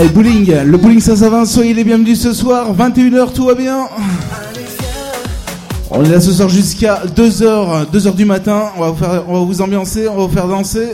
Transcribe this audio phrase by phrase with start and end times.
[0.00, 3.86] Allez, bowling, le bowling Saint-Savin, soyez les bienvenus ce soir, 21h, tout va bien.
[5.90, 9.44] On est là ce soir jusqu'à 2h, 2h du matin, on va, vous on va
[9.44, 10.92] vous ambiancer, on va vous faire danser.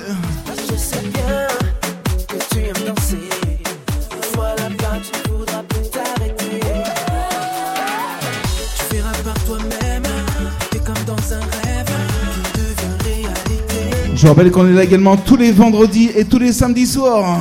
[14.16, 17.39] Je rappelle qu'on est là également tous les vendredis et tous les samedis soirs.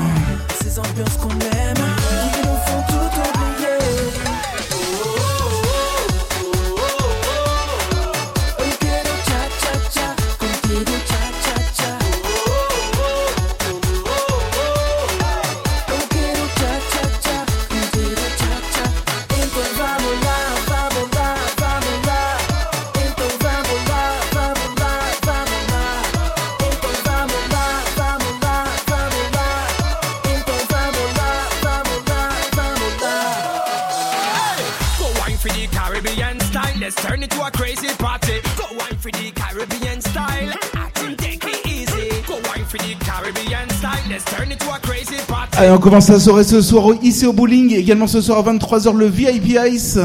[45.85, 47.75] Commence la soirée ce soir ici au bowling.
[47.75, 49.99] Également ce soir à 23h le VIP Ice.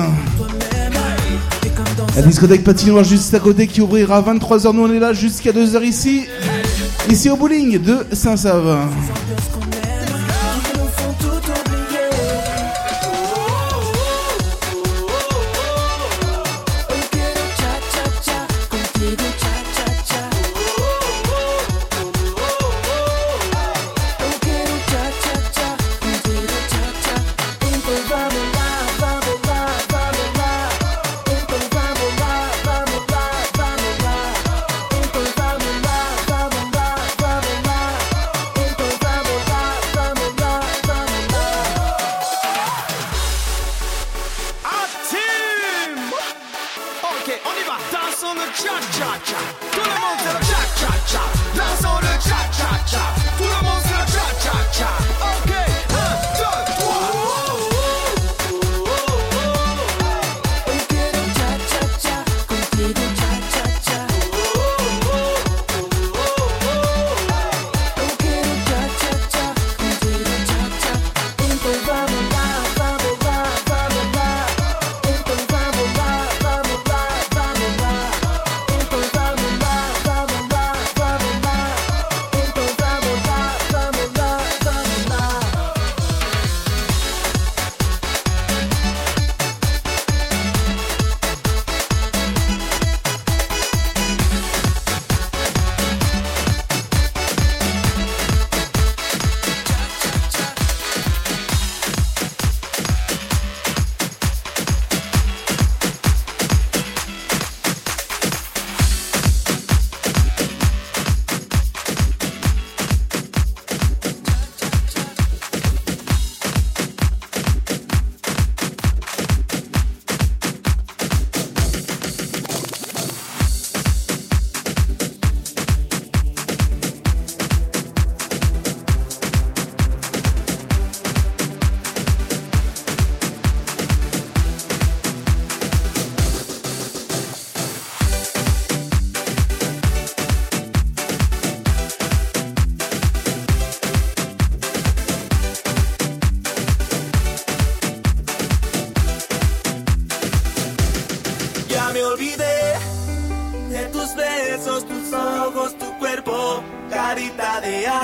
[2.15, 4.75] La discothèque patinoire juste à côté qui ouvrira à 23h.
[4.75, 6.27] Nous on est là jusqu'à 2h ici.
[7.09, 8.77] Ici au bowling de Saint-Save.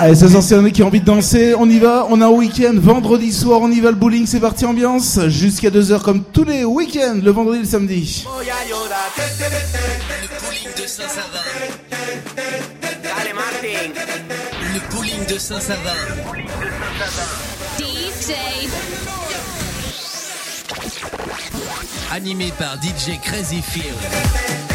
[0.06, 1.56] Allez, ce soir, c'est qui a envie de danser.
[1.58, 2.06] On y va.
[2.10, 2.74] On a un week-end.
[2.76, 4.24] Vendredi soir, on y va le bowling.
[4.24, 5.18] C'est parti, ambiance.
[5.26, 7.18] Jusqu'à 2h comme tous les week-ends.
[7.20, 8.24] Le vendredi et le samedi.
[8.24, 8.38] Le
[10.46, 11.40] bowling de Saint-Savin.
[14.74, 15.96] Le bowling de Saint-Savin.
[17.76, 18.32] DJ.
[22.12, 24.65] Animé par DJ Crazy Field.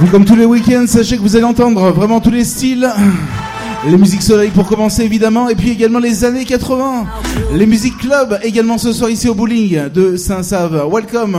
[0.00, 2.90] Vous comme tous les week-ends, sachez que vous allez entendre vraiment tous les styles.
[3.86, 7.04] Les musiques soleil pour commencer évidemment, et puis également les années 80.
[7.52, 10.86] Les musiques club également ce soir ici au bowling de Saint-Save.
[10.90, 11.36] Welcome.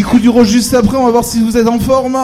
[0.00, 2.16] petit coup du rose juste après, on va voir si vous êtes en forme.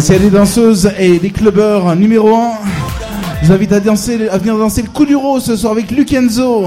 [0.00, 2.52] S'il y a des danseuses et des clubbeurs numéro 1,
[3.42, 5.90] je vous invite à, danser, à venir danser le coup du rose ce soir avec
[5.90, 6.64] Lukenzo.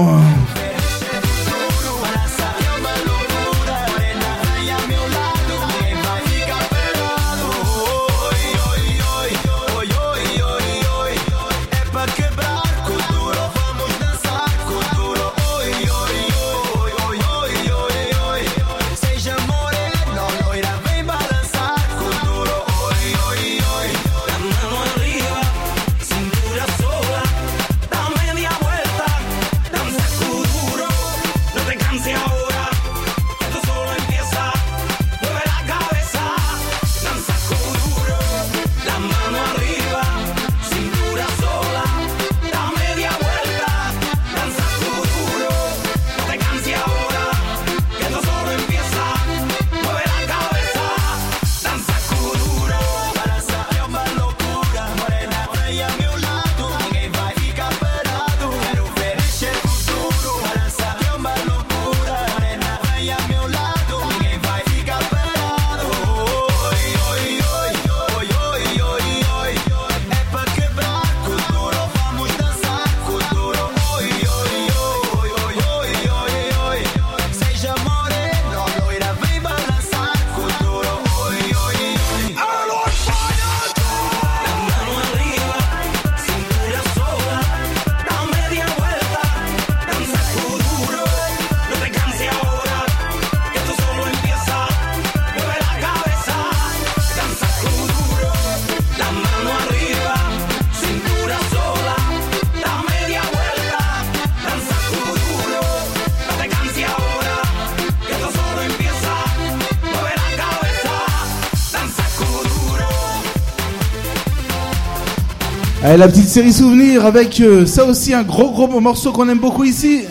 [115.94, 119.38] Et la petite série souvenir avec euh, ça aussi un gros gros morceau qu'on aime
[119.38, 120.02] beaucoup ici.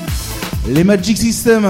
[0.65, 1.67] Les Magic System.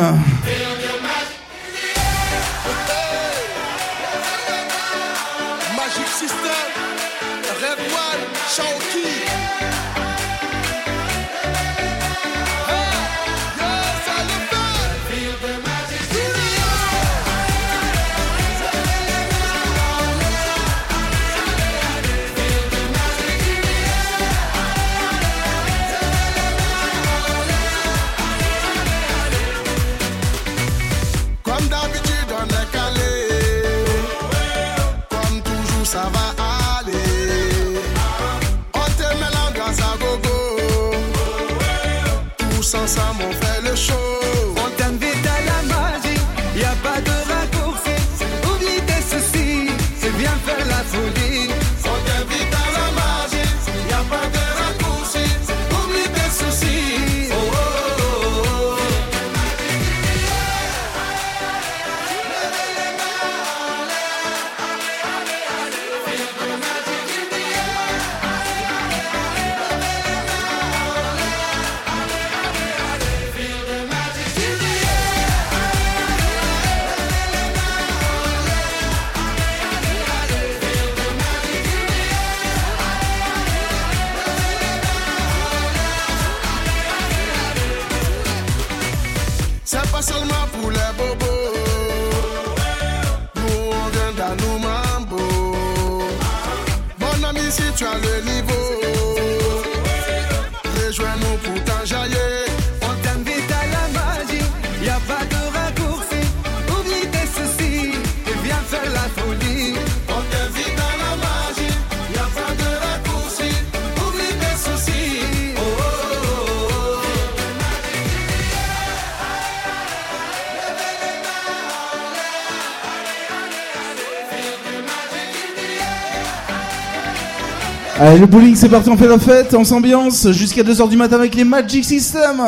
[128.20, 131.34] Le bowling, c'est parti, on fait la fête, on s'ambiance jusqu'à 2h du matin avec
[131.34, 132.43] les Magic Systems.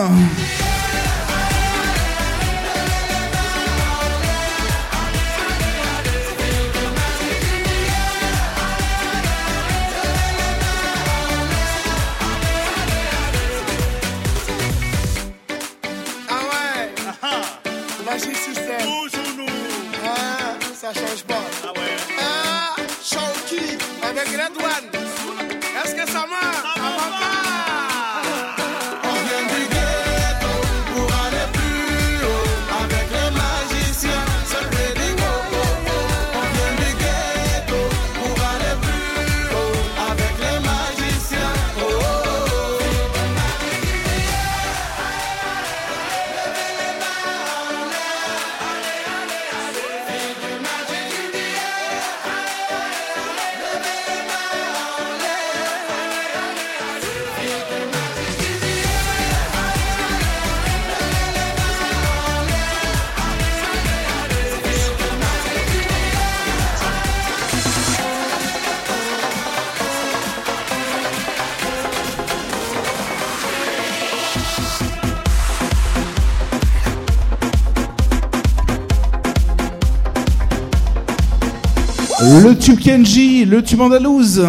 [82.43, 84.41] Le tube Kenji, le tube andalouse.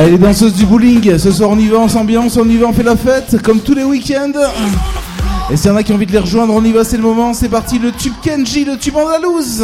[0.00, 2.68] Allez, les danseuses du bowling, ce soir on y va, on s'ambiance, on y va,
[2.68, 4.32] on fait la fête, comme tous les week-ends.
[5.50, 6.96] Et s'il y en a qui ont envie de les rejoindre, on y va, c'est
[6.96, 9.62] le moment, c'est parti, le tube Kenji, le tube andalouse.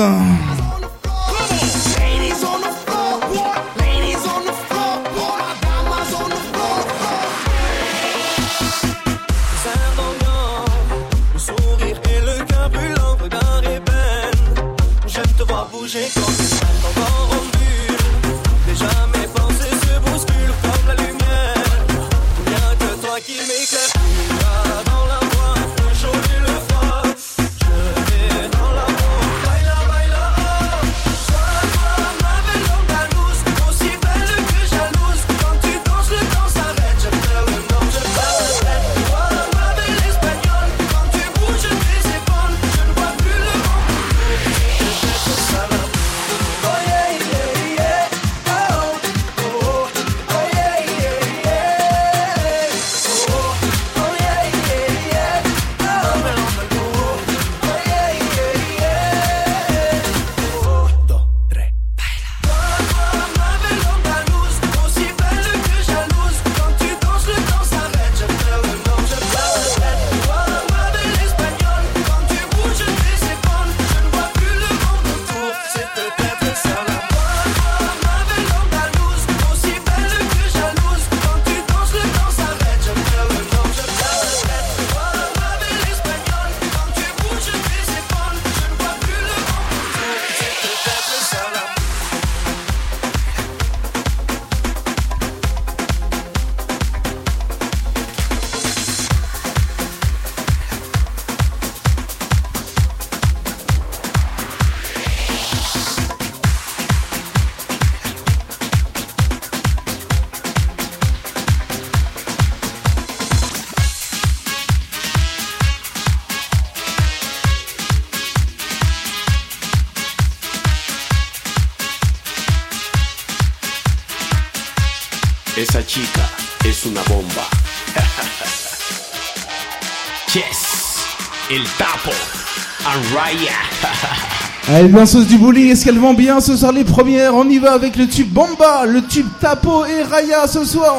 [134.86, 137.34] les danseuses du bowling, est-ce qu'elles vont bien ce soir les premières?
[137.34, 140.94] On y va avec le tube Bomba, le tube Tapo et Raya ce soir.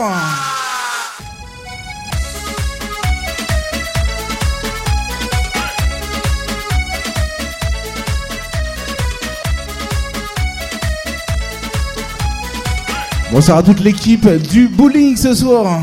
[13.31, 15.79] Bonsoir à toute l'équipe du bowling ce soir.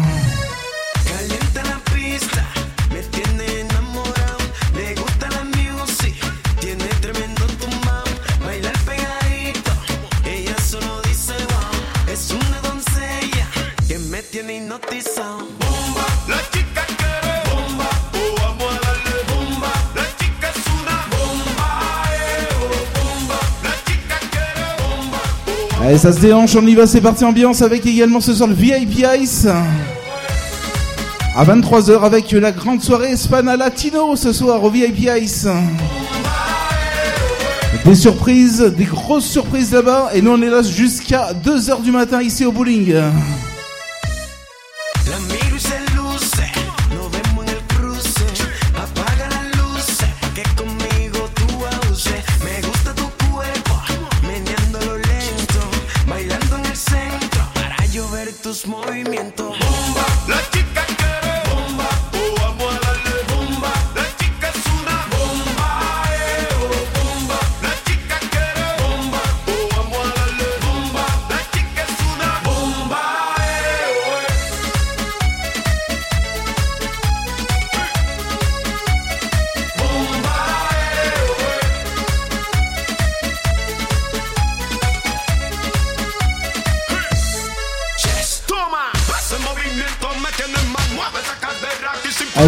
[25.95, 28.55] Allez, ça se déhanche, on y va, c'est parti ambiance avec également ce soir le
[28.57, 29.47] VIP Ice.
[31.37, 35.47] À 23h avec la grande soirée Espana Latino ce soir au VIP Ice.
[37.85, 42.21] Des surprises, des grosses surprises là-bas et nous on est là jusqu'à 2h du matin
[42.21, 42.93] ici au bowling.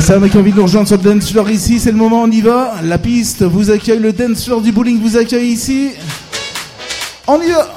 [0.06, 2.30] ça, on qui envie de nous rejoindre sur le dancefloor ici, c'est le moment, on
[2.30, 2.74] y va.
[2.84, 5.90] La piste vous accueille, le dance floor du bowling vous accueille ici.
[7.26, 7.75] On y va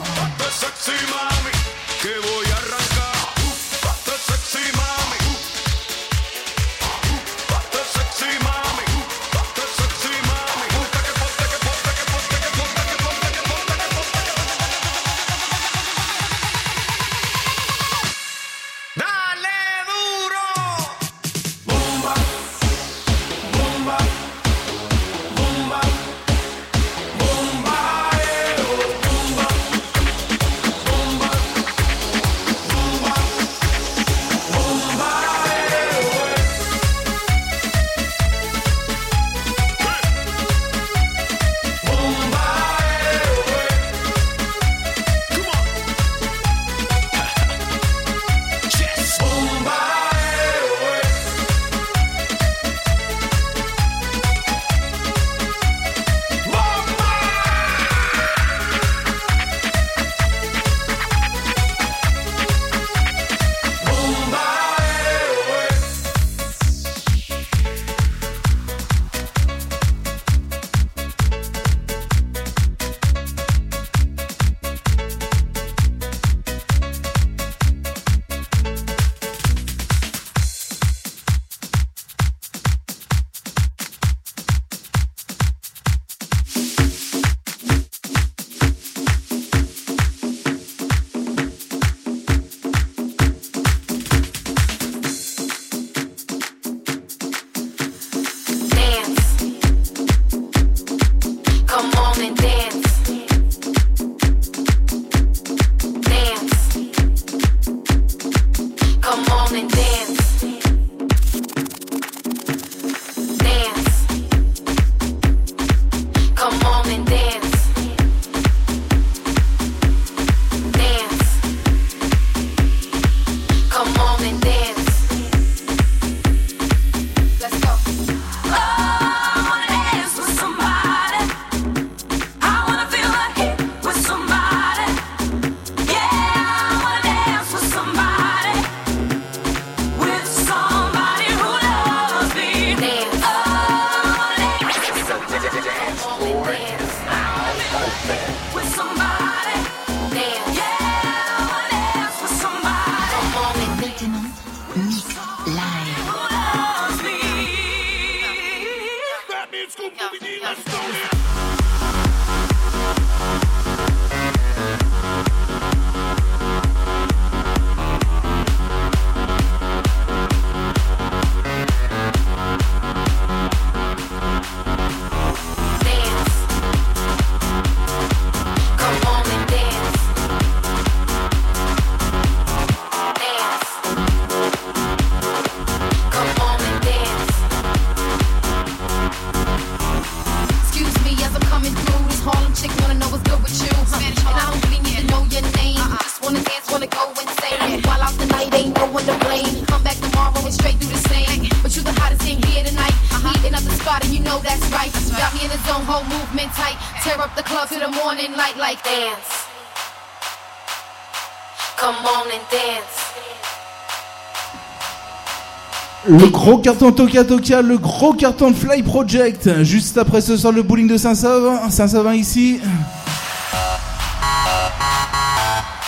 [216.07, 219.63] Le gros carton Toka Toka, le gros carton de Fly Project.
[219.63, 221.69] Juste après ce soir, le bowling de Saint-Savin.
[221.69, 222.61] Saint-Savin ici.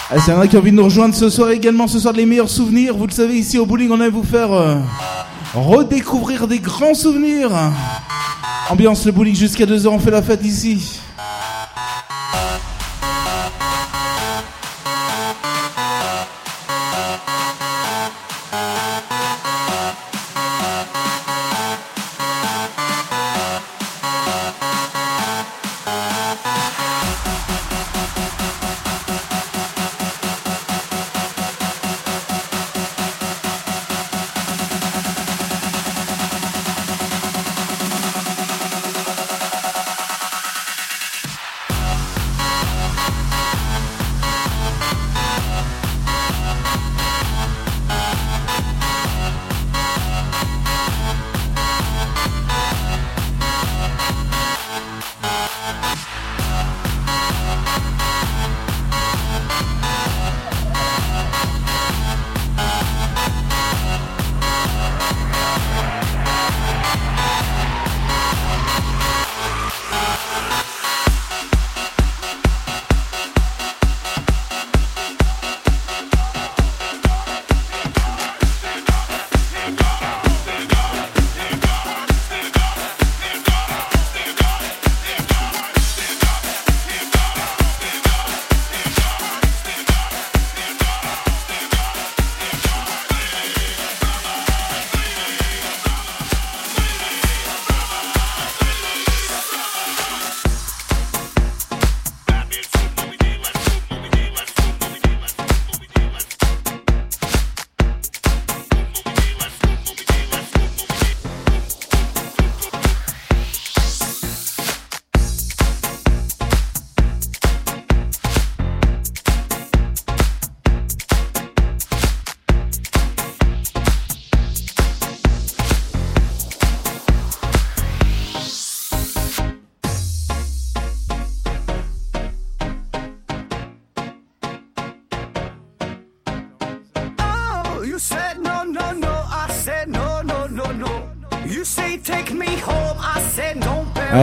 [0.09, 2.25] Ah, en a qui ont envie de nous rejoindre ce soir également, ce soir les
[2.25, 2.97] meilleurs souvenirs.
[2.97, 4.75] Vous le savez, ici au bowling, on aime vous faire euh,
[5.53, 7.51] redécouvrir des grands souvenirs.
[8.69, 10.99] Ambiance le bowling jusqu'à 2h, on fait la fête ici.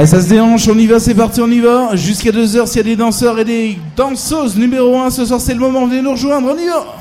[0.09, 1.95] Ça se déhanche, on y va, c'est parti, on y va.
[1.95, 5.53] Jusqu'à 2h, s'il y a des danseurs et des danseuses, numéro 1, ce soir c'est
[5.53, 6.98] le moment, venez nous rejoindre, on y va.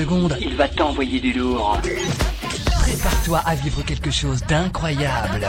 [0.00, 1.78] Secondes, il va t'envoyer du lourd.
[2.80, 5.46] Prépare-toi à vivre quelque chose d'incroyable.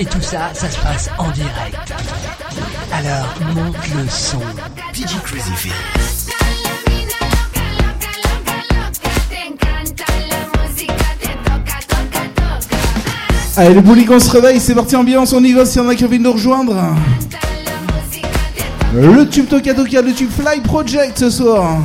[0.00, 1.92] Et tout ça, ça se passe en direct.
[2.92, 4.40] Alors, monte le son.
[4.92, 5.70] DJ Crazy.
[13.56, 15.88] Allez, le bowling, on se réveille, c'est parti, ambiance, on y va, s'il y en
[15.88, 16.74] a qui ont envie de nous rejoindre.
[18.92, 21.78] Le tube Toka Toka, le tube Fly Project ce soir.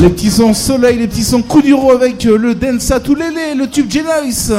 [0.00, 3.54] Les petits sons soleil, les petits sons coup du avec euh, le Densa, tout l'élé,
[3.54, 4.50] le tube Genice.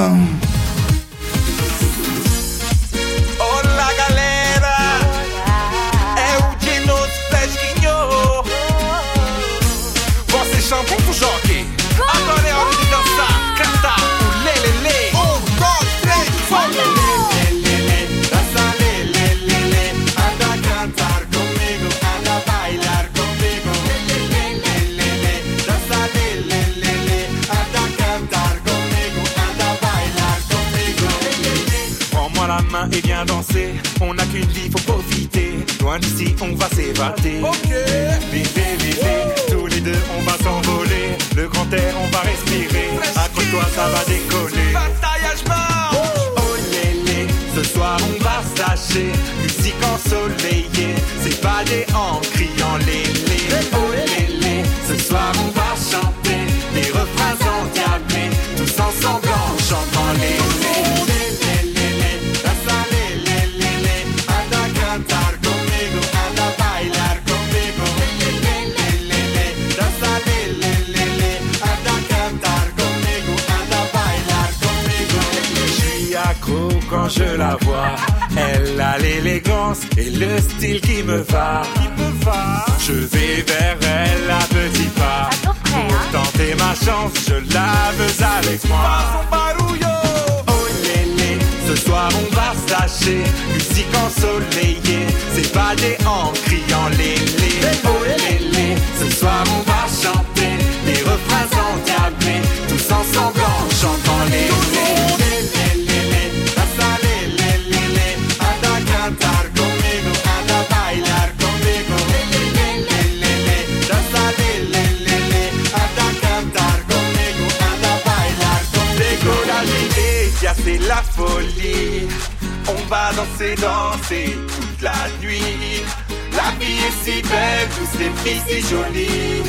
[122.71, 125.83] On va danser, danser toute la nuit.
[126.31, 129.43] La vie est si belle, tous les filles si jolies.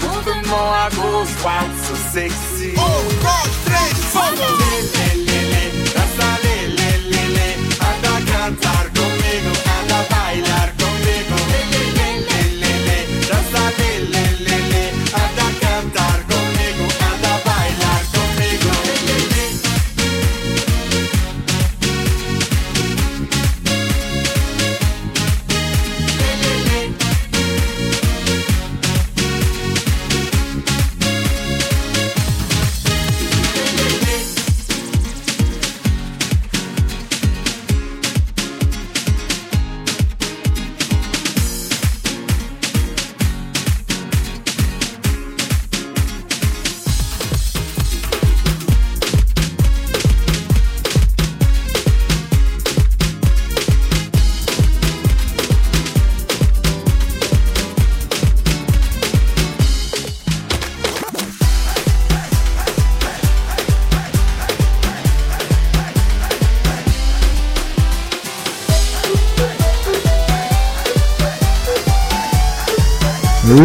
[0.00, 1.34] Mouvement à gauche,
[2.12, 2.74] sexy.
[2.76, 3.00] Oh.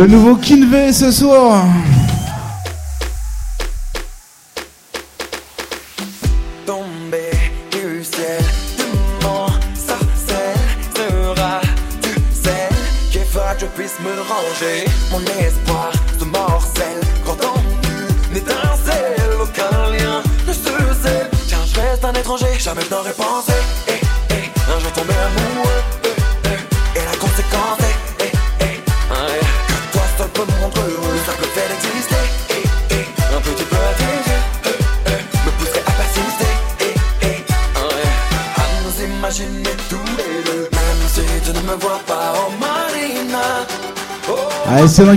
[0.05, 1.65] Le nouveau Kinvey ce soir.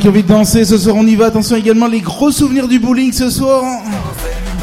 [0.00, 1.26] qui ont envie de danser ce soir, on y va.
[1.26, 3.64] Attention également les gros souvenirs du bowling ce soir.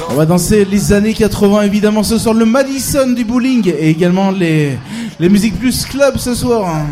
[0.10, 4.32] On va danser les années 80 évidemment ce soir, le Madison du bowling et également
[4.32, 4.78] les,
[5.20, 6.86] les musiques plus club ce soir.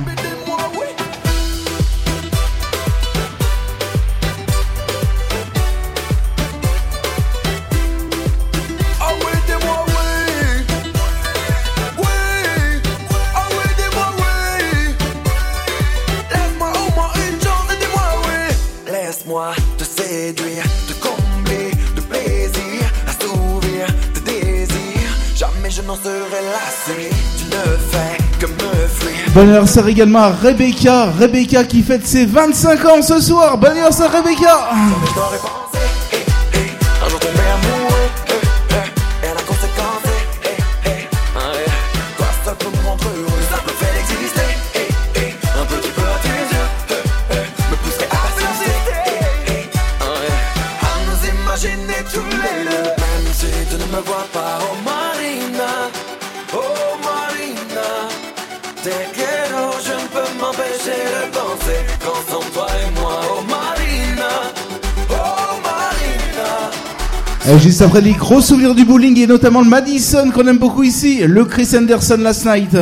[29.34, 33.58] Bon anniversaire également à Rebecca, Rebecca qui fête ses 25 ans ce soir.
[33.58, 34.70] Bon anniversaire Rebecca.
[67.74, 71.24] Juste après les gros souvenirs du bowling et notamment le Madison qu'on aime beaucoup ici,
[71.26, 72.78] le Chris Anderson last night.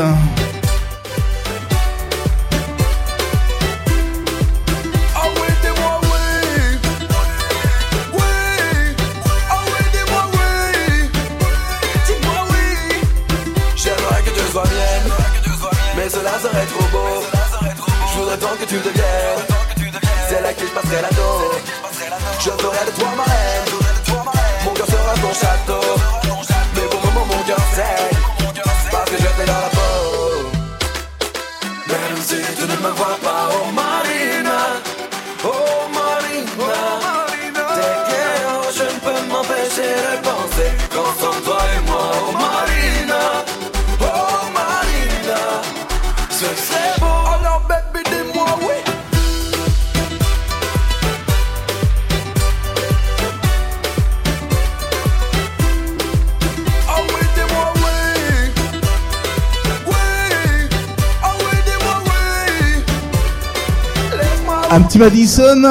[65.02, 65.64] Madison.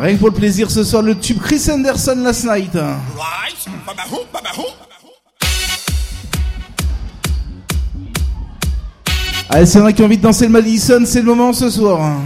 [0.00, 2.70] Rien que pour le plaisir ce soir, le tube Chris Anderson last night.
[9.50, 11.52] Allez, s'il y en a qui ont envie de danser le Madison, c'est le moment
[11.52, 12.20] ce soir.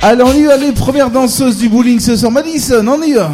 [0.00, 2.32] Allez, on y va, les premières danseuses du bowling ce soir.
[2.32, 3.30] Madison, on y va.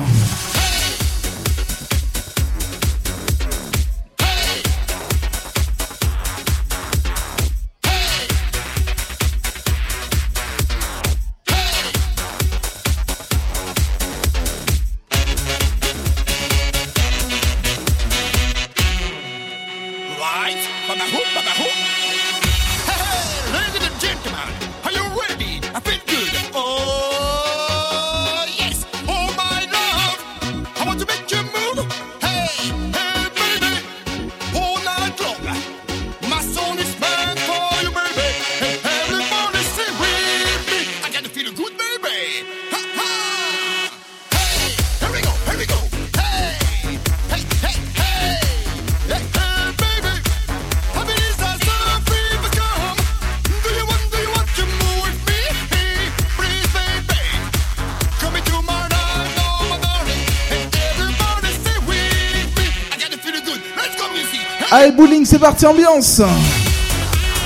[65.43, 66.23] parti ambiance.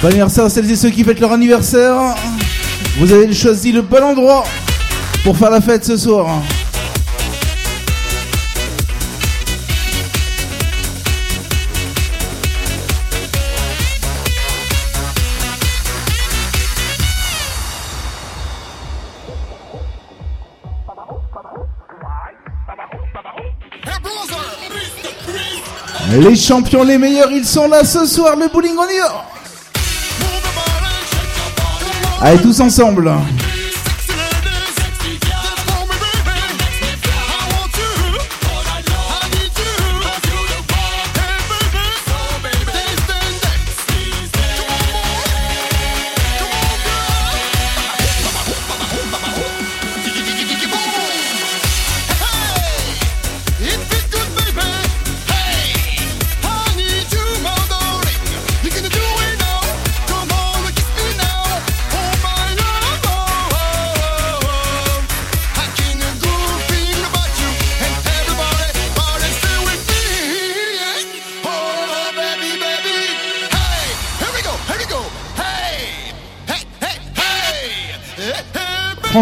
[0.03, 2.15] Bon anniversaire à celles et ceux qui fêtent leur anniversaire.
[2.99, 4.45] Vous avez choisi le bon endroit
[5.25, 6.43] pour faire la fête ce soir.
[26.19, 28.37] Les champions, les meilleurs, ils sont là ce soir.
[28.37, 29.25] Le bowling, on y va.
[32.23, 33.13] Allez, tous ensemble.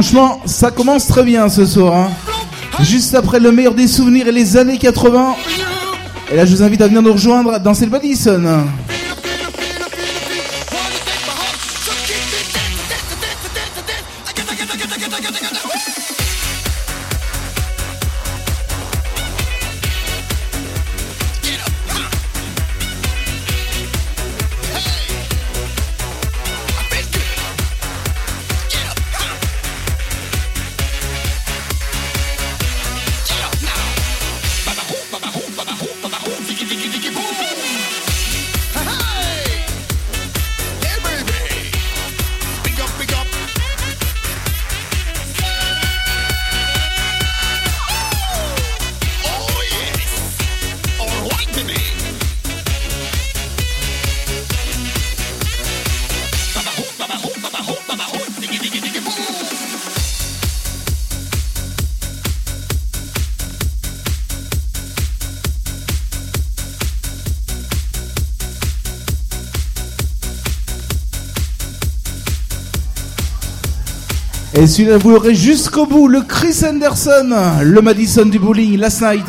[0.04, 1.94] franchement, ça commence très bien ce soir.
[1.94, 2.10] Hein.
[2.82, 5.34] Juste après le meilleur des souvenirs et les années 80.
[6.30, 7.98] Et là, je vous invite à venir nous rejoindre dans Selva
[74.56, 79.24] Et celui-là, vous l'aurez jusqu'au bout, le Chris Anderson, le Madison du bowling, Last Night.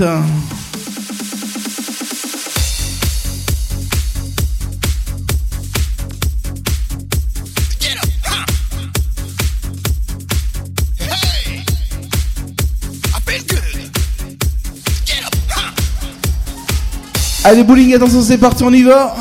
[17.44, 19.16] Allez, bowling, attention, c'est parti, on y va.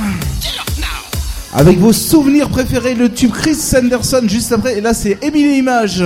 [1.57, 4.79] Avec vos souvenirs préférés, le tube Chris Sanderson juste après.
[4.79, 6.03] Et là, c'est Emily Image.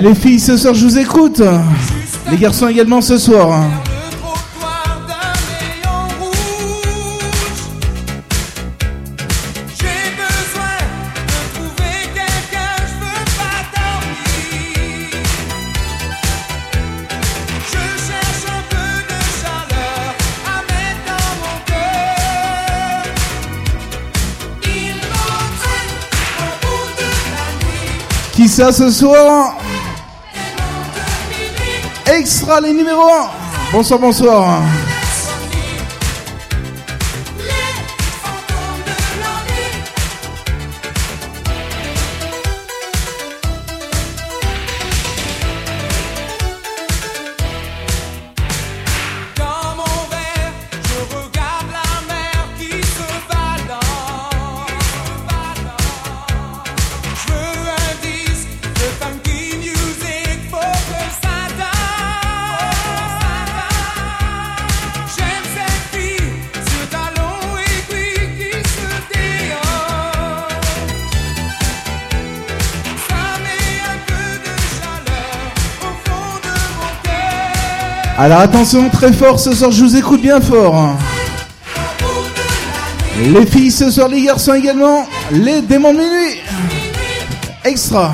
[0.00, 1.42] Les filles, ce soir, je vous écoute.
[2.30, 3.64] Les garçons également ce soir.
[28.32, 29.57] Qui ça ce soir?
[32.28, 33.72] Extra les numéros 1.
[33.72, 34.60] Bonsoir, bonsoir.
[78.20, 80.96] Alors attention, très fort ce soir, je vous écoute bien fort.
[83.22, 85.06] Les filles ce soir, les garçons également.
[85.30, 86.40] Les démons de minuit.
[87.64, 88.12] Extra.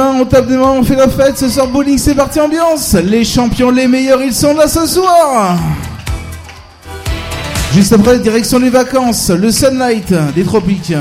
[0.00, 1.38] On tape des mains, on fait la fête.
[1.38, 2.94] Ce soir, bowling, c'est parti ambiance.
[2.94, 5.56] Les champions, les meilleurs, ils sont là ce soir.
[7.74, 10.94] Juste après, direction les vacances, le sunlight des tropiques.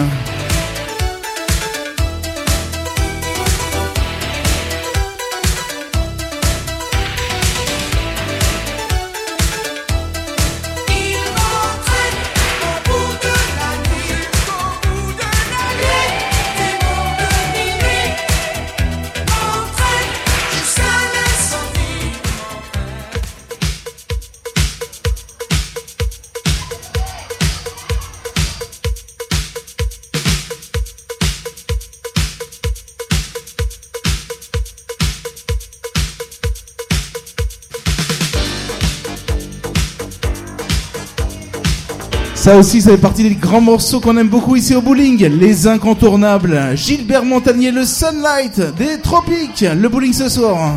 [42.48, 45.22] Ça aussi, ça fait partie des grands morceaux qu'on aime beaucoup ici au bowling.
[45.38, 46.58] Les incontournables.
[46.76, 49.66] Gilbert Montagnier, le Sunlight des Tropiques.
[49.76, 50.72] Le bowling ce soir.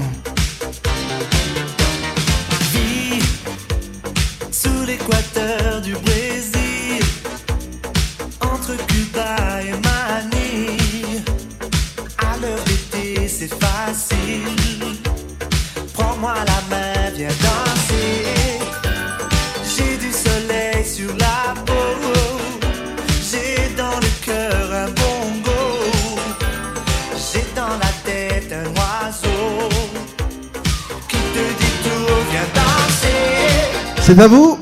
[34.26, 34.58] Vous.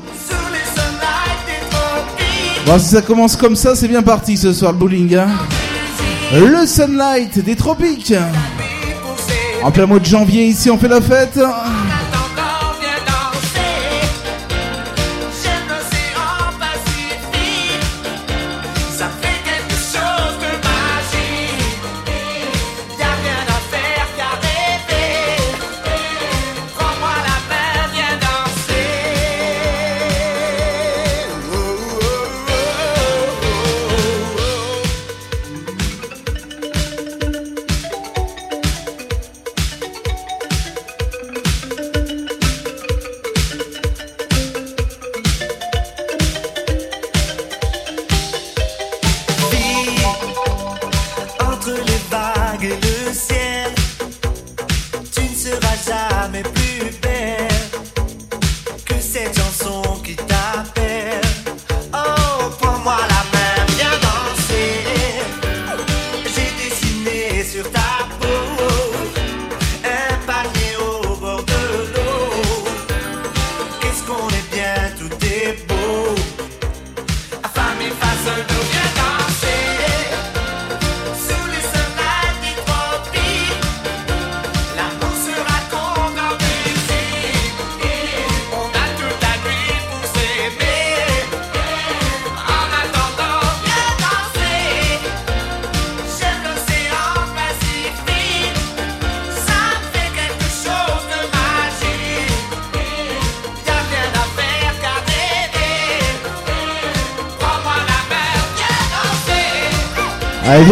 [2.65, 5.15] Bon, si ça commence comme ça, c'est bien parti ce soir, le bowling.
[5.15, 5.27] hein.
[6.33, 8.13] Le Sunlight des Tropiques.
[9.63, 11.39] En plein mois de janvier, ici, on fait la fête.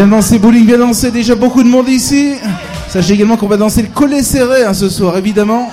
[0.07, 1.11] Danser, bowling, viens danser.
[1.11, 2.35] Déjà beaucoup de monde ici.
[2.89, 5.69] Sachez également qu'on va danser le collet serré hein, ce soir, évidemment.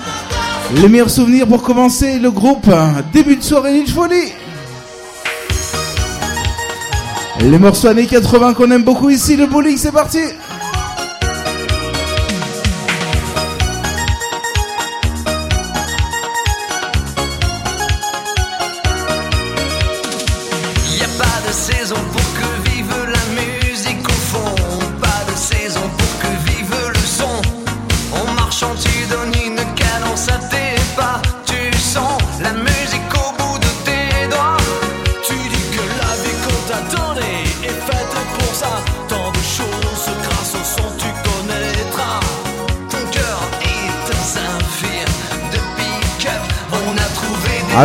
[0.81, 2.69] Les meilleurs souvenirs pour commencer le groupe.
[3.13, 4.33] Début de soirée, de folie.
[7.41, 10.19] Les morceaux années 80 qu'on aime beaucoup ici, le bowling, c'est parti.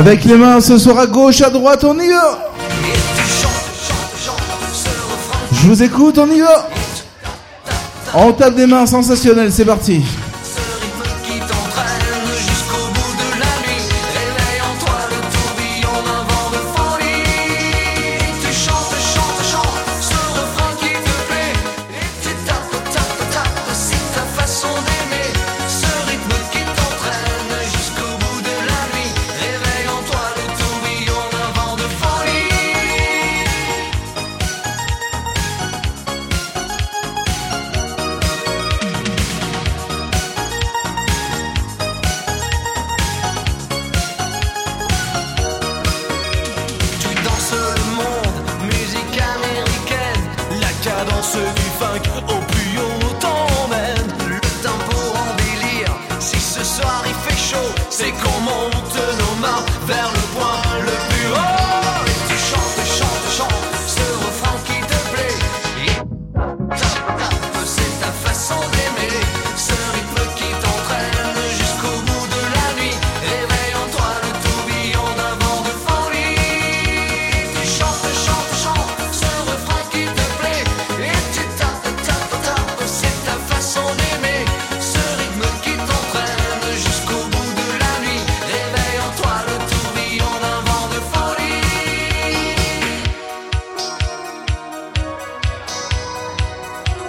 [0.01, 2.39] Avec les mains ce soir à gauche, à droite, on y va.
[5.53, 6.71] Je vous écoute, on y va.
[8.15, 10.03] On tape des mains, sensationnel, c'est parti.
[51.31, 52.40] Cadence du funk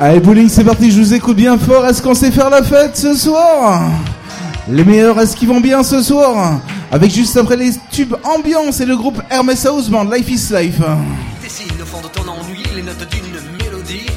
[0.04, 1.86] Allez, bowling, c'est parti, je vous écoute bien fort.
[1.86, 3.84] Est-ce qu'on sait faire la fête ce soir
[4.68, 6.60] Les meilleurs, est-ce qu'ils vont bien ce soir
[6.92, 10.80] Avec juste après les tubes ambiance et le groupe Hermès House Band, Life is Life.
[11.44, 14.08] Dessine au fond de ton ennui les notes d'une mélodie.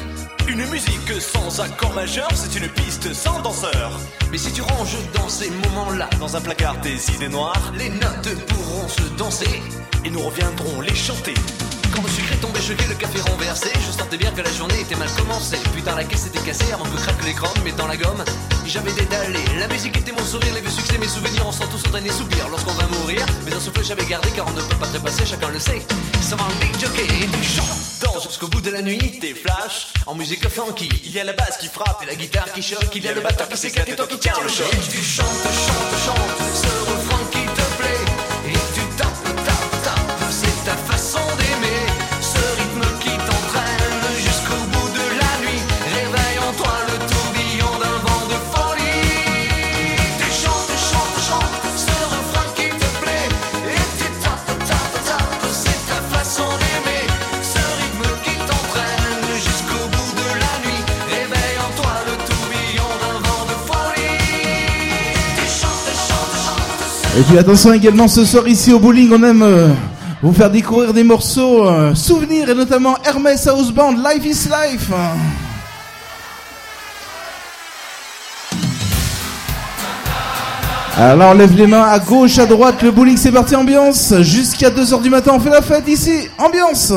[0.47, 3.99] Une musique sans accord majeur, c'est une piste sans danseur.
[4.31, 8.35] Mais si tu ranges dans ces moments-là, dans un placard tes idées noires, les notes
[8.47, 9.61] pourront se danser
[10.03, 11.35] et nous reviendrons les chanter.
[11.95, 15.57] Est tombé choqué, le café renversé, je sentais bien que la journée était mal commencée.
[15.73, 18.23] Putain, la caisse était cassée avant que craque l'écran, mais dans la gomme,
[18.65, 19.39] j'avais dédalé.
[19.57, 22.49] La musique était mon sourire, les vieux succès, mes souvenirs, on sent tous entraîner soupir
[22.49, 23.25] lorsqu'on va mourir.
[23.45, 25.81] Mais un souffle j'avais gardé car on ne peut pas trépasser, chacun le sait.
[26.21, 29.93] Ça va un big jockey et chantes, danses jusqu'au bout de la nuit, tes flashs
[30.05, 30.89] en musique funky.
[31.05, 33.13] Il y a la basse qui frappe et la guitare qui choque, il y a
[33.13, 34.67] le batteur qui s'éclate et toi qui tiens le choc.
[34.89, 36.84] Tu chantes, chantes, chantes
[67.17, 69.69] Et puis attention également ce soir ici au bowling, on aime euh,
[70.21, 74.91] vous faire découvrir des morceaux euh, souvenirs et notamment Hermès House Band, Life is Life.
[80.97, 84.13] Alors lève les mains à gauche, à droite, le bowling c'est parti ambiance.
[84.19, 86.91] Jusqu'à 2h du matin on fait la fête ici, ambiance.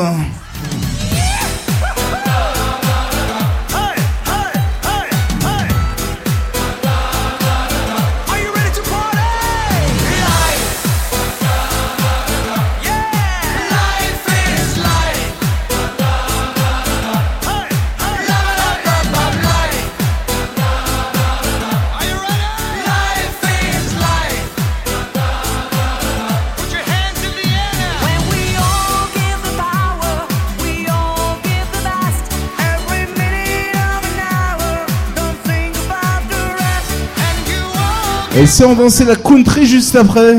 [38.39, 40.37] Et si on dansait la country juste après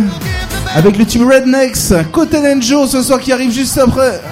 [0.74, 1.92] Avec le tube Rednecks,
[2.46, 4.22] and Joe ce soir qui arrive juste après.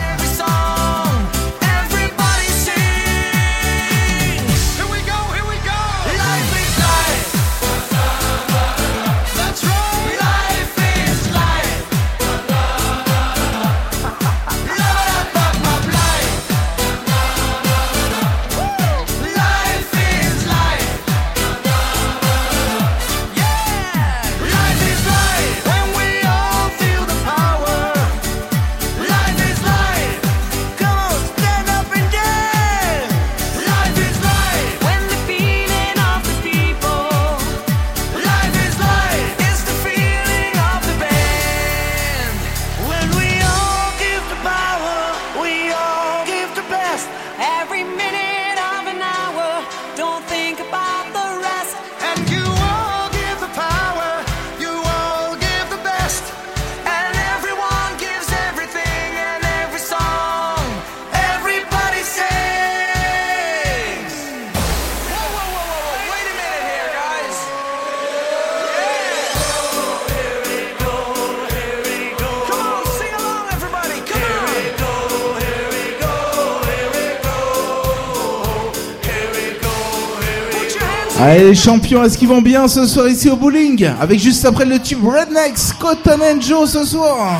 [81.30, 83.84] Allez les champions, est-ce qu'ils vont bien ce soir ici au bowling?
[84.00, 87.38] Avec juste après le tube Rednecks, Cotton Joe ce soir.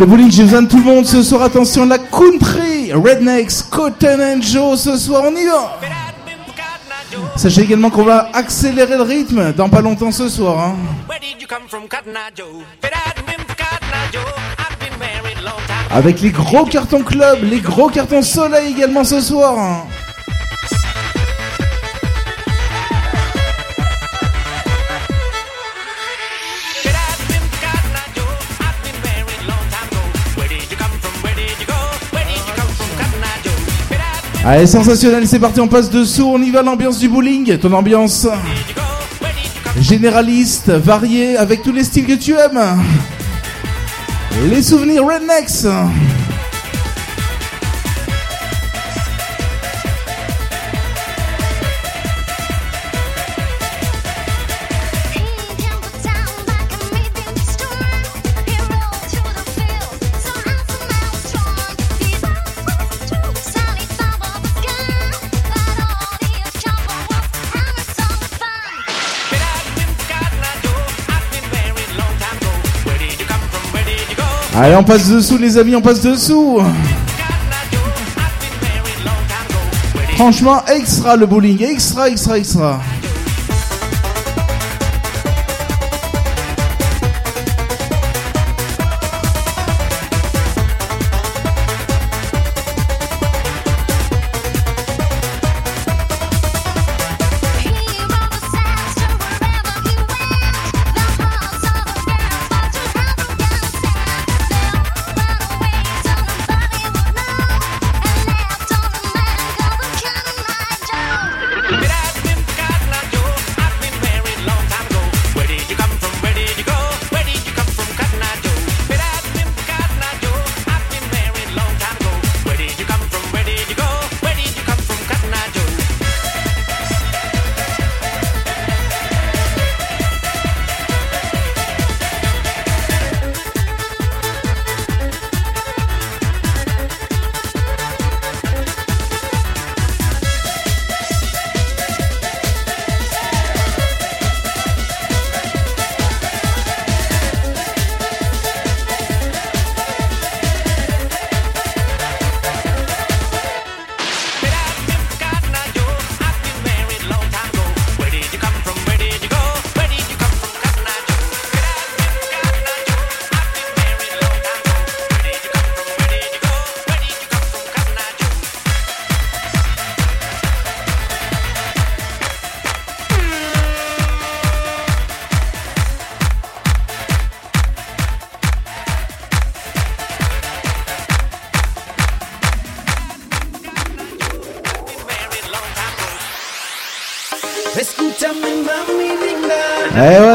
[0.00, 1.42] Le bowling, j'ai besoin de tout le monde ce soir.
[1.42, 5.78] Attention, la country, Rednecks, Cotton and Joe ce soir, on y va.
[7.36, 10.58] Sachez également qu'on va accélérer le rythme dans pas longtemps ce soir.
[10.58, 10.76] hein.
[15.90, 19.58] Avec les gros cartons club, les gros cartons soleil également ce soir.
[19.58, 19.82] hein.
[34.52, 38.26] Allez, sensationnel, c'est parti, on passe dessous, on y va, l'ambiance du bowling, ton ambiance
[39.80, 42.60] généraliste, variée, avec tous les styles que tu aimes.
[44.50, 45.68] Les souvenirs Rednecks.
[74.62, 76.60] Allez, on passe dessous, les amis, on passe dessous.
[80.16, 82.78] Franchement, extra le bowling, extra, extra, extra.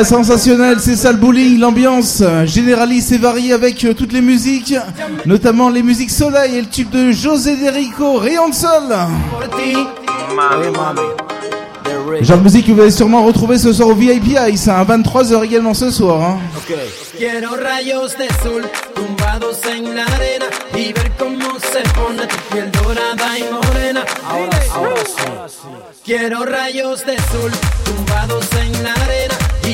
[0.04, 4.76] Sensationnel, c'est ça le bowling, l'ambiance généraliste et variée avec euh, toutes les musiques,
[5.26, 8.84] notamment les musiques soleil et le tube de José Derico, Rayon de Sol.
[12.22, 14.98] Genre de musique que vous allez sûrement retrouver ce soir au VIP Ice, hein, à
[14.98, 16.38] 23h également ce soir.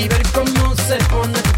[0.03, 1.50] y ver cómo se pone.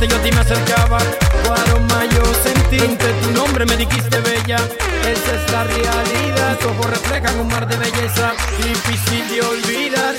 [0.00, 2.78] Este yo a ti me acercaba, tu aroma yo sentí.
[2.78, 4.58] Entre tu nombre me dijiste bella,
[5.02, 6.56] esa es la realidad.
[6.58, 10.14] Tus ojos reflejan un mar de belleza, difícil de olvidar.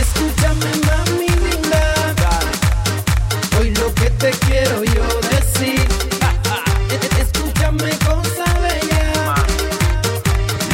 [0.00, 1.94] Escúchame, mami linda.
[3.60, 5.86] Hoy lo que te quiero yo decir.
[7.20, 9.34] Escúchame, cosa bella.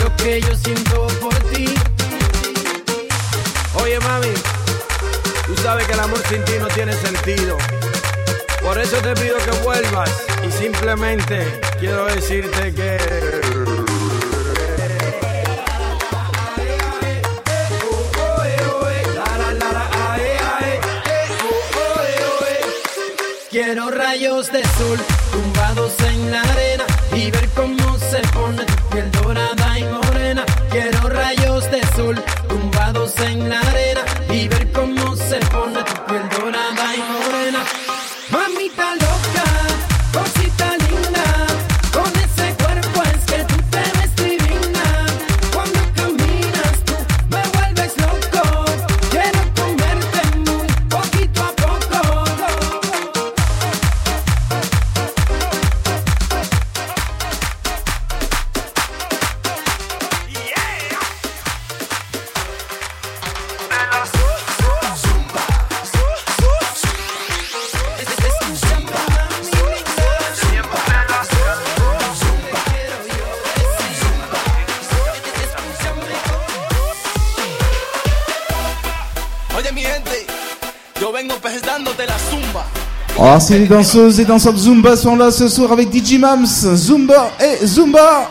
[0.00, 1.74] Lo que yo siento por ti.
[3.82, 4.32] Oye, mami,
[5.44, 7.58] tú sabes que el amor sin ti no tiene sentido.
[8.64, 10.10] Por eso te pido que vuelvas
[10.42, 12.98] y simplemente quiero decirte que...
[23.50, 24.98] Quiero rayos de sol
[25.30, 30.44] tumbados en la arena y ver cómo se pone tu piel dorada y morena.
[30.70, 33.83] Quiero rayos de sol tumbados en la arena.
[83.44, 87.66] si les danseuses et danseurs Zumba sont là ce soir avec DJ Mams, Zumba et
[87.66, 88.30] Zumba.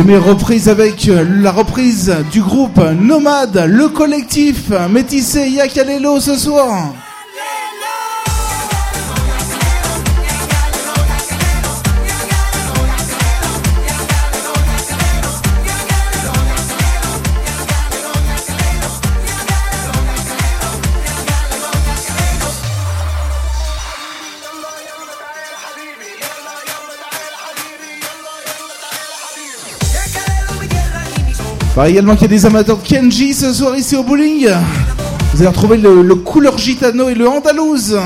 [0.00, 6.36] Les meilleures reprises avec euh, la reprise du groupe Nomade, le collectif métissé Yakalelo ce
[6.36, 6.94] soir.
[31.80, 34.50] Pareil également qu'il y a des amateurs Kenji ce soir ici au bowling.
[35.32, 37.98] Vous allez retrouver le, le couleur gitano et le andalouse.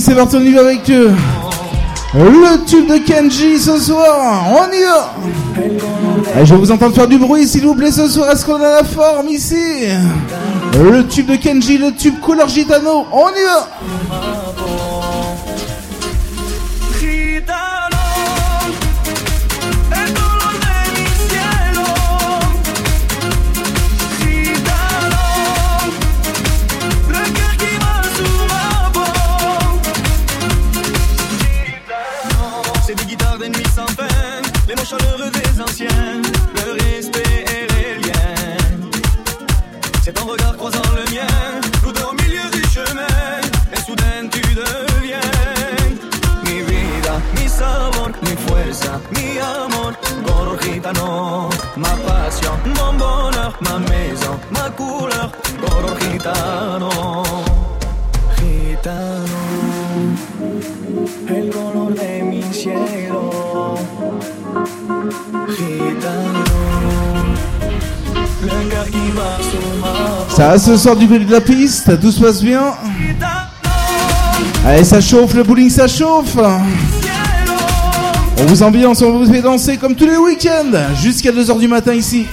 [0.00, 1.12] C'est parti, on y va avec eux.
[2.14, 6.44] Le tube de Kenji ce soir, on y va.
[6.44, 8.70] Je vais vous entendre faire du bruit s'il vous plaît ce soir, est-ce qu'on a
[8.70, 9.86] la forme ici?
[10.74, 13.68] Le tube de Kenji, le tube couleur gitano, on y va
[70.54, 72.74] Ah, ce soir du bruit de la piste, tout se passe bien.
[74.66, 76.36] Allez, ça chauffe, le bowling ça chauffe.
[78.36, 81.94] On vous ambiance, on vous fait danser comme tous les week-ends, jusqu'à 2h du matin
[81.94, 82.26] ici.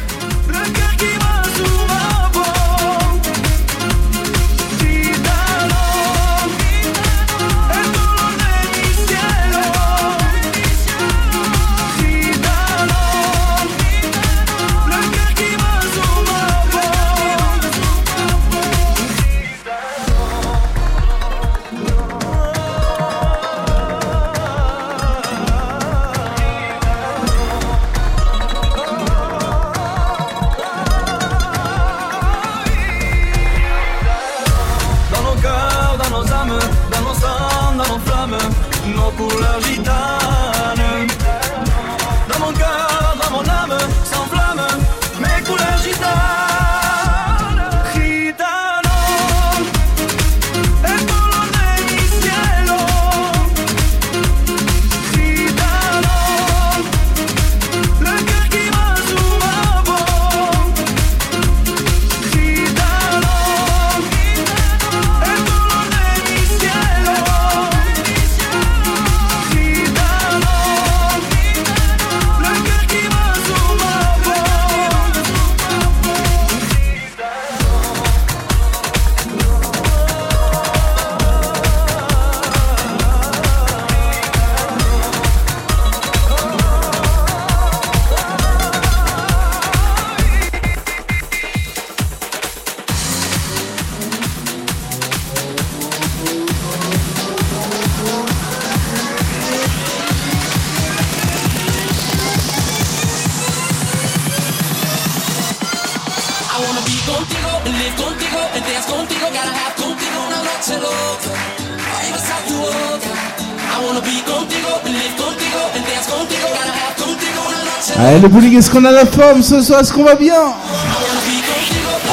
[118.29, 119.81] bowling, est-ce qu'on a la forme ce soir?
[119.81, 120.33] Est-ce qu'on va bien?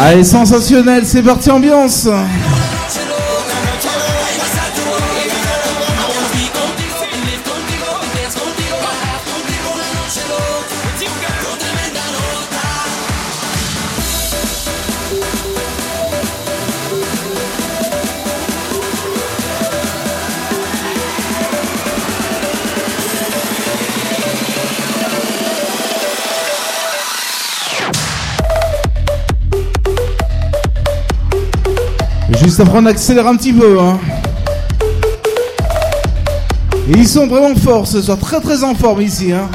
[0.00, 2.08] Allez, sensationnel, c'est parti ambiance.
[32.56, 33.78] ça prend accélère un petit peu.
[33.78, 33.98] Hein.
[36.88, 39.30] Ils sont vraiment forts ce soir, très très en forme ici.
[39.30, 39.46] Hein.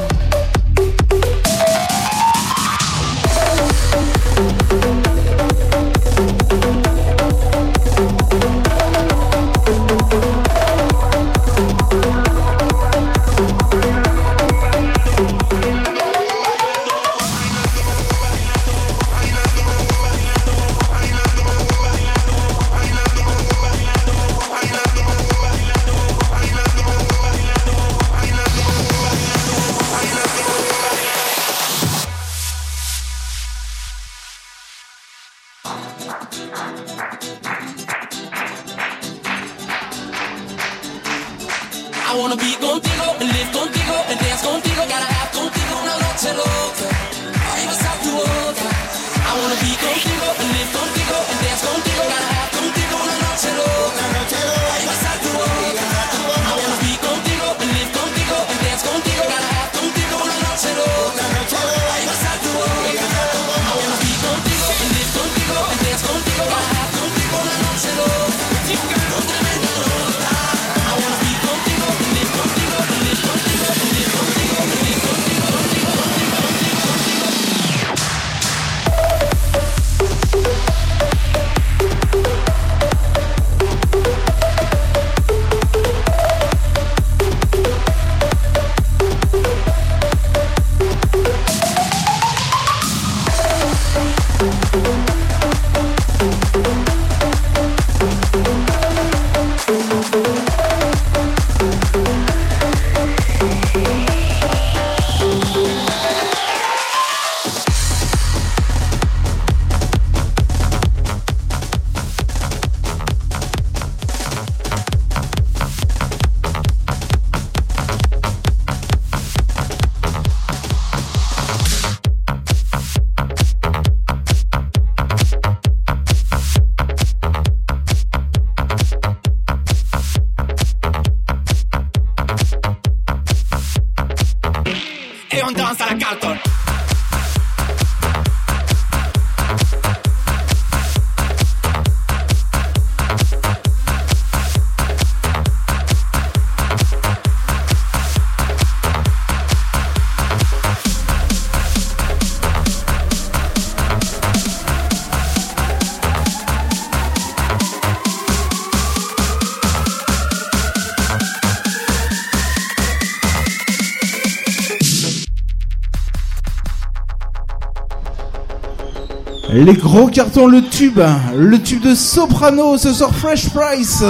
[169.63, 170.99] Les gros cartons, le tube,
[171.35, 174.03] le tube de Soprano, ce soir Fresh Price.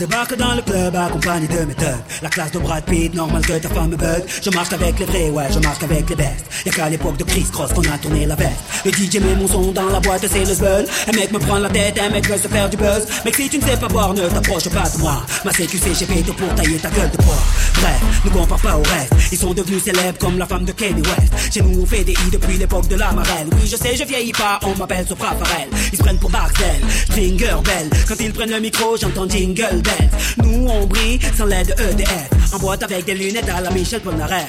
[0.00, 1.86] Débarque dans le club accompagné de mes thugs.
[2.22, 4.24] La classe de Brad Pitt, normal que ta femme me bug.
[4.42, 7.24] Je marche avec les vrais, ouais, je marche avec les bestes Y'a qu'à l'époque de
[7.24, 8.52] Chris Cross qu'on a tourné la veste.
[8.86, 11.58] Le DJ met mon son dans la boîte, c'est le zbeul Un mec me prend
[11.58, 13.06] la tête, un mec veut se faire du buzz.
[13.24, 15.22] Mec si tu ne sais pas boire, ne t'approche pas de moi.
[15.44, 17.36] Ma CQC, j'ai fait tout pour tailler ta gueule de bois.
[17.74, 19.12] Bref, ne compare pas au reste.
[19.32, 21.52] Ils sont devenus célèbres comme la femme de Kanye West.
[21.52, 23.48] Chez nous on fait des i depuis l'époque de la marelle.
[23.52, 26.80] Oui je sais, je vieillis pas, on m'appelle Sopra Farel Ils se prennent pour Barcel,
[27.10, 27.90] Stringer Bell.
[28.08, 30.10] Quand ils prennent le micro, j'entends Jingle Bells.
[30.42, 34.00] Nous on brille sans l'aide de EDF En boîte avec des lunettes à la Michel
[34.00, 34.48] Polnareff.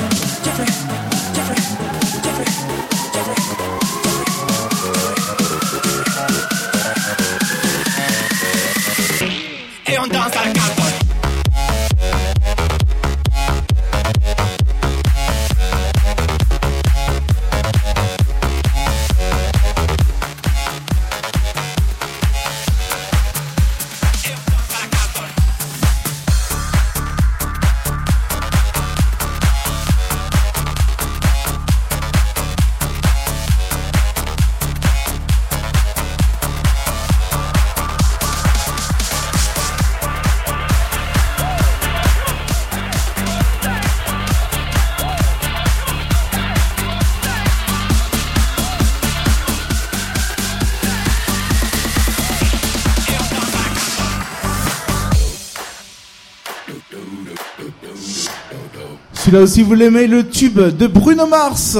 [59.31, 61.77] Celui-là aussi vous l'aimez, le tube de Bruno Mars.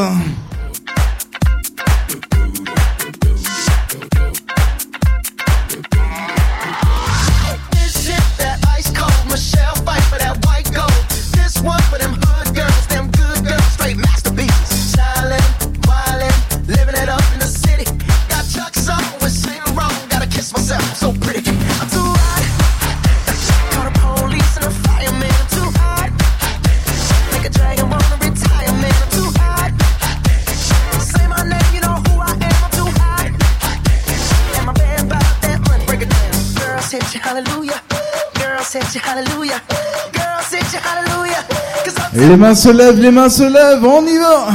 [42.27, 44.49] Les mains se lèvent, les mains se lèvent, on y va.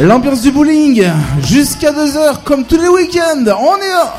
[0.00, 1.04] L'ambiance du bowling,
[1.44, 4.14] jusqu'à 2h, comme tous les week-ends, on y va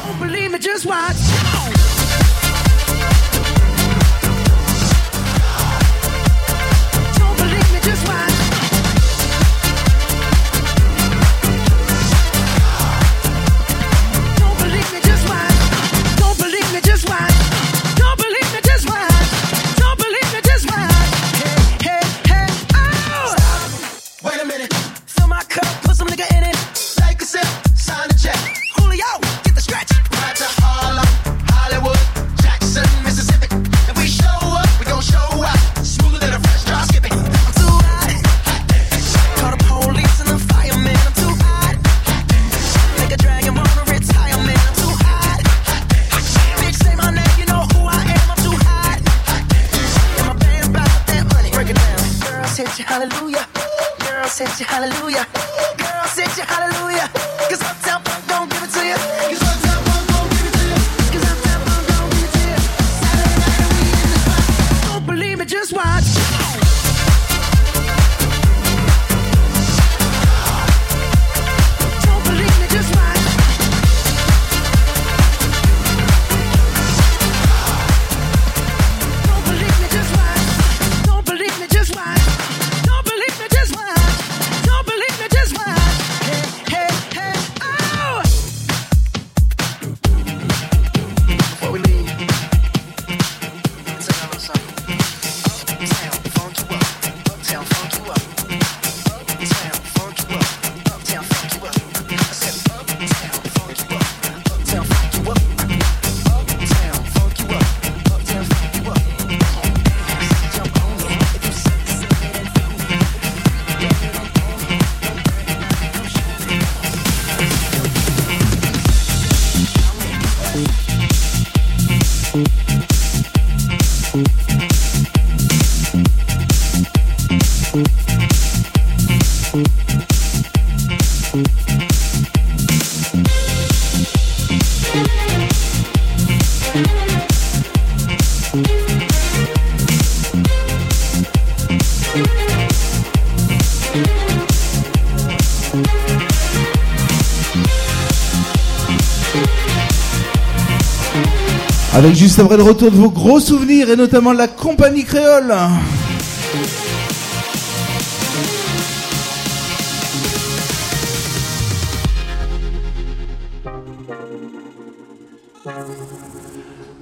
[152.40, 155.54] juste après le retour de vos gros souvenirs et notamment la compagnie créole.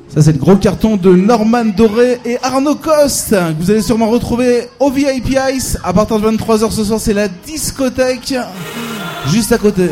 [0.07, 4.09] Ça c'est le gros carton de Norman Doré et Arnaud Coste que vous allez sûrement
[4.09, 8.33] retrouver au VIP Ice à partir de 23h ce soir c'est la discothèque
[9.27, 9.91] juste à côté.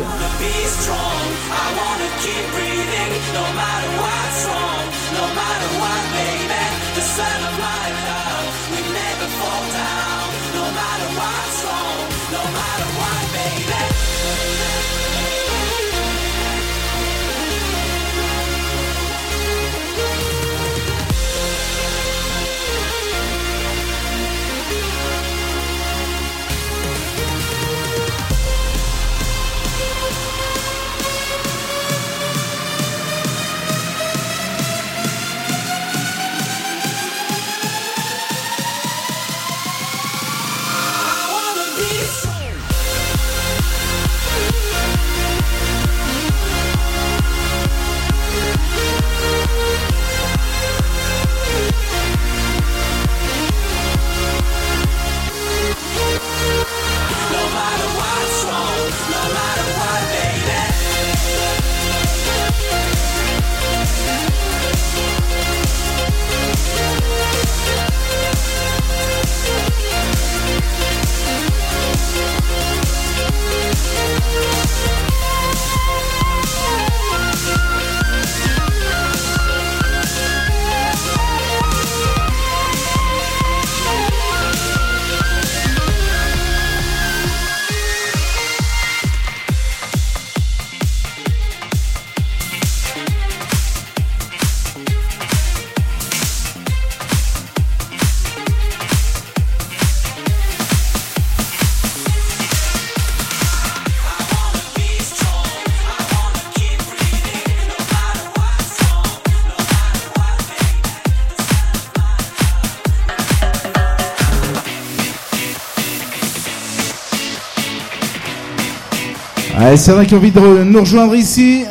[119.76, 121.66] Allez, c'est vrai qui ont envie de nous rejoindre ici,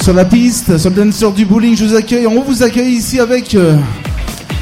[0.00, 2.28] sur la piste, sur le dancer du bowling, je vous accueille.
[2.28, 3.76] On vous accueille ici avec euh,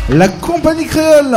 [0.09, 1.37] la compagnie créole.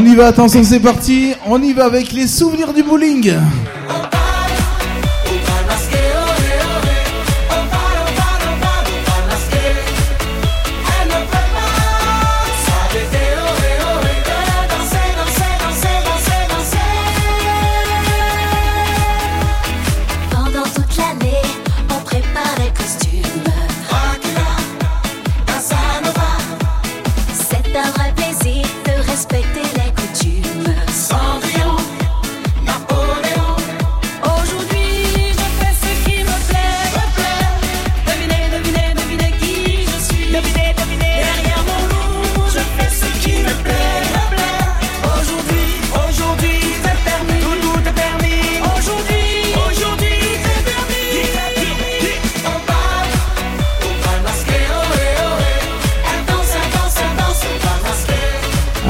[0.00, 1.32] On y va, attention, c'est parti.
[1.44, 3.34] On y va avec les souvenirs du bowling.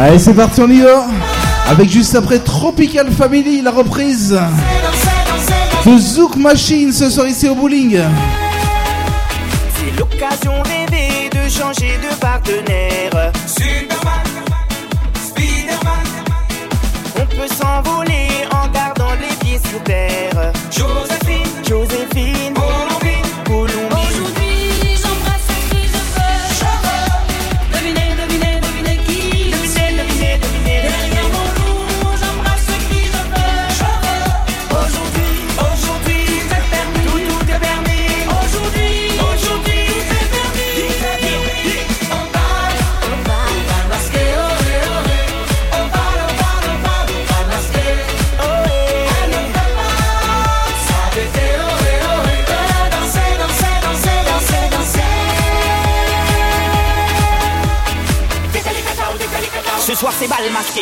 [0.08, 1.04] Allez, c'est parti, on y va.
[1.68, 4.40] Avec juste après Tropical Family, la reprise
[5.84, 8.00] de Zouk Machine ce soir ici au bowling.
[9.76, 13.32] C'est l'occasion rêvée de changer de partenaire.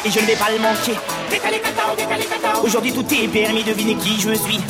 [0.06, 0.94] et je ne vais pas le manquer.
[2.62, 4.60] Aujourd'hui tout est permis, devinez qui je suis.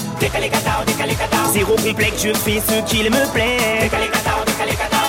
[1.53, 3.91] Zéro complexe, je fais ce qu'il me plaît.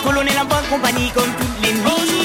[0.03, 2.16] Colonel en bonne compagnie comme toutes les nuits.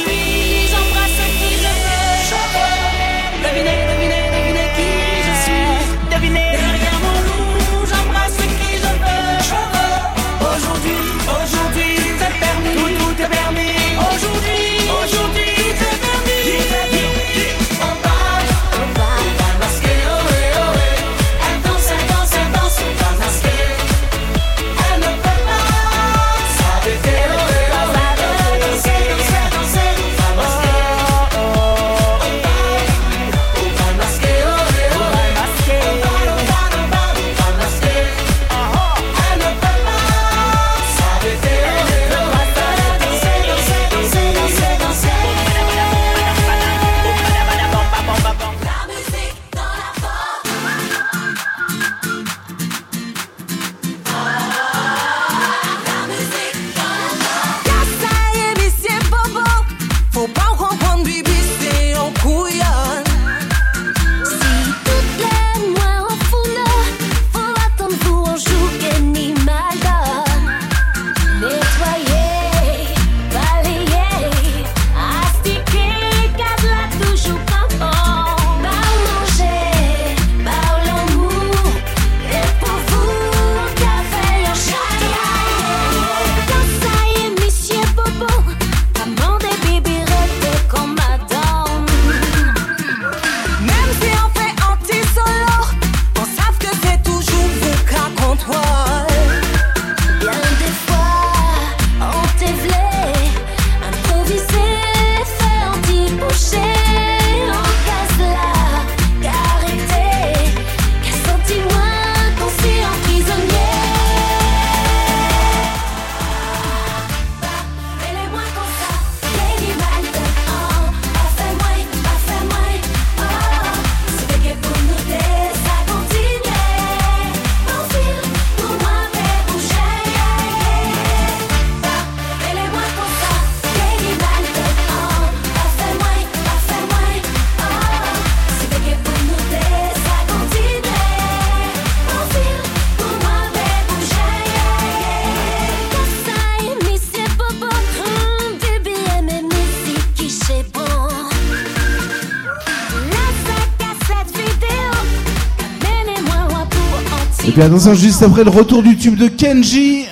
[157.62, 160.06] C'est attention juste après le retour du tube de Kenji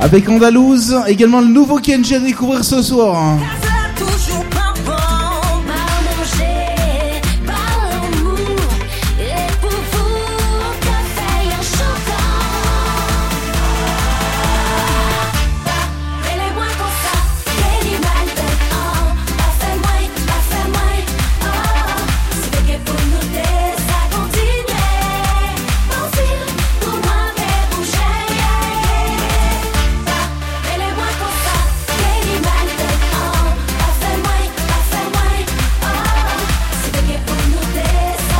[0.00, 3.38] avec Andalouse, également le nouveau Kenji à découvrir ce soir.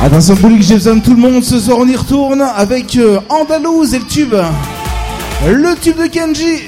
[0.03, 3.93] Ah, Attention Boulik Jefferson, tout le monde, ce soir on y retourne avec euh, Andalouse
[3.93, 4.35] et le tube.
[5.47, 6.63] Le tube de Kenji.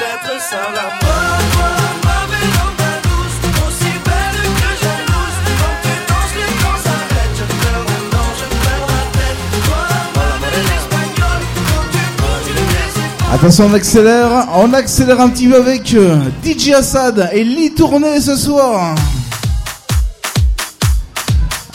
[0.00, 1.08] Ah.
[13.34, 18.20] Attention, on accélère, on accélère un petit peu avec euh, DJ Assad et Lee Tourné
[18.20, 18.94] ce soir.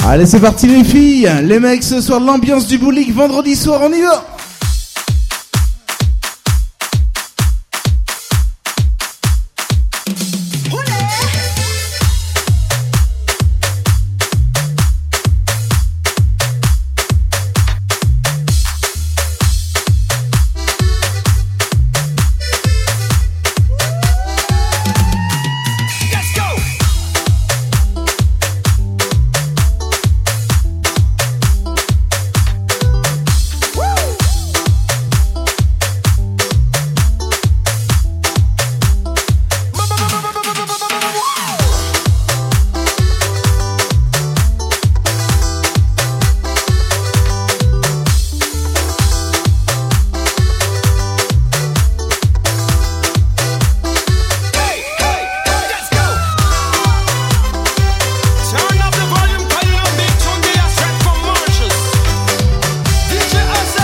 [0.08, 3.92] Allez, c'est parti les filles, les mecs ce soir, l'ambiance du bowling vendredi soir, on
[3.92, 4.33] y va.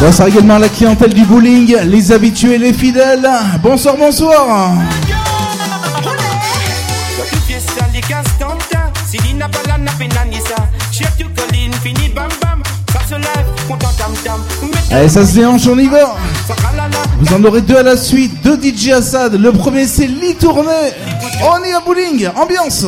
[0.09, 3.29] Bonsoir également à la clientèle du bowling, les habitués, les fidèles.
[3.61, 4.73] Bonsoir, bonsoir.
[14.89, 16.15] Allez, ça se déhanche, on y va.
[17.19, 19.35] Vous en aurez deux à la suite, deux DJ Assad.
[19.35, 22.87] Le premier, c'est Lee On est à bowling, ambiance.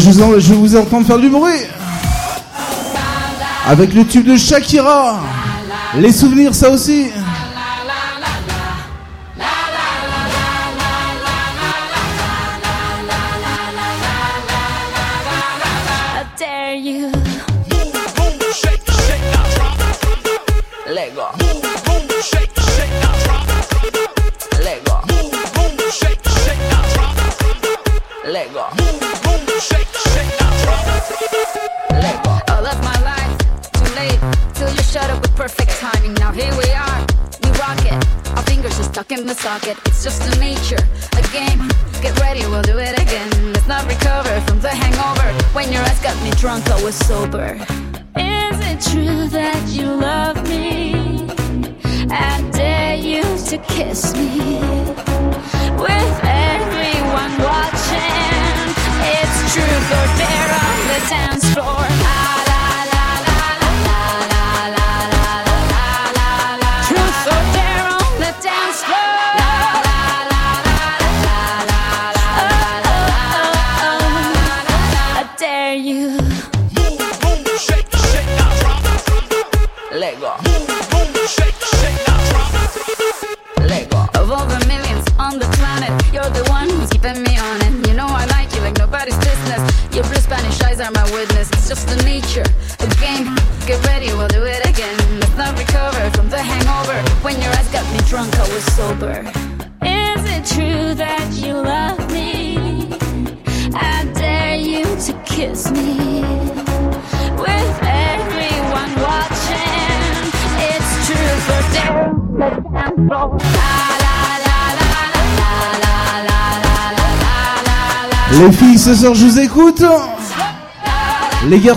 [0.00, 1.60] je, vous en, je vous faire du bruit.
[3.68, 5.20] Avec le tube de Shakira.
[5.96, 7.06] Les souvenirs, ça aussi.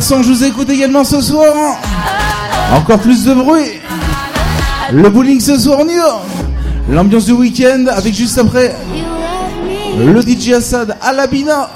[0.09, 1.53] je vous écoute également ce soir.
[1.55, 2.75] Hein.
[2.75, 3.79] Encore plus de bruit.
[4.91, 6.21] Le bowling ce soir, on y va.
[6.89, 8.75] L'ambiance du week-end avec juste après
[9.97, 11.69] le DJ Assad à l'Abina.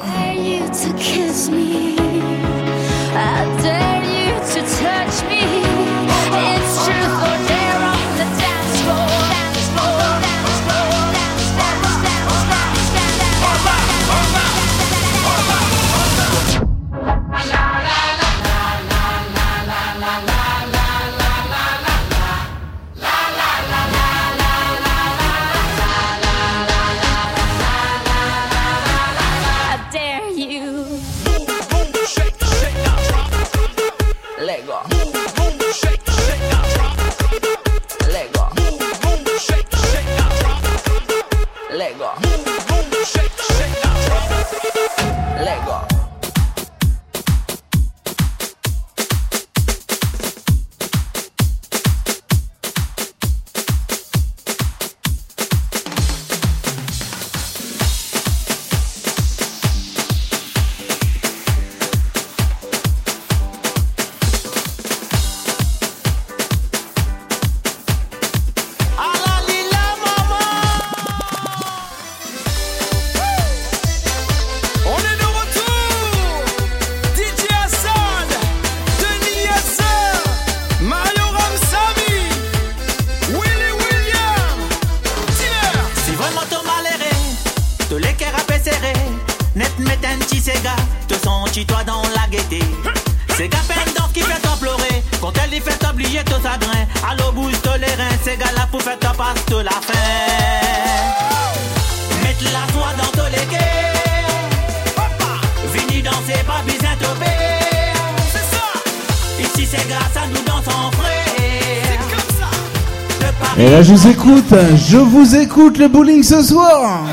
[114.98, 117.04] Je vous écoute le bowling ce soir.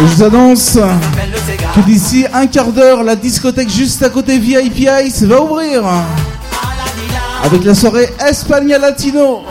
[0.00, 0.78] Et je vous annonce
[1.76, 5.84] que d'ici un quart d'heure, la discothèque juste à côté VIP Ice va ouvrir
[7.44, 9.42] avec la soirée Espagna Latino.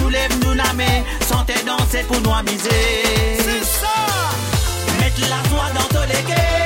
[0.00, 2.68] Nous lève nous namé Santé danser pour nous amuser.
[3.38, 3.88] C'est ça.
[5.00, 6.60] Mettre la soie dans tous les guets.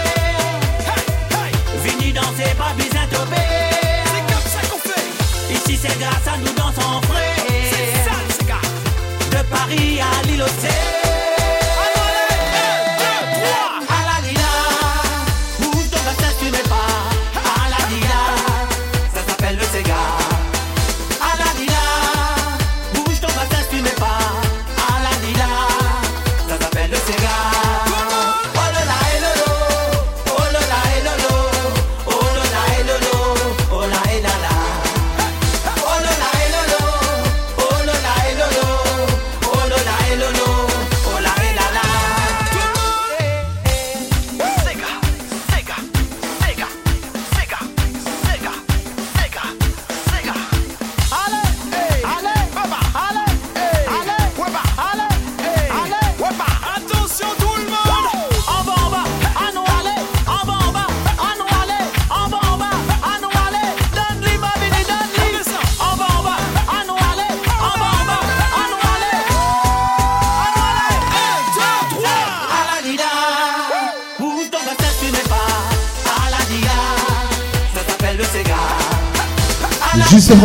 [1.82, 5.54] Vini danser pas besoin C'est comme ça qu'on fait.
[5.54, 7.36] Ici c'est grâce à nous dansons frais
[7.70, 11.03] C'est ça les gars De Paris à l'île aux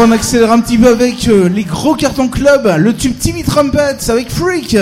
[0.01, 4.09] on accélère un petit peu avec euh, les gros cartons club, le tube Timmy Trumpets
[4.09, 4.77] avec Freak.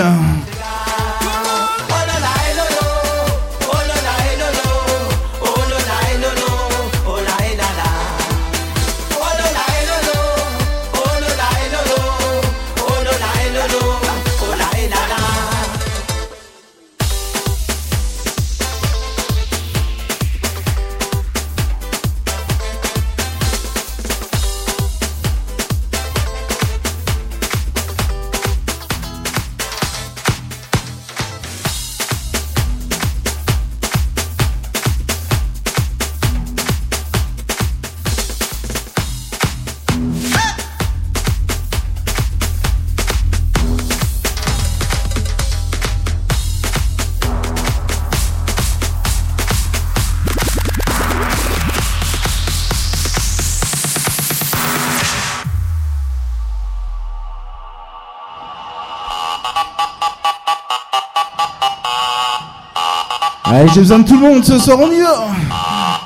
[63.58, 65.26] Allez, j'ai besoin de tout le monde ce soir, on y va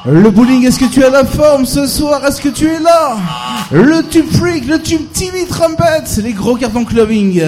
[0.06, 2.24] Le bowling, est-ce que tu as la forme ce soir?
[2.24, 3.18] Est-ce que tu es là?
[3.70, 7.42] Le tube freak, le tube TV Trumpet, les gros cartons clubbing.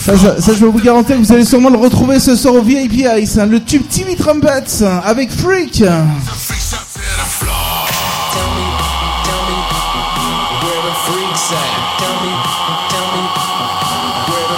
[0.00, 2.62] Ça, ça, je peux vous garantir que vous allez sûrement le retrouver ce soir au
[2.62, 5.84] VIP Ice, hein, le tube TV Trumpets avec Freak.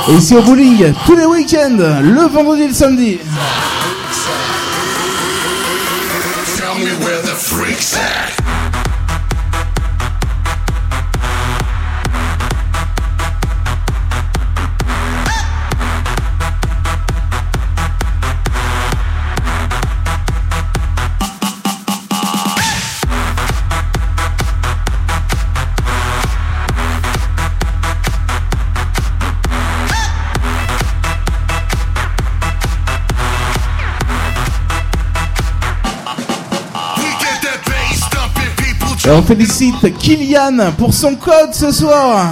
[0.09, 3.19] Et ici au bowling, tous les week-ends, le vendredi et le samedi.
[39.15, 42.31] On félicite Kylian pour son code ce soir.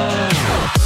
[0.00, 0.79] Música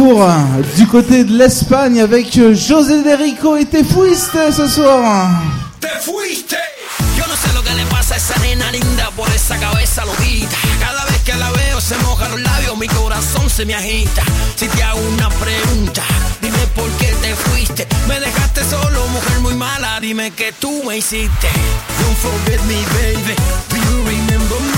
[0.00, 5.28] Euh, du côté de l'Espagne avec euh, José Derico et Te Fuiste ce soir.
[5.80, 6.56] ¡Te fuiste!
[7.16, 10.56] Yo no sé lo que le pasa a esa nena linda por esa cabeza loquita.
[10.78, 14.22] Cada vez que la veo se mojan los labios, mi corazón se me agita.
[14.54, 16.04] Si te hago una pregunta,
[16.40, 17.88] dime por qué te fuiste.
[18.06, 21.48] Me dejaste solo, mujer muy mala, dime que tú me hiciste.
[21.98, 23.34] Don't forget me, baby.
[23.68, 24.77] Do you remember me?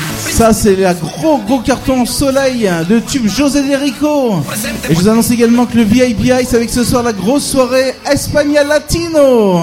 [0.41, 4.41] Ça, c'est la gros gros carton soleil de tube José Derico.
[4.89, 7.93] Et je vous annonce également que le VIP Ice avec ce soir la grosse soirée
[8.11, 9.61] Espagna Latino.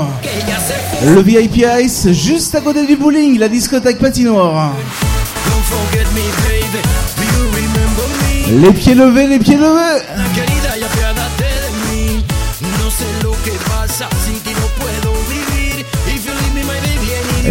[1.04, 4.72] Le VIP Ice juste à côté du bowling, la discothèque patinoire.
[8.62, 10.00] Les pieds levés, les pieds levés.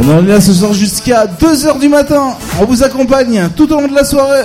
[0.03, 2.35] On est là ce soir jusqu'à 2h du matin.
[2.59, 4.43] On vous accompagne tout au long de la soirée.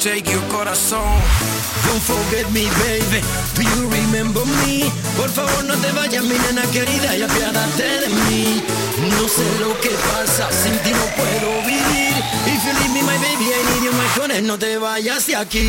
[0.00, 1.04] Take your corazón.
[1.84, 3.20] Don't forget me, baby.
[3.54, 4.90] Do you remember me?
[5.14, 8.62] Por favor, no te vayas, mi nena querida, y apiádate de mí.
[9.10, 12.14] No sé lo que pasa, sin ti no puedo vivir.
[12.46, 15.36] If you leave me, my baby, I need you, my honey, no te vayas de
[15.36, 15.68] aquí.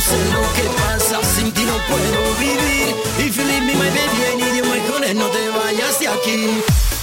[0.00, 2.94] No sé lo que pasa, sin ti no puedo vivir.
[3.18, 6.99] If you leave me, my baby, I need you, my no te vayas de aquí.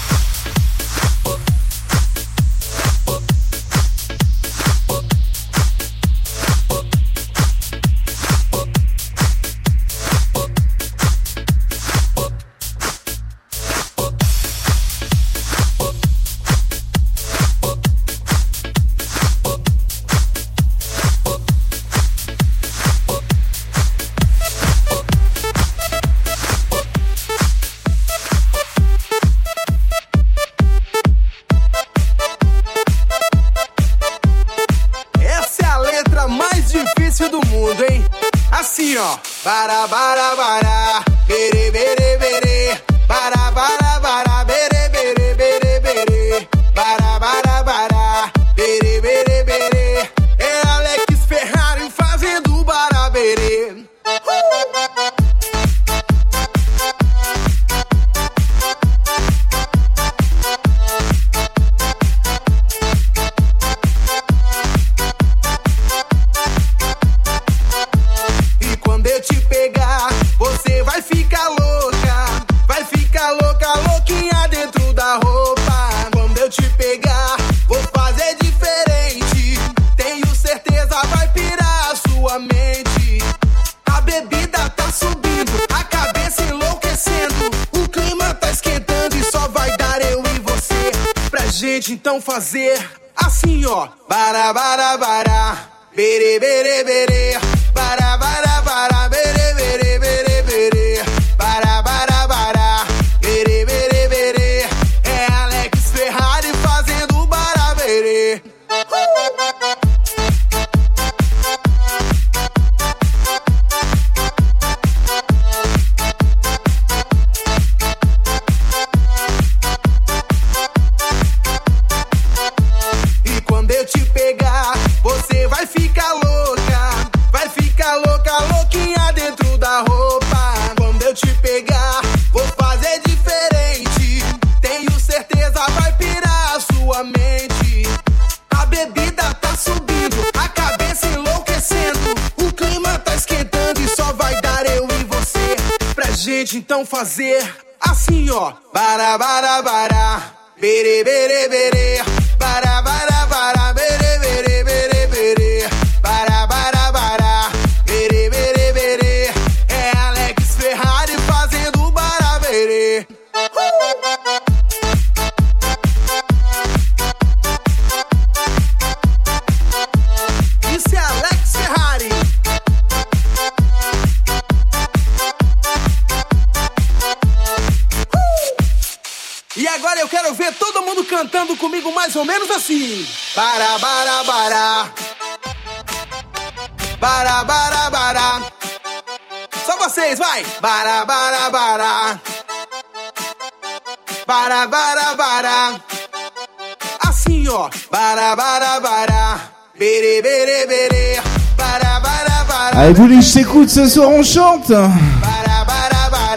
[203.77, 204.71] ce soir on chante.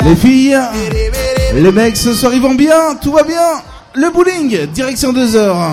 [0.05, 0.61] Les filles,
[1.55, 3.63] les mecs, ce soir ils vont bien, tout va bien.
[3.95, 5.73] Le bowling, direction 2 heures.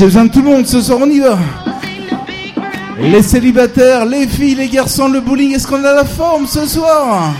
[0.00, 1.36] j'ai besoin de tout le monde ce soir, on y va.
[2.98, 7.34] Les célibataires, les filles, les garçons, le bowling, est-ce qu'on a la forme ce soir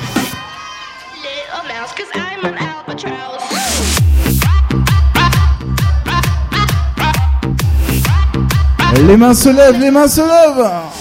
[9.06, 10.99] Les mains se lèvent, les mains se lèvent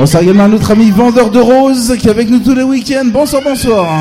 [0.00, 3.04] Bonsoir également à notre ami vendeur de roses qui est avec nous tous les week-ends.
[3.12, 3.98] Bonsoir, bonsoir.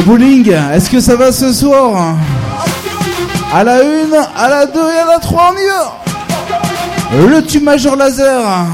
[0.00, 2.16] Le bowling, est-ce que ça va ce soir
[3.52, 3.80] À la 1,
[4.34, 7.28] à la 2 et à la 3, on y va.
[7.28, 8.64] Le tube major laser.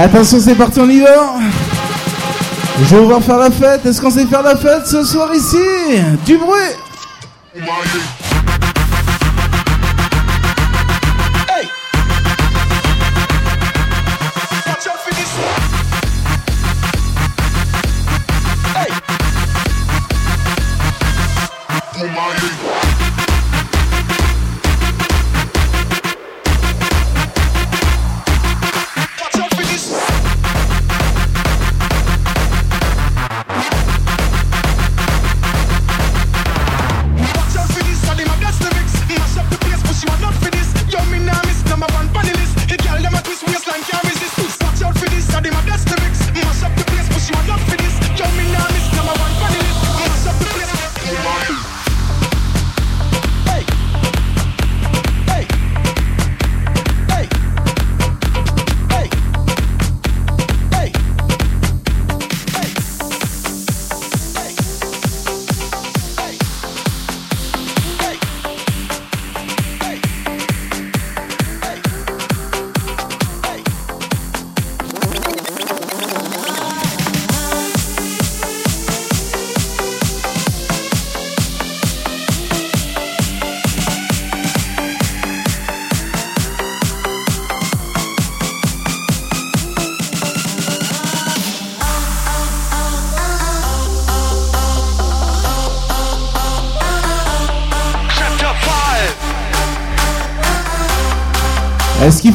[0.00, 1.40] Attention, c'est parti, on y va.
[2.84, 3.84] Je vais voir faire la fête.
[3.84, 5.56] Est-ce qu'on sait faire la fête ce soir ici?
[6.24, 7.64] Du bruit.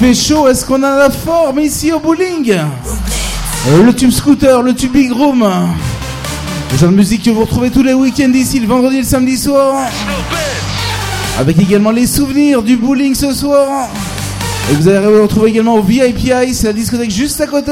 [0.03, 4.75] fait chaud, est-ce qu'on a la forme ici au bowling euh, Le tube scooter, le
[4.75, 5.49] tube big room.
[6.71, 9.05] Le genre de musique que vous retrouvez tous les week-ends ici, le vendredi et le
[9.05, 9.87] samedi soir.
[11.39, 13.87] Avec également les souvenirs du bowling ce soir.
[14.69, 17.71] Et vous allez retrouver également au VIPI, c'est la discothèque juste à côté.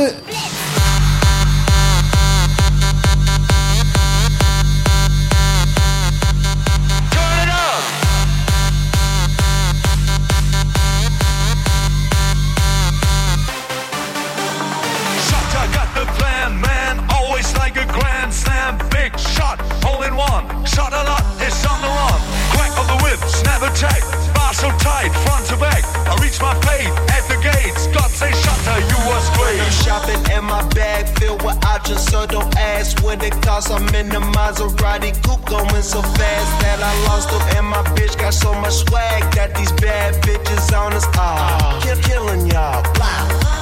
[34.71, 37.41] Maserati coupe going so fast that I lost them.
[37.57, 41.81] And my bitch got so much swag that these bad bitches on us are.
[41.81, 42.83] Kill, killing y'all.
[42.93, 43.60] Blah.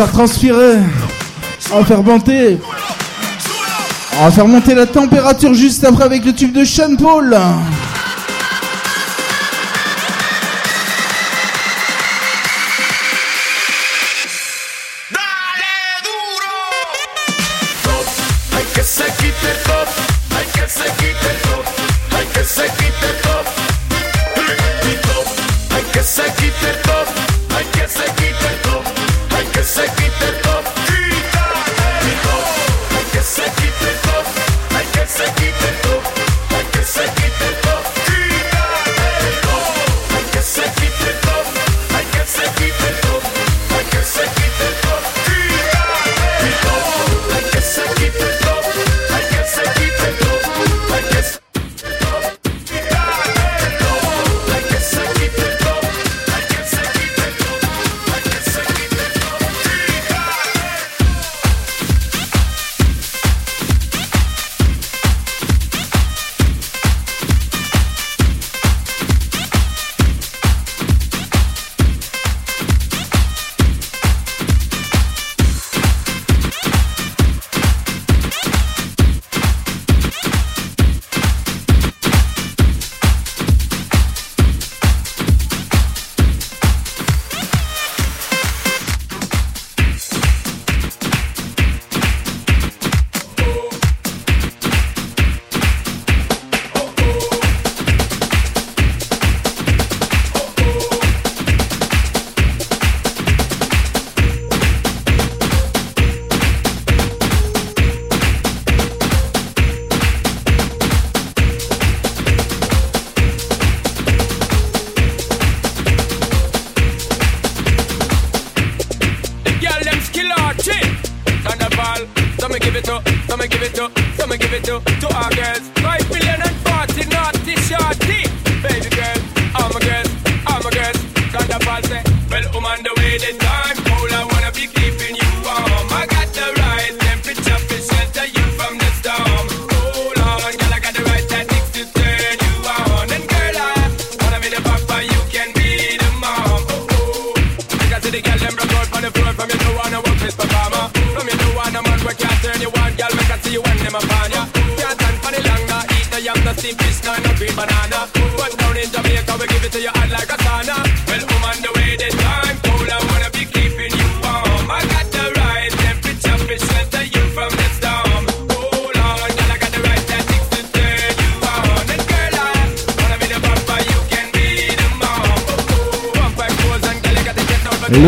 [0.00, 0.78] faire transpirer,
[1.74, 2.58] en faire monter.
[4.18, 7.36] On va faire monter la température juste après avec le tube de Sean Paul.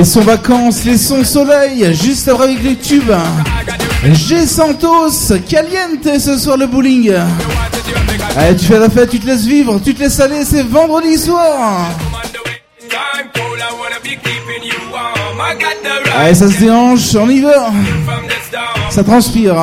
[0.02, 3.12] Les sons vacances, les sons soleil, juste après avec les tubes.
[4.02, 7.14] G Santos, Caliente ce soir le bowling.
[8.36, 11.16] Allez, tu fais la fête, tu te laisses vivre, tu te laisses aller, c'est vendredi
[11.16, 11.88] soir.
[16.18, 17.70] Allez, ça se déhanche, on y va.
[18.90, 19.54] Ça transpire.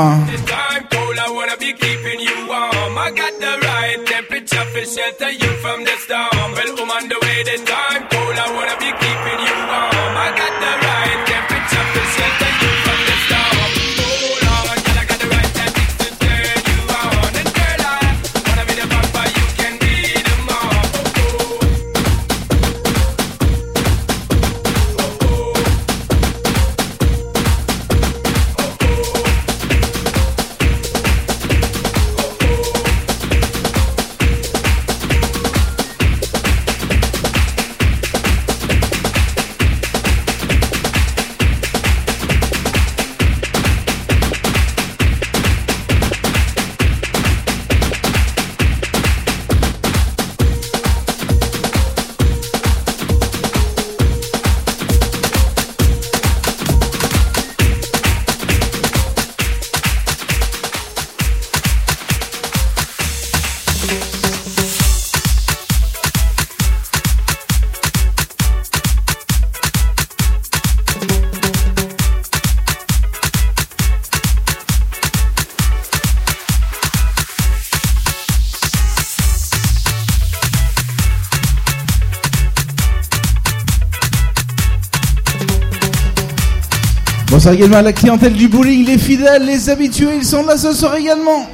[87.54, 90.96] également à la clientèle du bowling, les fidèles, les habitués, ils sont là ce soir
[90.96, 91.48] également.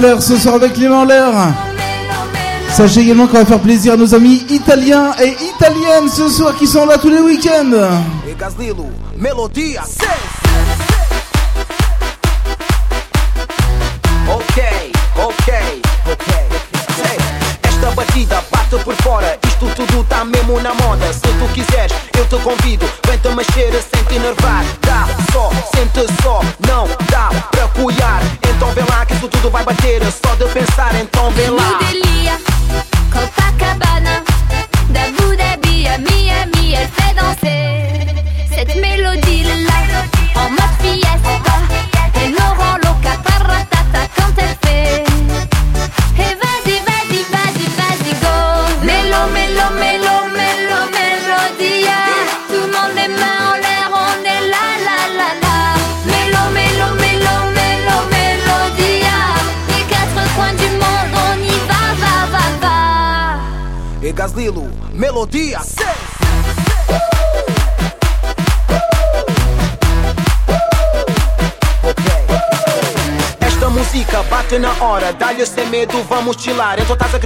[0.00, 1.28] Landler ce soir avec les Landler.
[2.70, 6.68] Sachez également qu'on va faire plaisir à nos amis italiens et italiennes ce soir qui
[6.68, 7.98] sont là tous les week-ends.
[19.02, 19.22] Fora,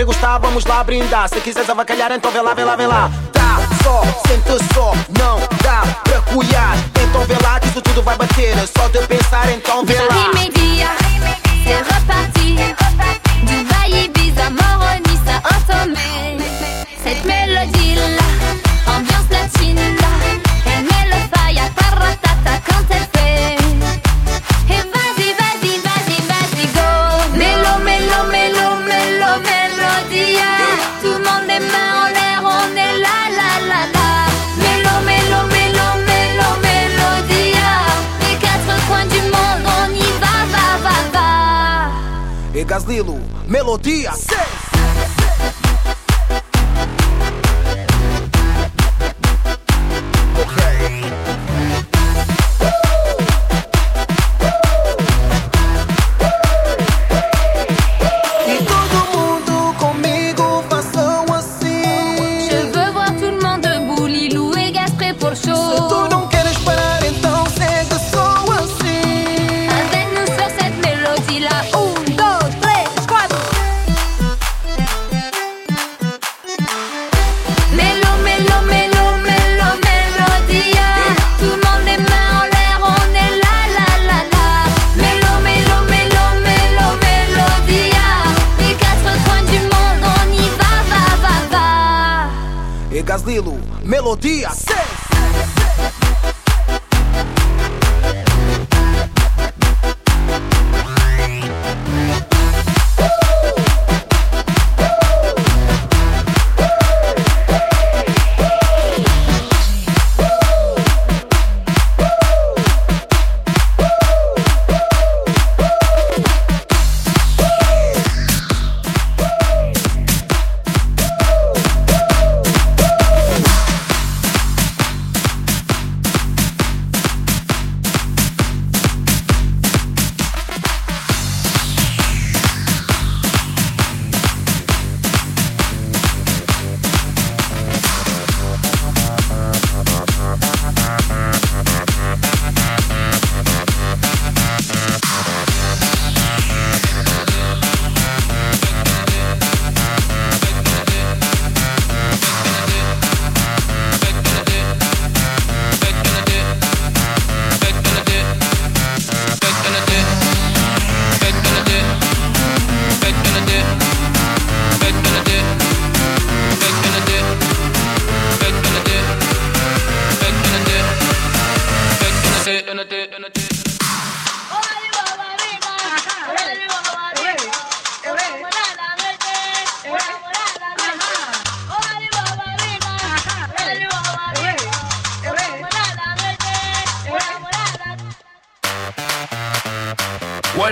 [0.05, 1.29] gostar, vamos lá brindar.
[1.29, 3.11] Se quiseres avacalhar, então vê lá, vê lá, vê lá.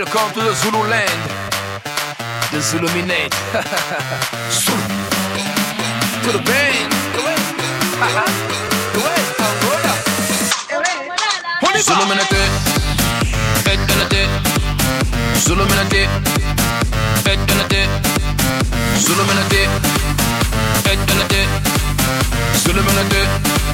[0.00, 1.30] Welcome to the Zulu land.
[2.52, 3.34] The Zuluminate.
[4.50, 4.80] Zulu.
[6.24, 6.90] to the band.
[11.84, 12.42] Zuluminate.
[13.64, 14.22] Fetanate.
[15.44, 16.08] Zuluminate.
[17.24, 17.82] Fetanate.
[19.04, 19.62] Zuluminate.
[20.82, 21.42] Fetanate.
[22.62, 23.69] Zuluminate.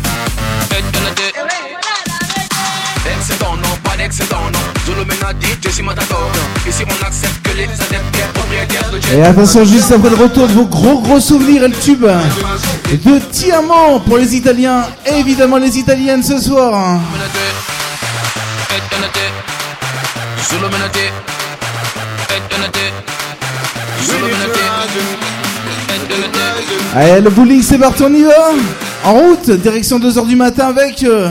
[4.07, 4.95] Excédent, non, pas d'excédent, non.
[4.95, 6.31] Zuluminati, je suis matador.
[6.69, 10.53] Ici, on accepte que les adeptes propriétaires de Et attention, juste après le retour de
[10.53, 15.77] vos gros gros souvenirs et le tube de Tiamant pour les Italiens et évidemment les
[15.77, 17.01] Italiennes ce soir.
[26.95, 28.33] Allez, le bowling, c'est parti, on y va
[29.03, 31.31] En route, direction 2h du matin avec euh,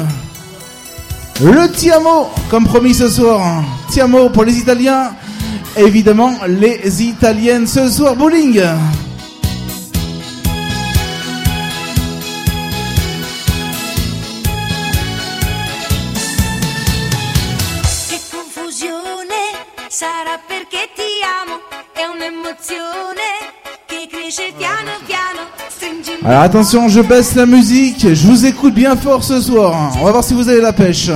[1.41, 3.63] le Tiamo, comme promis ce soir.
[3.89, 5.11] Tiamo pour les Italiens,
[5.77, 8.61] évidemment les Italiennes ce soir, bowling.
[26.27, 29.95] Alors attention, je baisse la musique, je vous écoute bien fort ce soir.
[30.01, 31.11] On va voir si vous avez la pêche.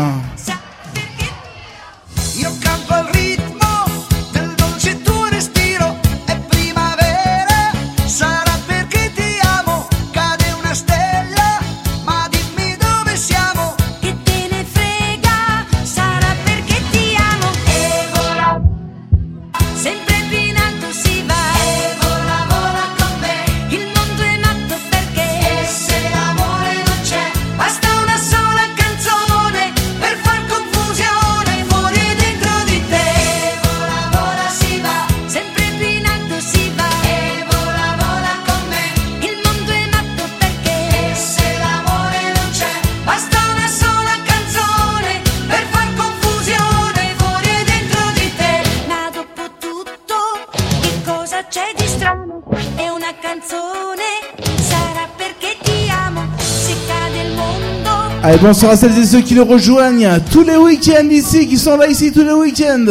[58.42, 61.88] bonsoir à celles et ceux qui nous rejoignent tous les week-ends ici, qui sont là
[61.88, 62.85] ici tous les week-ends.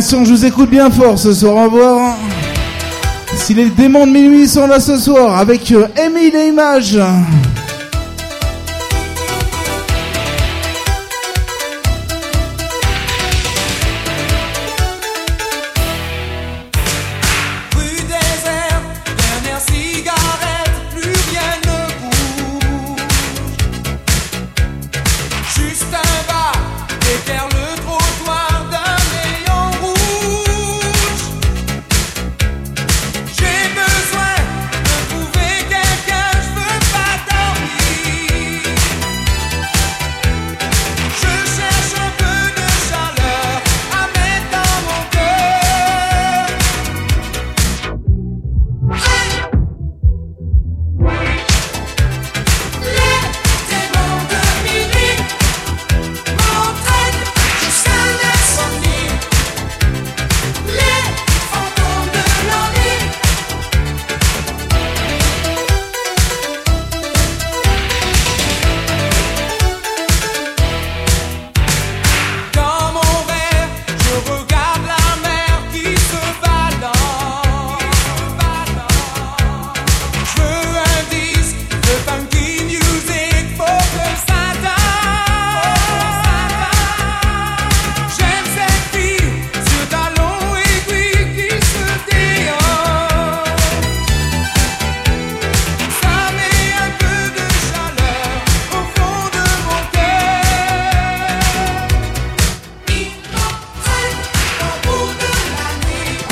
[0.00, 1.56] Attention, je vous écoute bien fort ce soir.
[1.56, 2.16] On va
[3.34, 6.98] si les démons de minuit sont là ce soir avec euh, Emile et Images.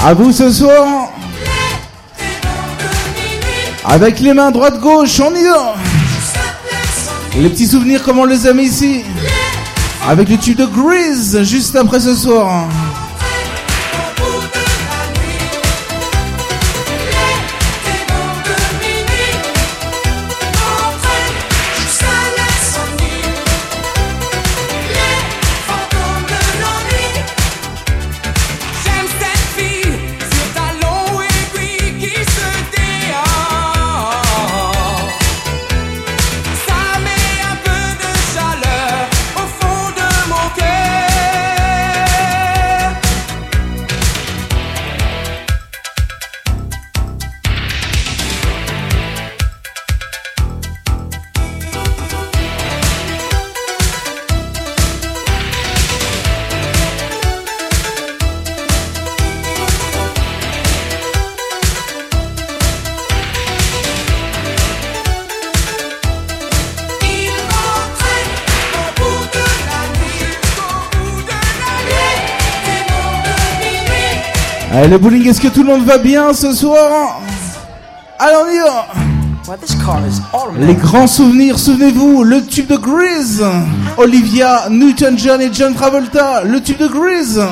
[0.08, 1.12] À vous ce soir.
[3.84, 5.74] Avec les mains droite gauche, on y va.
[7.36, 9.04] Les petits souvenirs comme on les aime ici.
[10.08, 12.64] Avec le tube de Grease juste après ce soir.
[74.78, 77.20] Allez, le bowling, est-ce que tout le monde va bien ce soir
[78.16, 78.86] Allez, on y va
[80.57, 83.44] les grands souvenirs, souvenez-vous, le tube de Grease,
[83.97, 87.42] Olivia Newton-John et John Travolta, le tube de Grease.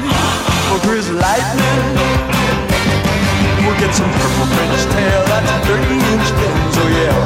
[1.10, 1.82] lightning.
[3.66, 5.22] We'll get some purple French tail
[5.66, 6.28] 30-inch
[6.78, 7.18] oh yeah.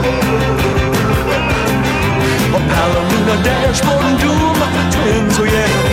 [2.56, 5.83] A Palomino dashboard and doom at the twins, oh yeah.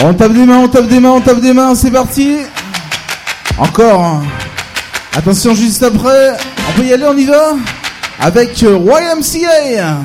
[0.00, 2.38] On tape des mains, on tape des mains, on tape des mains, c'est parti.
[3.58, 4.04] Encore.
[4.04, 4.22] Hein.
[5.16, 6.36] Attention juste après.
[6.68, 7.56] On peut y aller, on y va.
[8.20, 9.98] Avec euh, YMCA.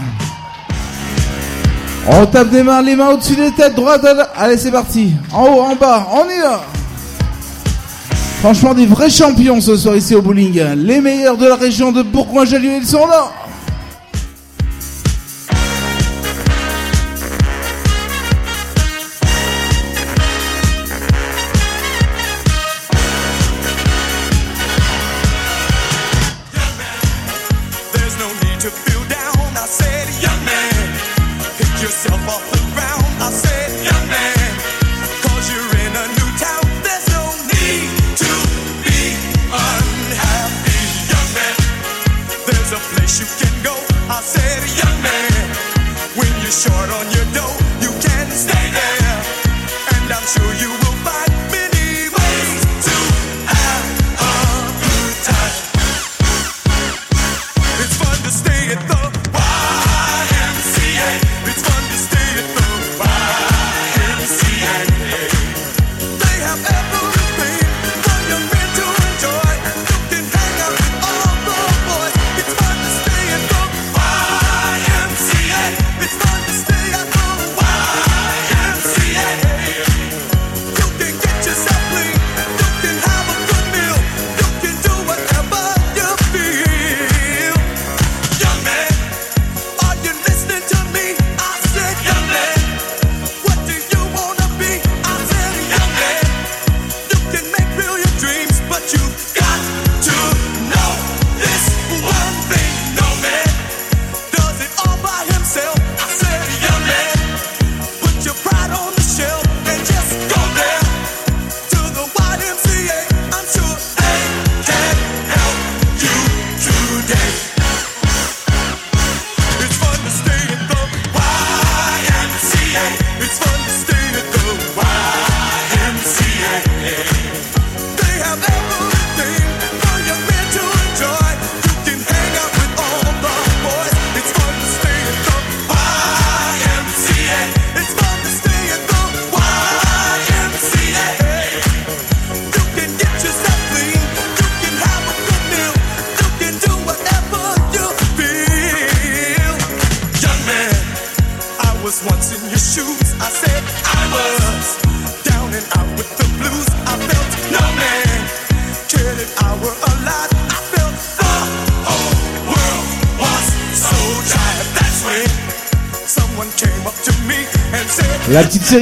[2.07, 4.23] On tape des mains, les mains au-dessus des têtes, droite à la...
[4.35, 5.14] Allez, c'est parti.
[5.32, 6.64] En haut, en bas, on y va.
[8.43, 10.61] Franchement, des vrais champions ce soir ici au bowling.
[10.75, 13.31] Les meilleurs de la région de Bourgoin-Jallieu, ils sont là.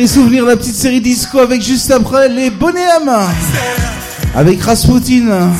[0.08, 3.28] souvenir, la petite série disco avec juste après les bonnets à main.
[4.34, 5.52] Avec Rasputin.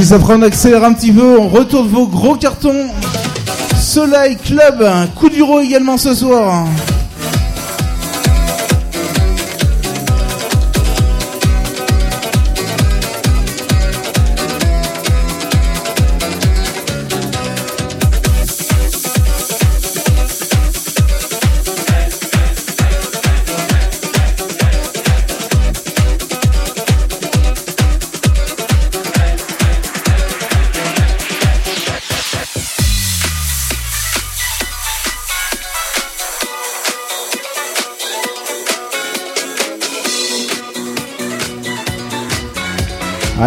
[0.00, 2.88] Juste après, on accélère un petit peu, on retourne vos gros cartons.
[3.78, 4.82] Soleil Club,
[5.14, 6.66] coup d'uro également ce soir.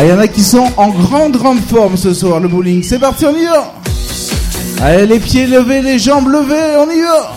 [0.04, 2.84] Ah, il y en a qui sont en grande, grande forme ce soir, le bowling.
[2.84, 3.74] C'est parti, on y va
[4.82, 7.33] Allez, les pieds levés, les jambes levées, on y va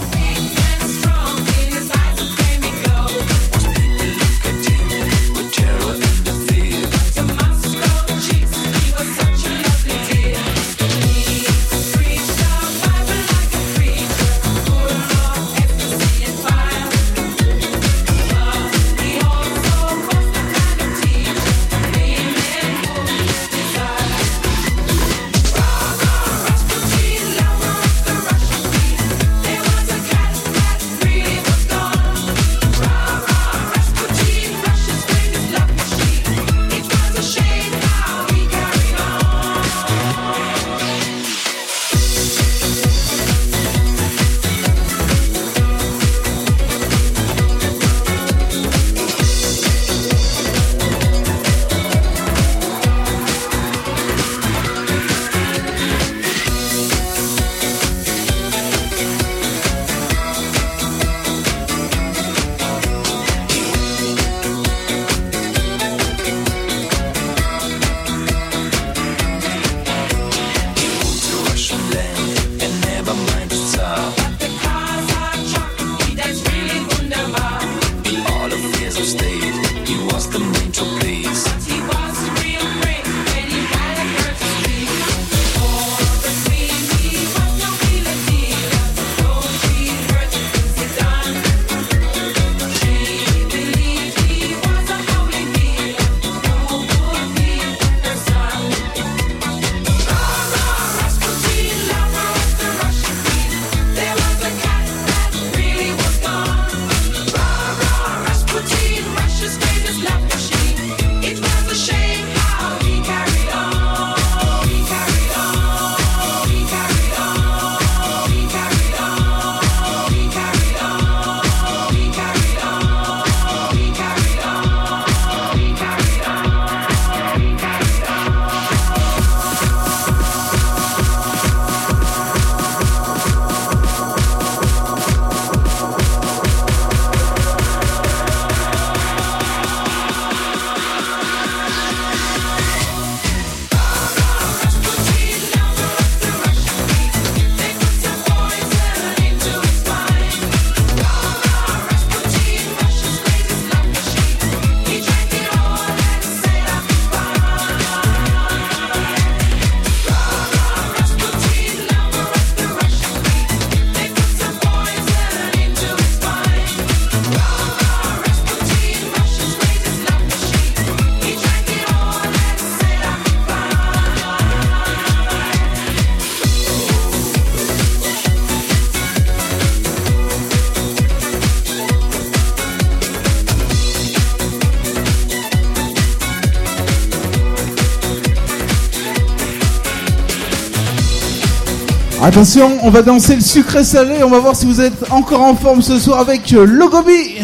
[192.27, 194.25] Attention, on va danser le sucré salé.
[194.25, 197.37] On va voir si vous êtes encore en forme ce soir avec euh, Logobi.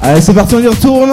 [0.00, 1.12] Allez, c'est parti, on y retourne.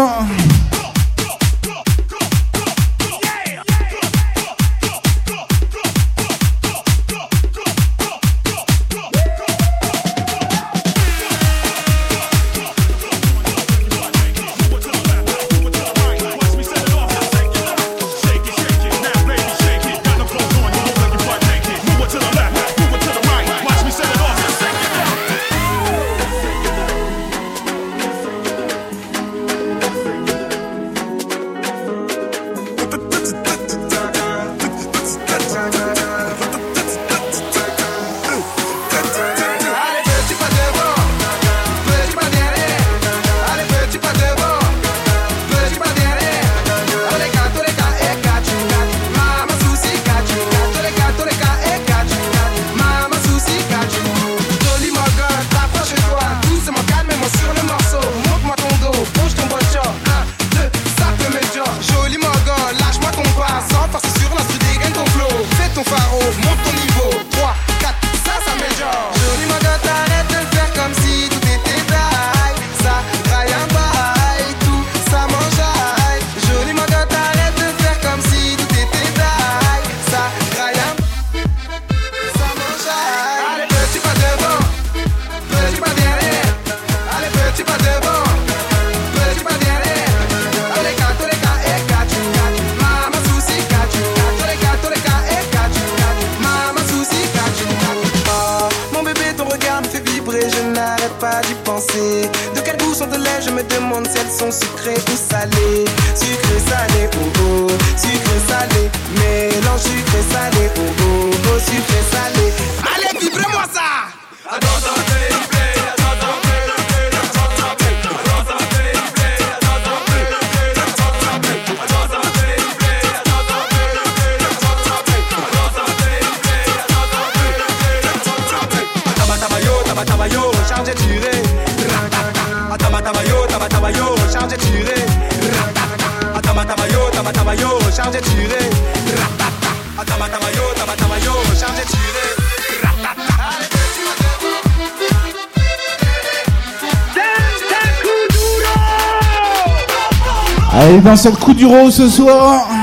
[151.91, 152.82] ce soir.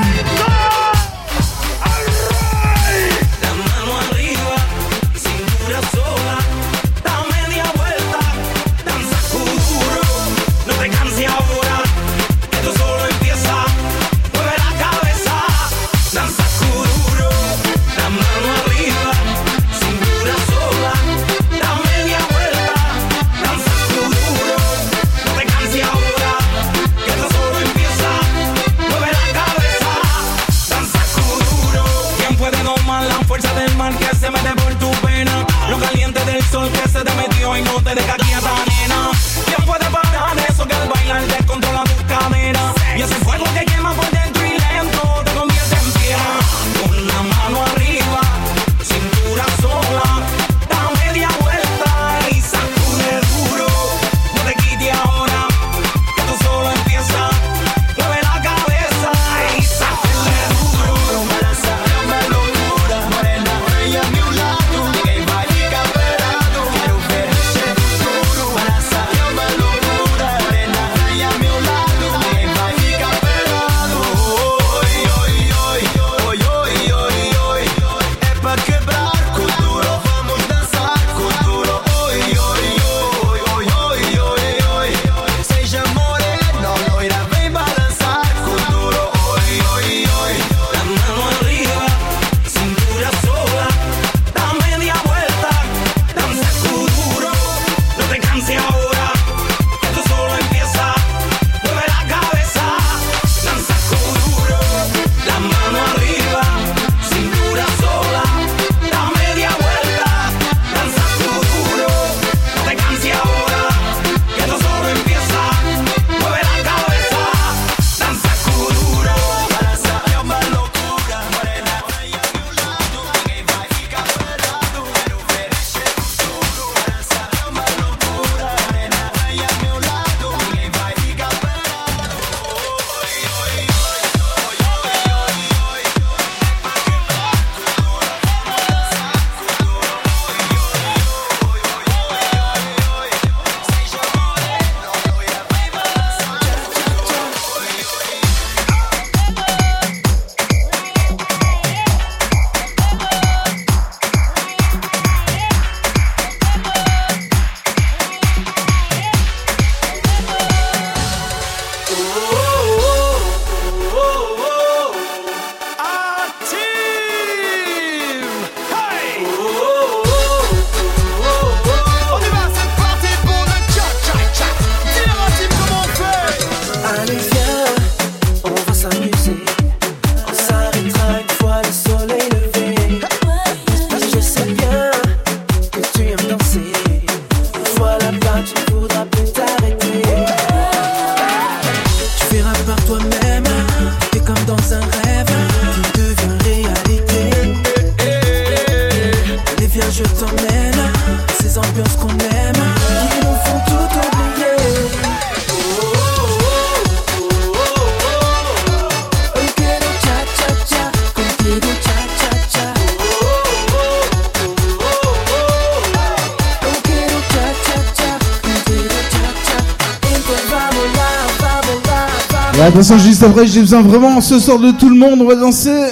[223.23, 225.21] Après, j'ai besoin vraiment ce soir de tout le monde.
[225.21, 225.91] On va danser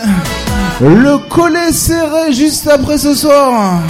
[0.82, 3.82] le collet serré juste après ce soir.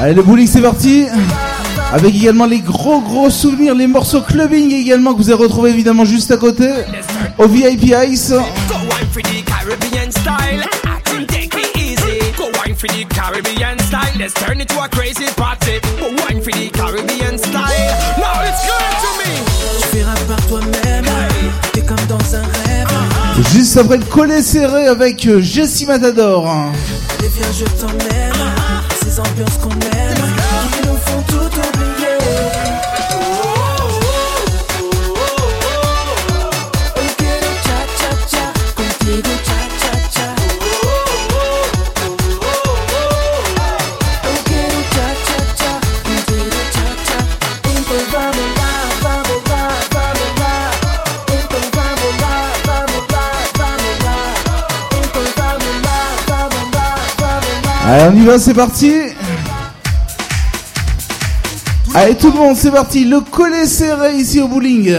[0.00, 1.06] Allez, le bowling, c'est parti.
[1.92, 6.04] Avec également les gros gros souvenirs, les morceaux clubbing également que vous avez retrouvé évidemment
[6.04, 6.68] juste à côté
[7.38, 8.32] au VIP Ice.
[14.18, 15.55] Let's turn it a crazy party.
[23.82, 26.50] s'appelle Coller Serré avec euh, Jessie Matador.
[57.88, 58.92] Allez, on y va, c'est parti.
[61.94, 63.04] Allez, tout le monde, c'est parti.
[63.04, 64.96] Le collet serré ici au bowling.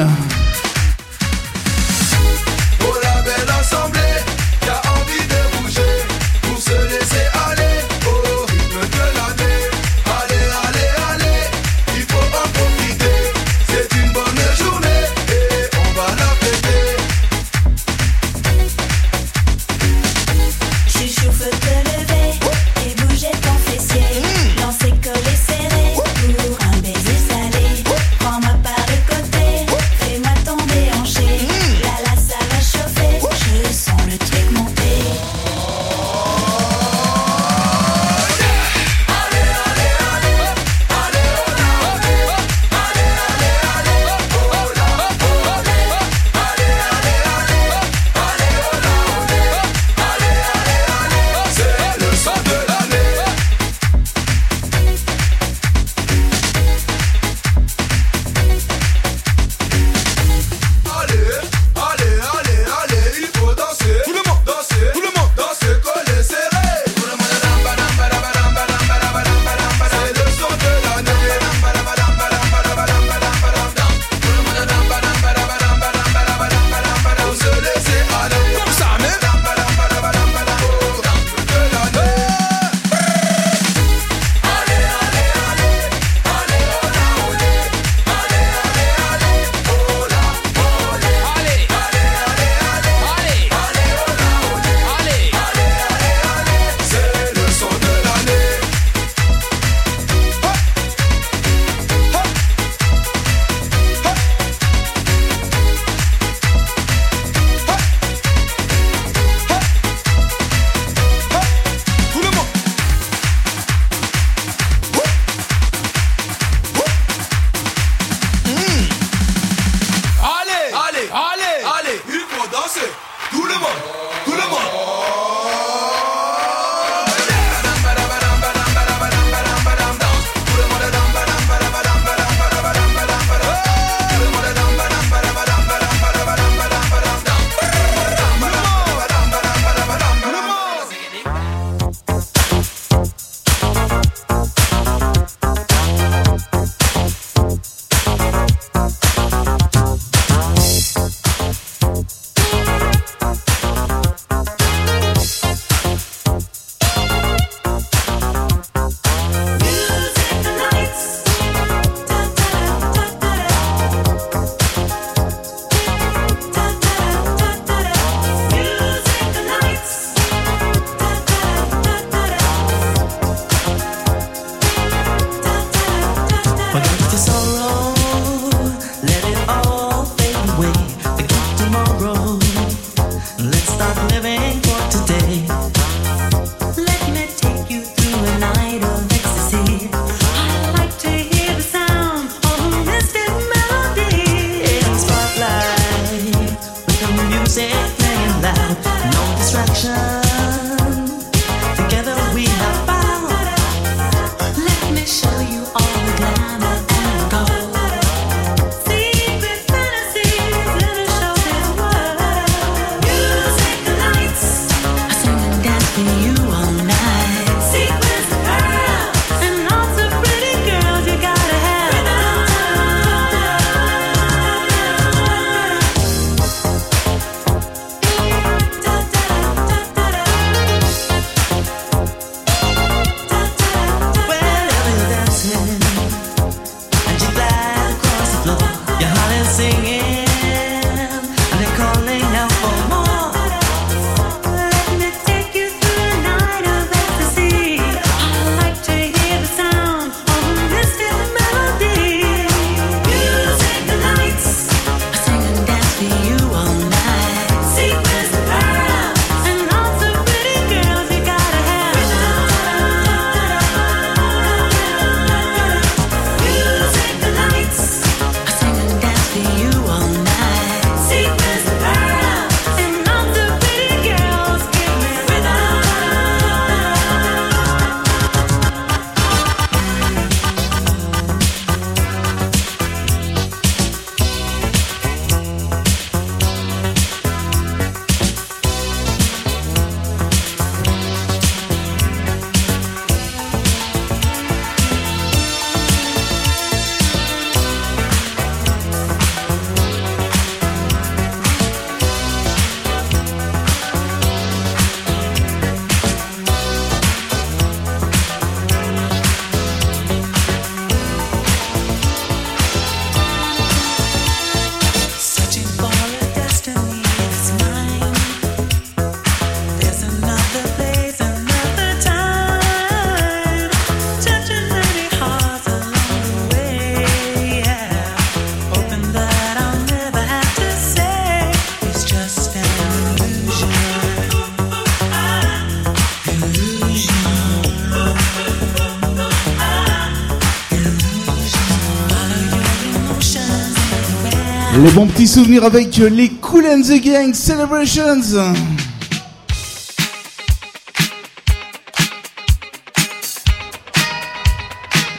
[344.97, 348.19] Bon petit souvenir avec euh, les Cool and the Gang Celebrations.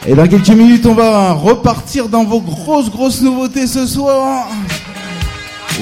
[0.05, 4.49] Et dans quelques minutes, on va repartir dans vos grosses, grosses nouveautés ce soir.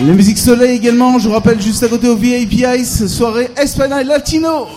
[0.06, 4.06] La musique soleil également, je vous rappelle juste à côté au VIP Ice, soirée Espagnol
[4.06, 4.68] Latino.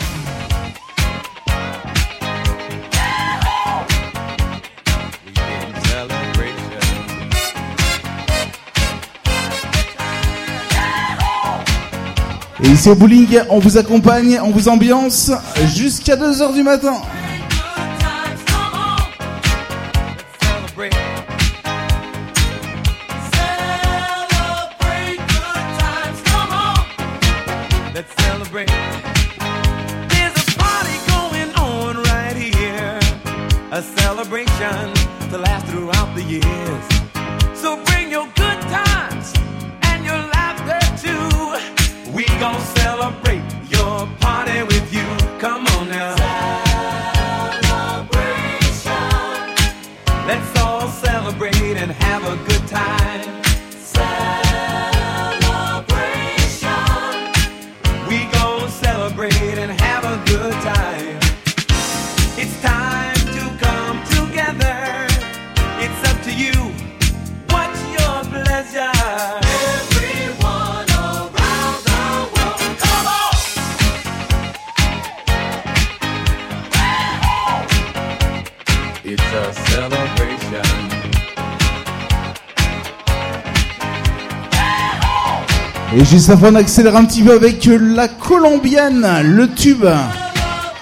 [12.81, 15.31] C'est au bowling, on vous accompagne, on vous ambiance
[15.67, 16.95] jusqu'à 2h du matin.
[86.11, 89.87] Juste avant, on accélère un petit peu avec la colombienne, le tube.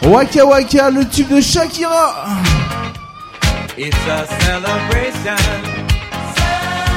[0.02, 2.24] Waka Waka, le tube de Shakira.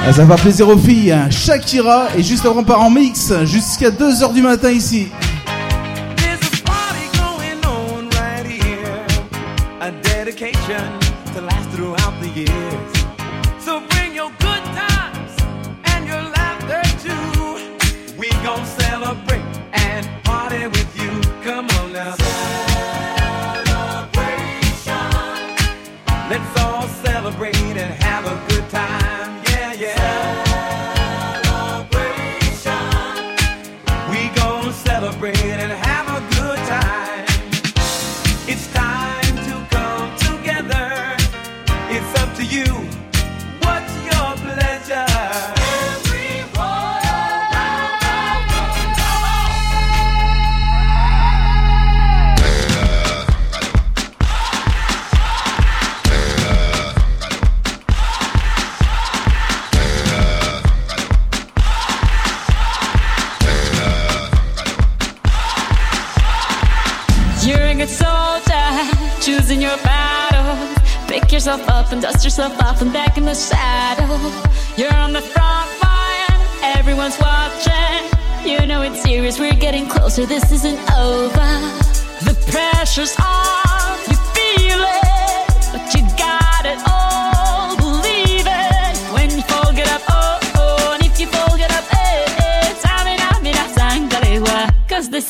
[0.08, 1.14] Ah, ça va plaisir aux filles.
[1.30, 5.10] Shakira, et juste avant, on part en mix jusqu'à 2h du matin ici.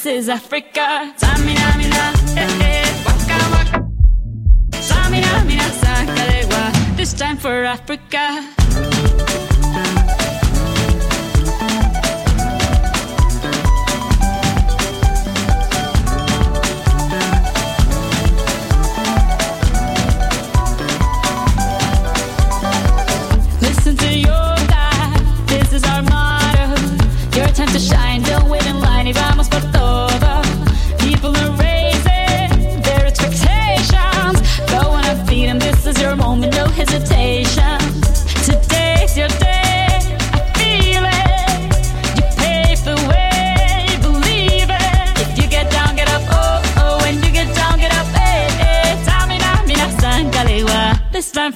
[0.04, 1.14] This is Africa.
[1.16, 3.78] Samina, mina, eh, eh, waka, waka.
[4.82, 6.98] Samina, mina, sakalewa.
[6.98, 8.61] This time for Africa.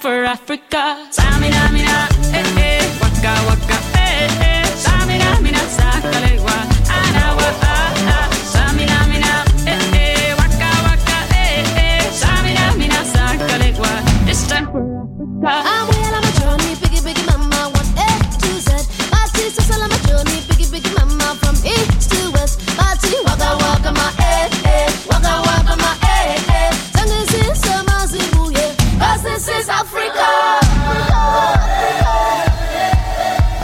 [0.05, 1.07] for Africa.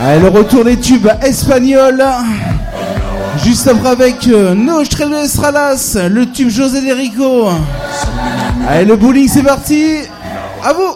[0.03, 2.03] Ah, Allez, le retour des tubes espagnols.
[3.43, 4.81] Juste après avec euh, No
[5.39, 7.47] Ralas, le tube José Derico.
[7.47, 7.59] Allez,
[8.67, 9.97] ah, le bowling, c'est parti.
[10.63, 10.95] À vous.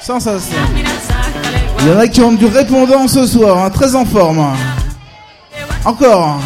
[0.00, 0.32] Sans ça,
[1.80, 4.54] Il y en a qui ont du répondant ce soir, hein, très en forme.
[5.84, 6.40] Encore.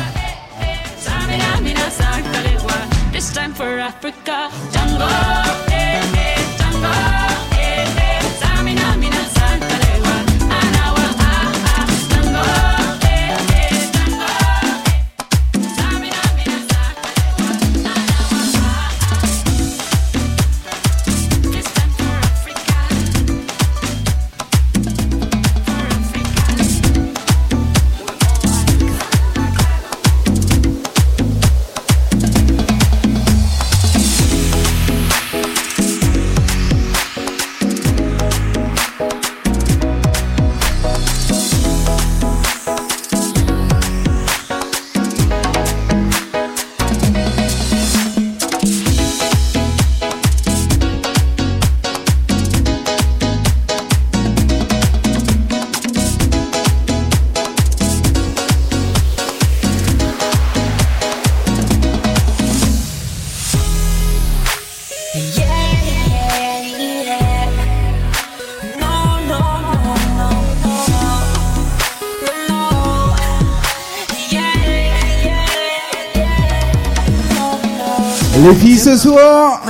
[78.44, 79.62] Les filles ce soir.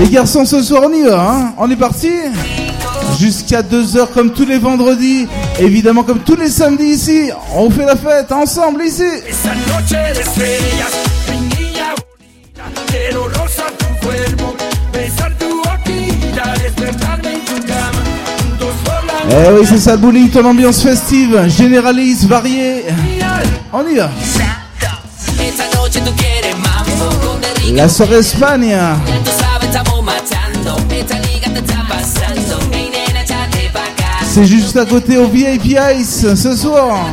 [0.00, 1.52] Les garçons ce soir on y va, hein.
[1.58, 2.08] On est parti.
[3.18, 5.26] Jusqu'à 2h comme tous les vendredis,
[5.58, 9.02] évidemment comme tous les samedis ici, on fait la fête ensemble ici.
[19.30, 22.84] Eh oui c'est ça le bowling, ton ambiance festive, généraliste, variée.
[23.72, 24.10] On y va.
[27.72, 28.76] La soirée Espagne.
[34.32, 37.06] C'est juste à côté au VIP Ice ce soir.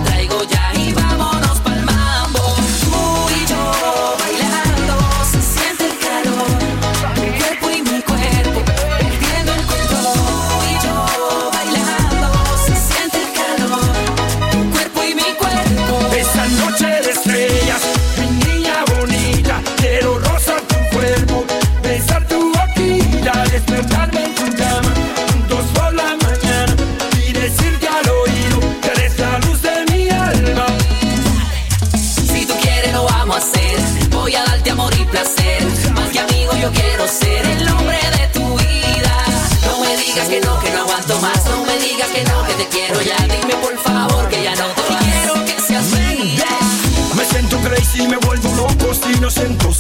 [42.14, 43.18] que no, que te quiero ya.
[43.24, 46.44] Dime por favor que ya no te quiero que seas feliz.
[46.44, 47.18] Mm.
[47.18, 49.71] Me siento crazy, me vuelvo loco, estoy inocente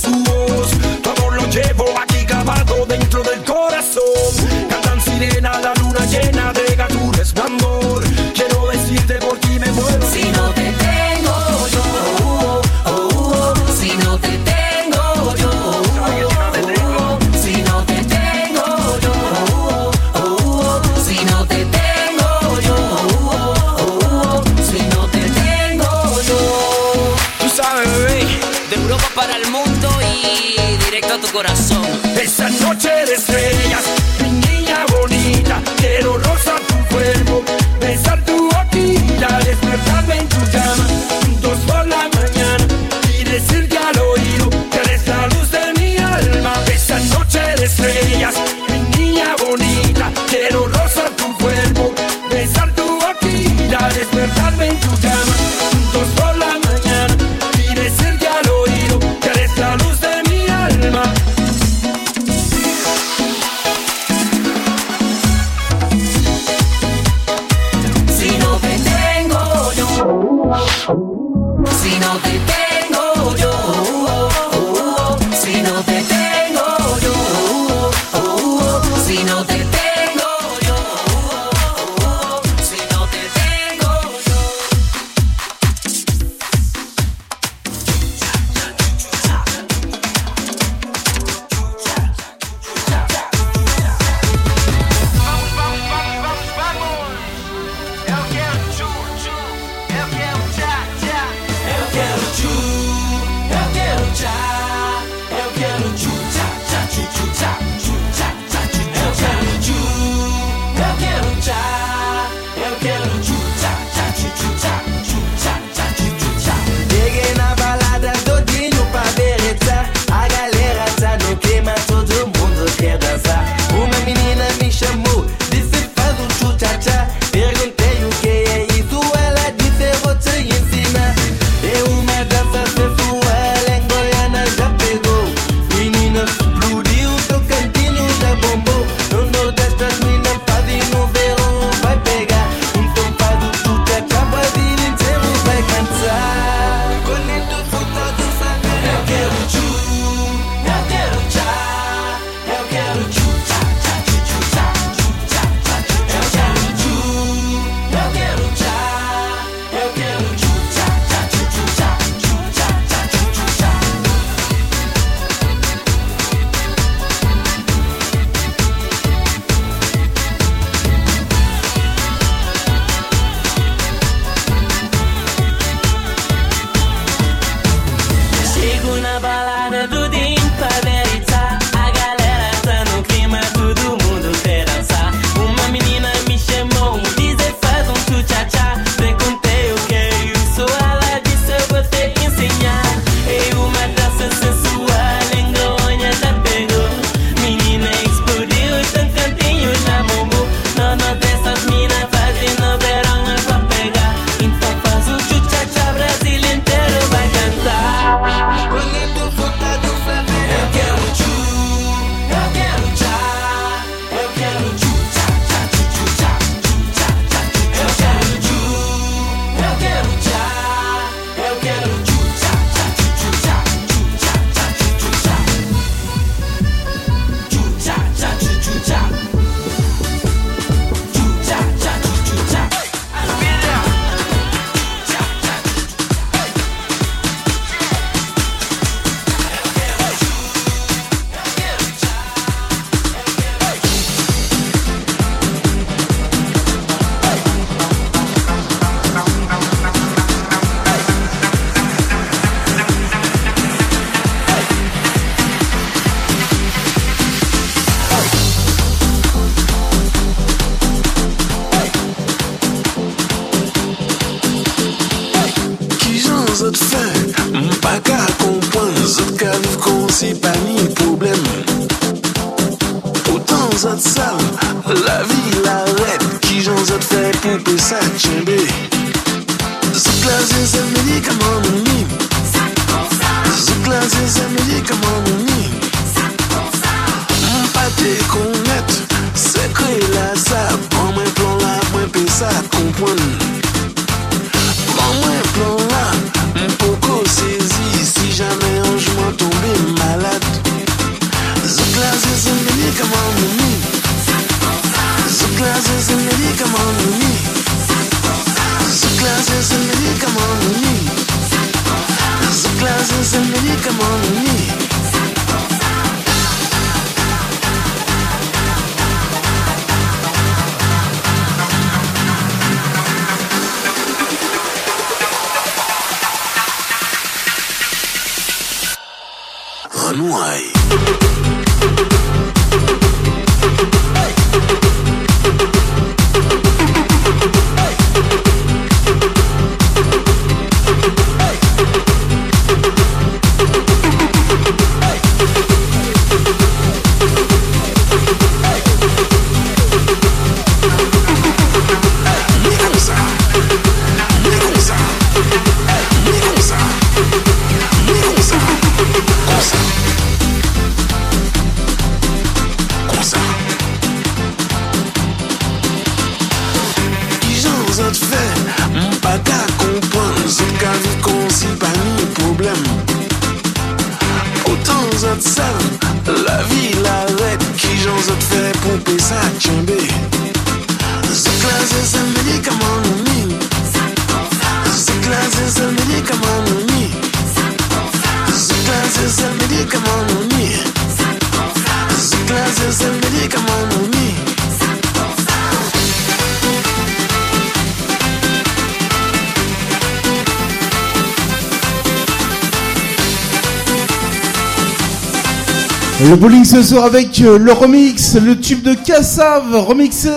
[406.72, 410.30] ce soir avec euh, le remix, le tube de Cassav, remixé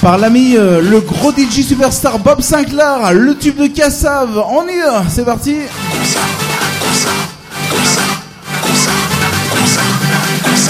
[0.00, 4.80] par l'ami euh, le gros DJ superstar Bob Sinclair, le tube de Cassav, on y
[4.80, 5.56] va, c'est parti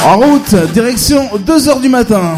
[0.05, 2.35] En route, direction 2h du matin.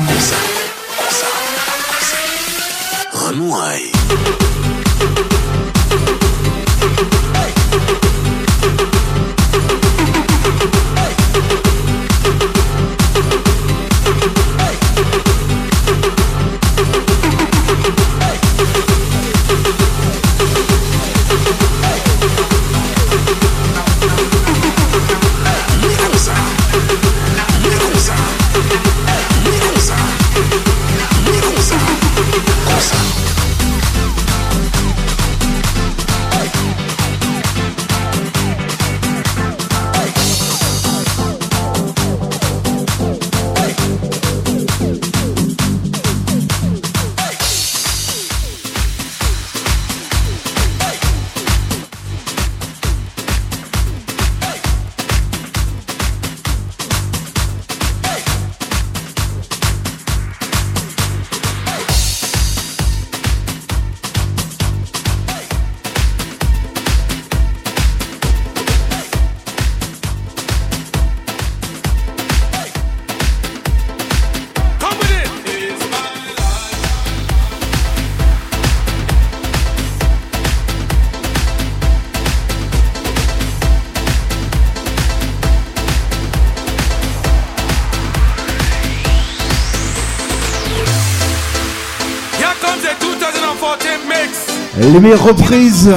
[94.92, 95.90] Les meilleures reprises.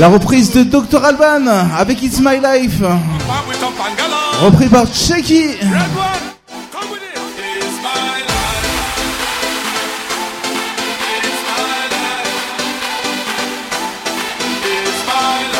[0.00, 1.04] La reprise de Dr.
[1.04, 1.46] Alban
[1.78, 2.82] avec It's My Life.
[4.42, 5.50] Repris par Checky.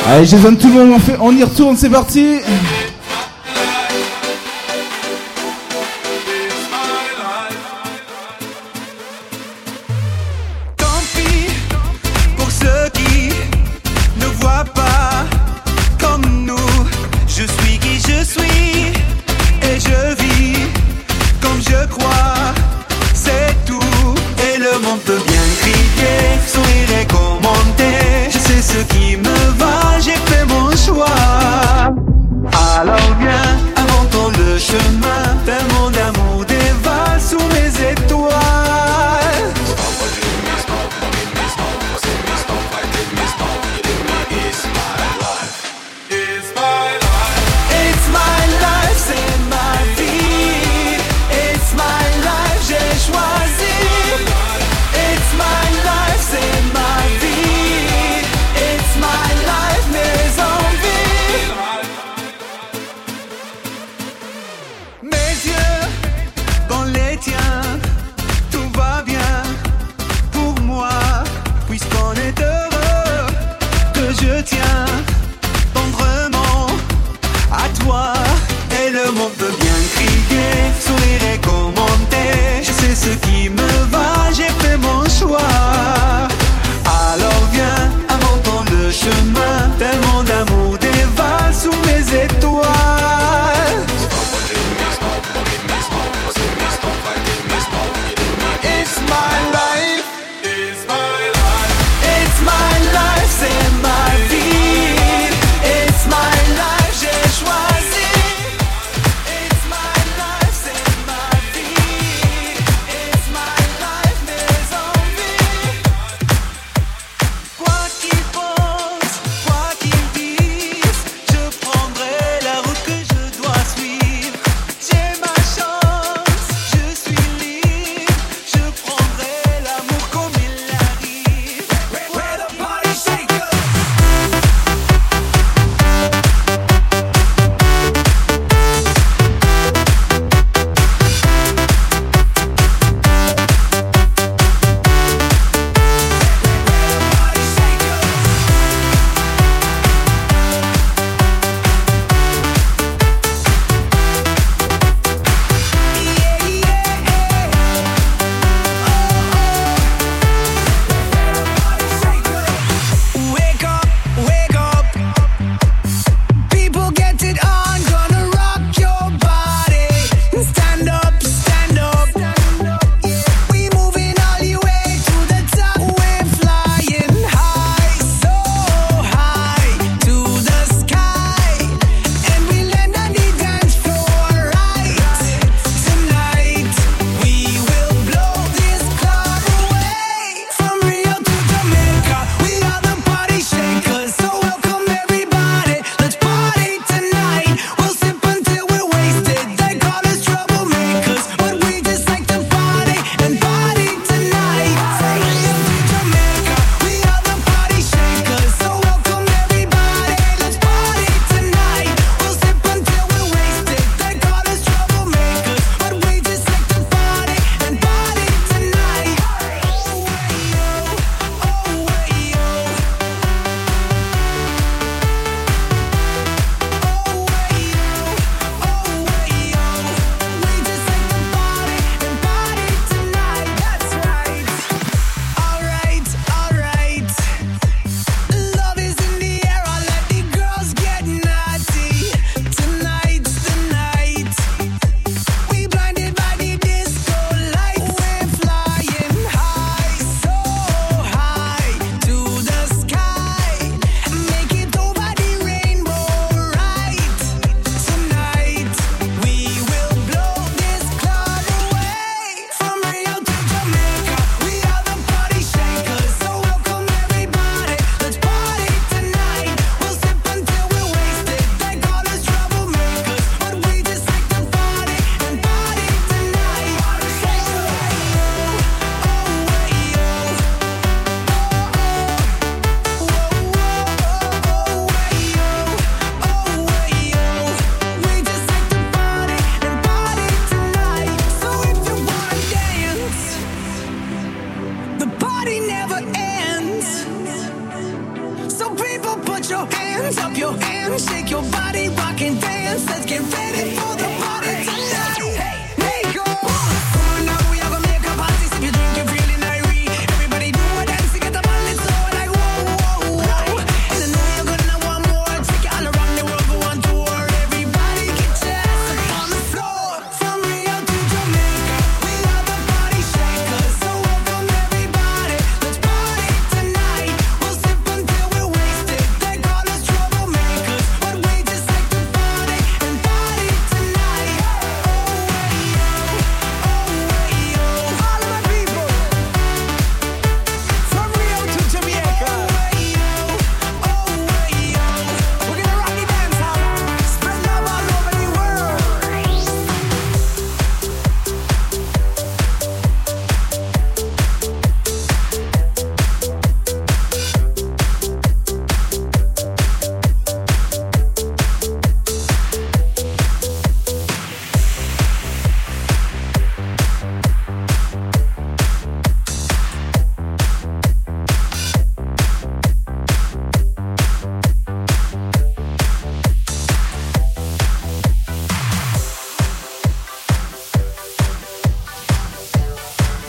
[0.08, 2.38] Allez, Jason, tout le monde, fait, on y retourne, c'est parti.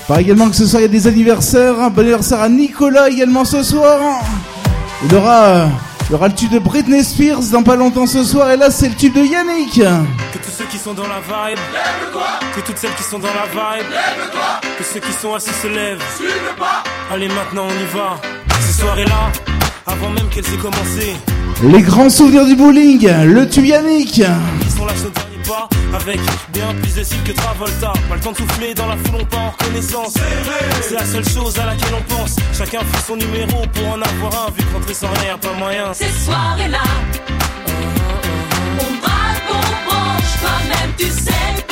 [0.08, 1.90] Par également que ce soir il y a des anniversaires.
[1.92, 4.00] Bon anniversaire à Nicolas également ce soir.
[5.04, 5.68] Il aura, euh,
[6.10, 8.50] il aura le tube de Britney Spears dans pas longtemps ce soir.
[8.52, 9.74] Et là c'est le tube de Yannick.
[9.74, 11.60] Que tous ceux qui sont dans la vibe,
[12.56, 13.86] que toutes celles qui sont dans la vibe,
[14.78, 16.02] que ceux qui sont assis se lèvent.
[17.12, 18.16] Allez, maintenant on y va.
[18.62, 19.30] Ces soirées-là,
[19.86, 21.16] avant même qu'elles aient commencé,
[21.64, 23.10] Les grands souvenirs du bowling.
[23.26, 24.22] Le tube Yannick.
[25.98, 26.20] Avec
[26.54, 27.94] bien plus de style que Travolta.
[28.10, 30.14] Pas le temps de souffler dans la foule, on part en reconnaissance.
[30.82, 32.36] C'est la seule chose à laquelle on pense.
[32.58, 35.94] Chacun fait son numéro pour en avoir un, vu que rentrer sans rien, pas moyen.
[35.94, 36.84] Ces soirées-là,
[38.80, 41.67] on braque, on branche, toi-même tu sais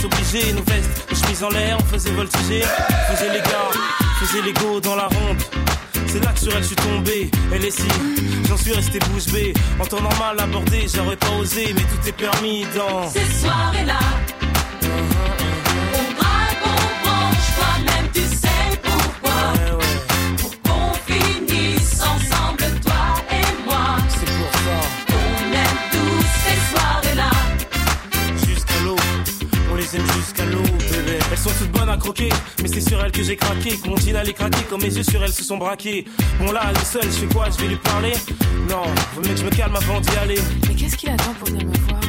[0.00, 0.52] l'ambiance obligée.
[0.52, 2.62] Nos vestes, nos chemises en l'air, on faisait voltiger.
[3.10, 3.70] Faisait les gars,
[4.20, 5.38] faisait les go dans la ronde.
[6.06, 7.86] C'est là que sur elle je suis tombé, elle est si,
[8.48, 9.52] j'en suis resté bouche bée.
[9.78, 13.08] En temps normal abordé, j'aurais pas osé, mais tout est permis dans.
[13.08, 13.98] Ces soirées-là,
[34.10, 36.04] jean allait craquer, comme mes yeux sur elles se sont braqués.
[36.38, 37.46] Bon là, elle est seule, je fais quoi?
[37.50, 38.12] Je vais lui parler?
[38.68, 38.82] Non,
[39.14, 40.40] vaut mieux que je me calme avant d'y aller.
[40.68, 42.00] Mais qu'est-ce qu'il attend pour venir me voir?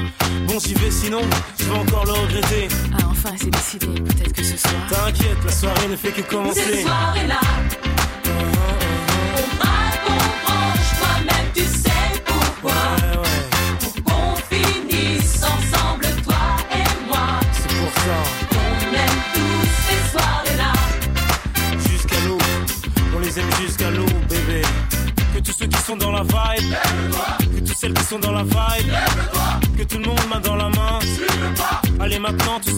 [0.48, 1.22] Bon, j'y vais sinon,
[1.60, 2.68] je vais encore le regretter.
[2.94, 3.88] Ah, enfin, c'est décidé.
[3.88, 4.74] Peut-être que ce soir.
[4.90, 6.82] T'inquiète, la soirée ne fait que commencer.
[6.82, 7.40] soirées-là,
[7.84, 7.91] on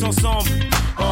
[0.03, 0.49] tous ensemble.
[0.99, 1.03] Oh.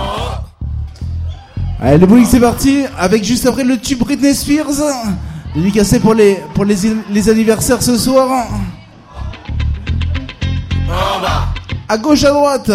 [1.81, 2.83] Allez, le bowling c'est parti.
[2.97, 4.67] Avec juste après le tube Britney Spears.
[5.55, 6.75] Dédicacé pour les, pour les,
[7.09, 8.47] les anniversaires ce soir.
[10.87, 11.47] En bas,
[11.87, 12.71] À gauche, à droite.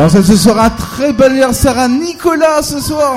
[0.00, 3.16] Et ensuite, ce sera un très bel anniversaire à Nicolas ce soir.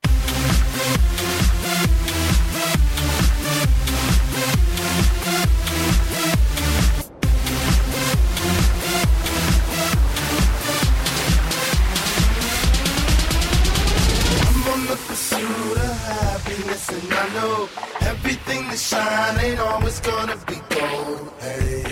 [17.41, 17.67] Know
[18.01, 21.31] everything that shine ain't always gonna be gold.
[21.41, 21.83] Hey,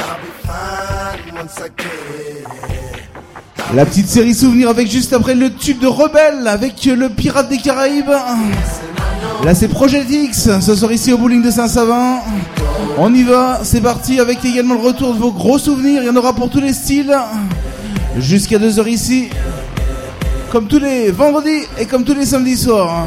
[0.00, 2.46] I'll be fine once I get it.
[3.72, 7.58] La petite série souvenir avec juste après le tube de Rebelle avec le Pirate des
[7.58, 8.10] Caraïbes.
[9.44, 12.18] Là c'est Project X, ce soir ici au bowling de Saint-Savin.
[12.98, 16.02] On y va, c'est parti avec également le retour de vos gros souvenirs.
[16.02, 17.16] Il y en aura pour tous les styles.
[18.18, 19.30] Jusqu'à 2h ici.
[20.50, 23.06] Comme tous les vendredis et comme tous les samedis soirs.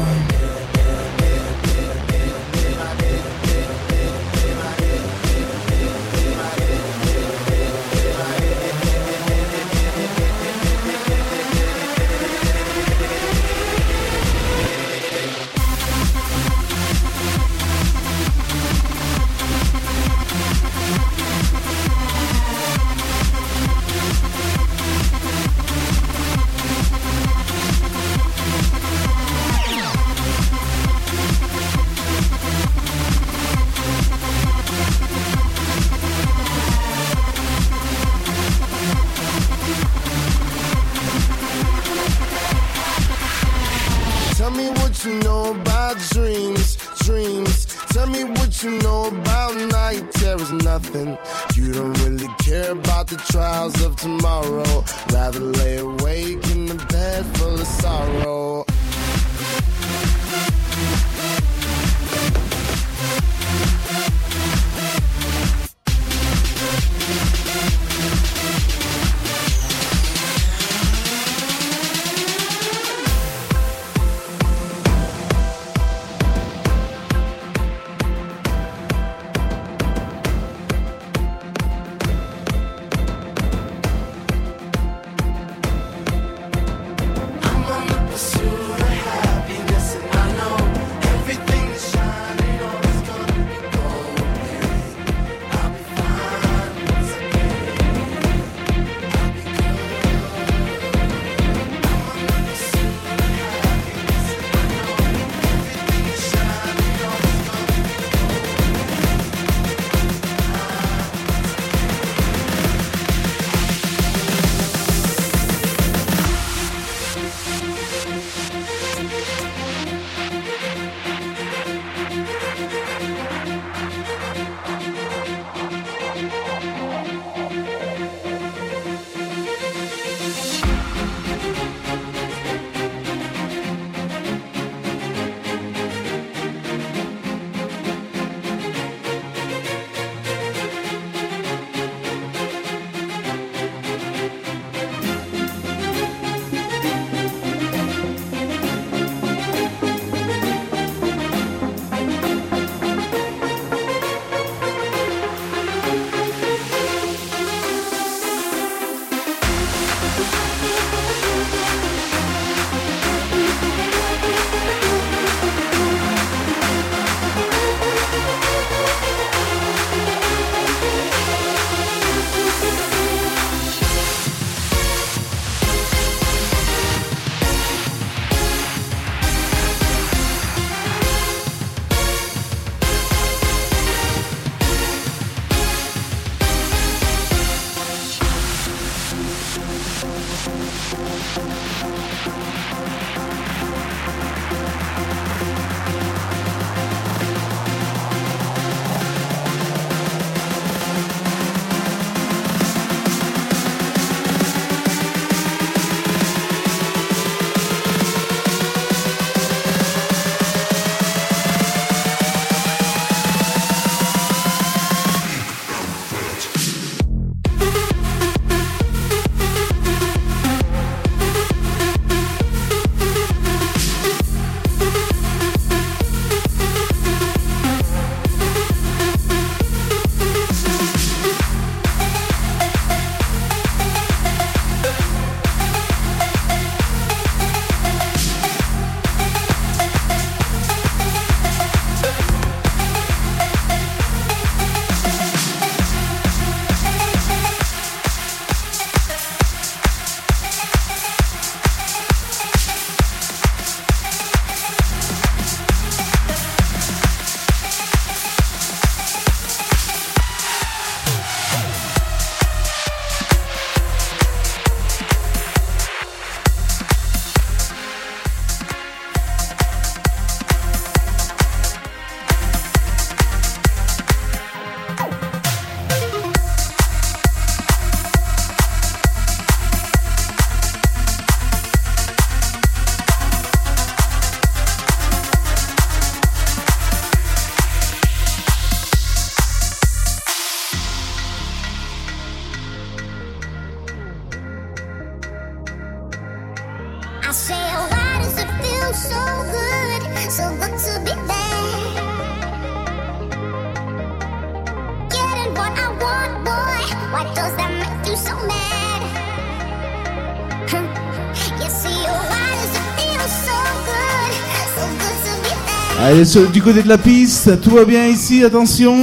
[316.52, 318.94] Du côté de la piste, tout va bien ici, attention.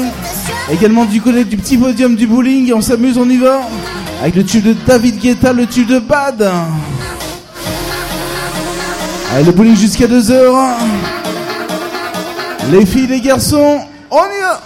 [0.72, 3.64] Également du côté du petit podium du bowling, on s'amuse, on y va.
[4.22, 6.50] Avec le tube de David Guetta, le tube de Bad.
[9.34, 10.56] Allez, le bowling jusqu'à 2h.
[12.72, 14.62] Les filles, les garçons, on y va.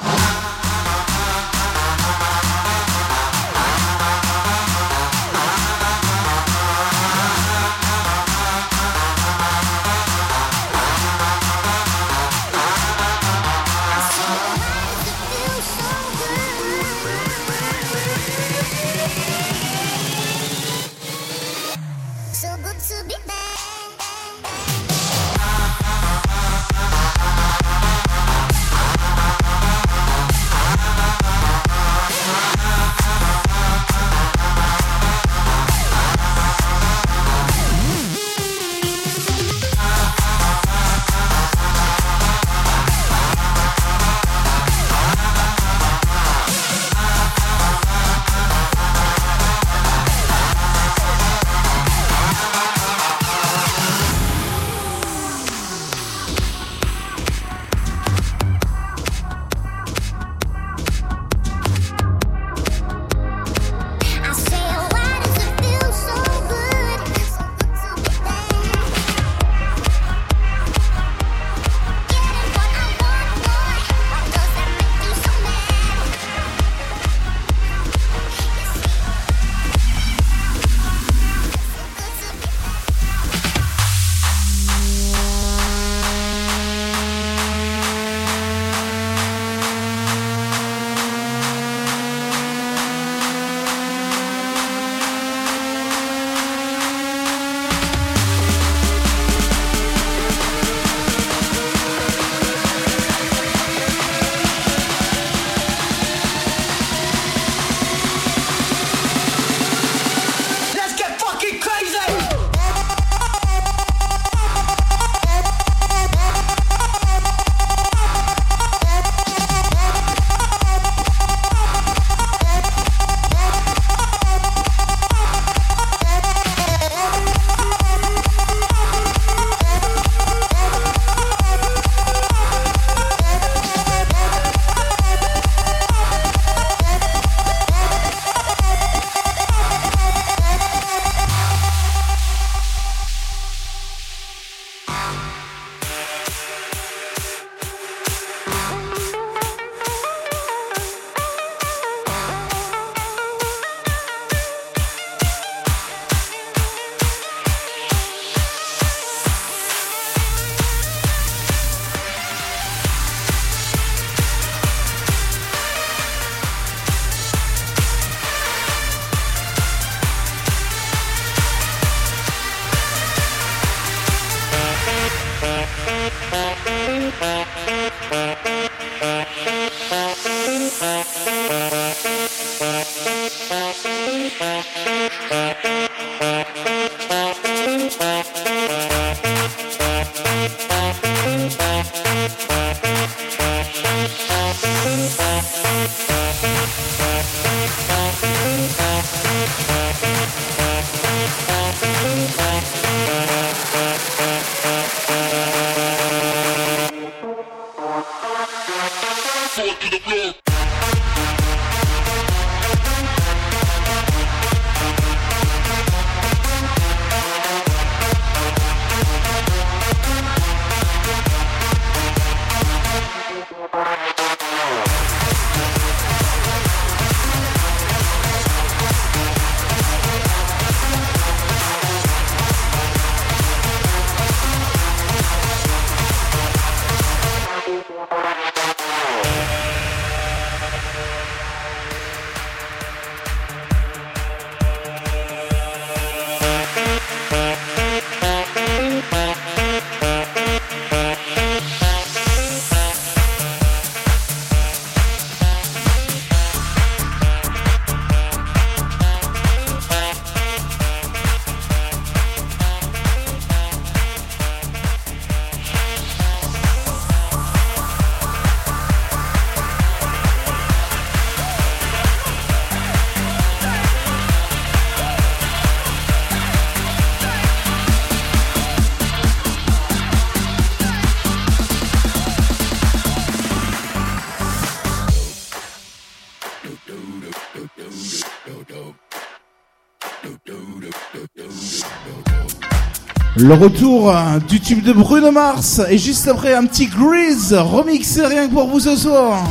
[293.38, 298.26] Le retour euh, du tube de Bruno Mars et juste après un petit Grease remixé
[298.26, 299.44] rien que pour vous ce soir.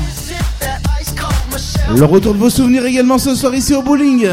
[1.95, 4.27] Le retour de vos souvenirs également ce soir ici au bowling.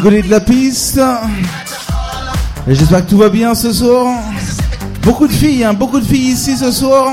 [0.00, 1.00] du de la piste.
[2.68, 4.14] J'espère que tout va bien ce soir.
[5.02, 7.10] Beaucoup de filles, hein, beaucoup de filles ici ce soir.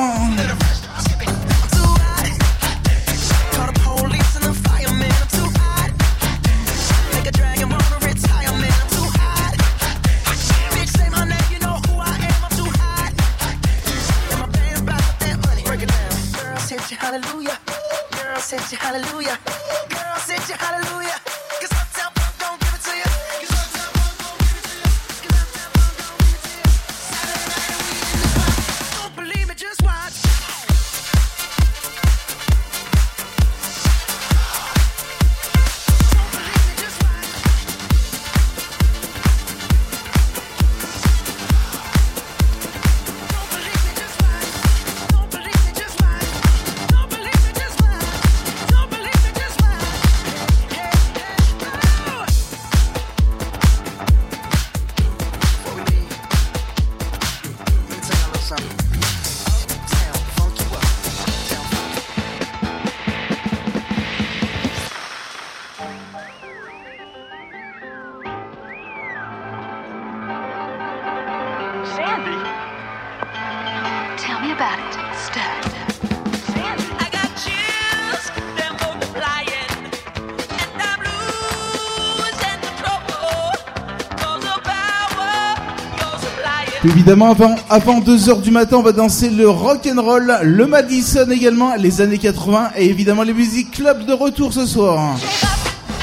[86.85, 87.35] Évidemment,
[87.67, 91.99] avant, 2h du matin, on va danser le rock and roll, le Madison également, les
[91.99, 95.17] années 80 et évidemment les musiques club de retour ce soir.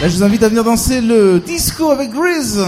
[0.01, 2.59] Là, je vous invite à venir danser le disco avec Grizz.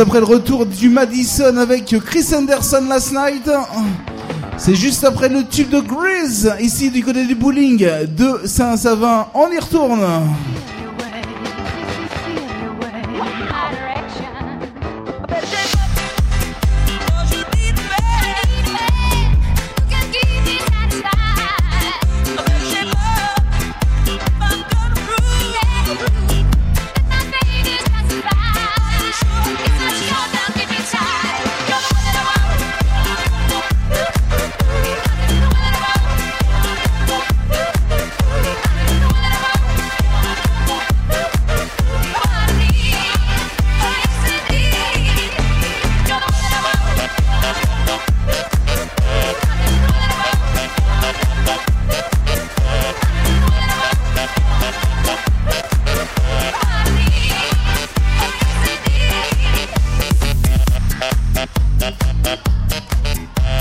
[0.00, 3.50] après le retour du Madison avec Chris Anderson last night.
[4.56, 9.26] C'est juste après le tube de Grizz ici du côté du bowling de Saint-Savin.
[9.34, 10.00] On y retourne.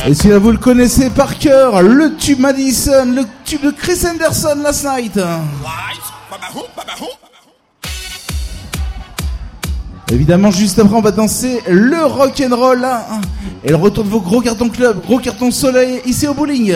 [0.09, 4.57] Et si vous le connaissez par cœur, le tube Madison, le tube de Chris Anderson
[4.63, 5.19] last night.
[10.11, 13.21] Évidemment, juste après, on va danser le rock and roll hein.
[13.63, 16.75] et le retour de vos gros cartons club, gros cartons soleil ici au bowling.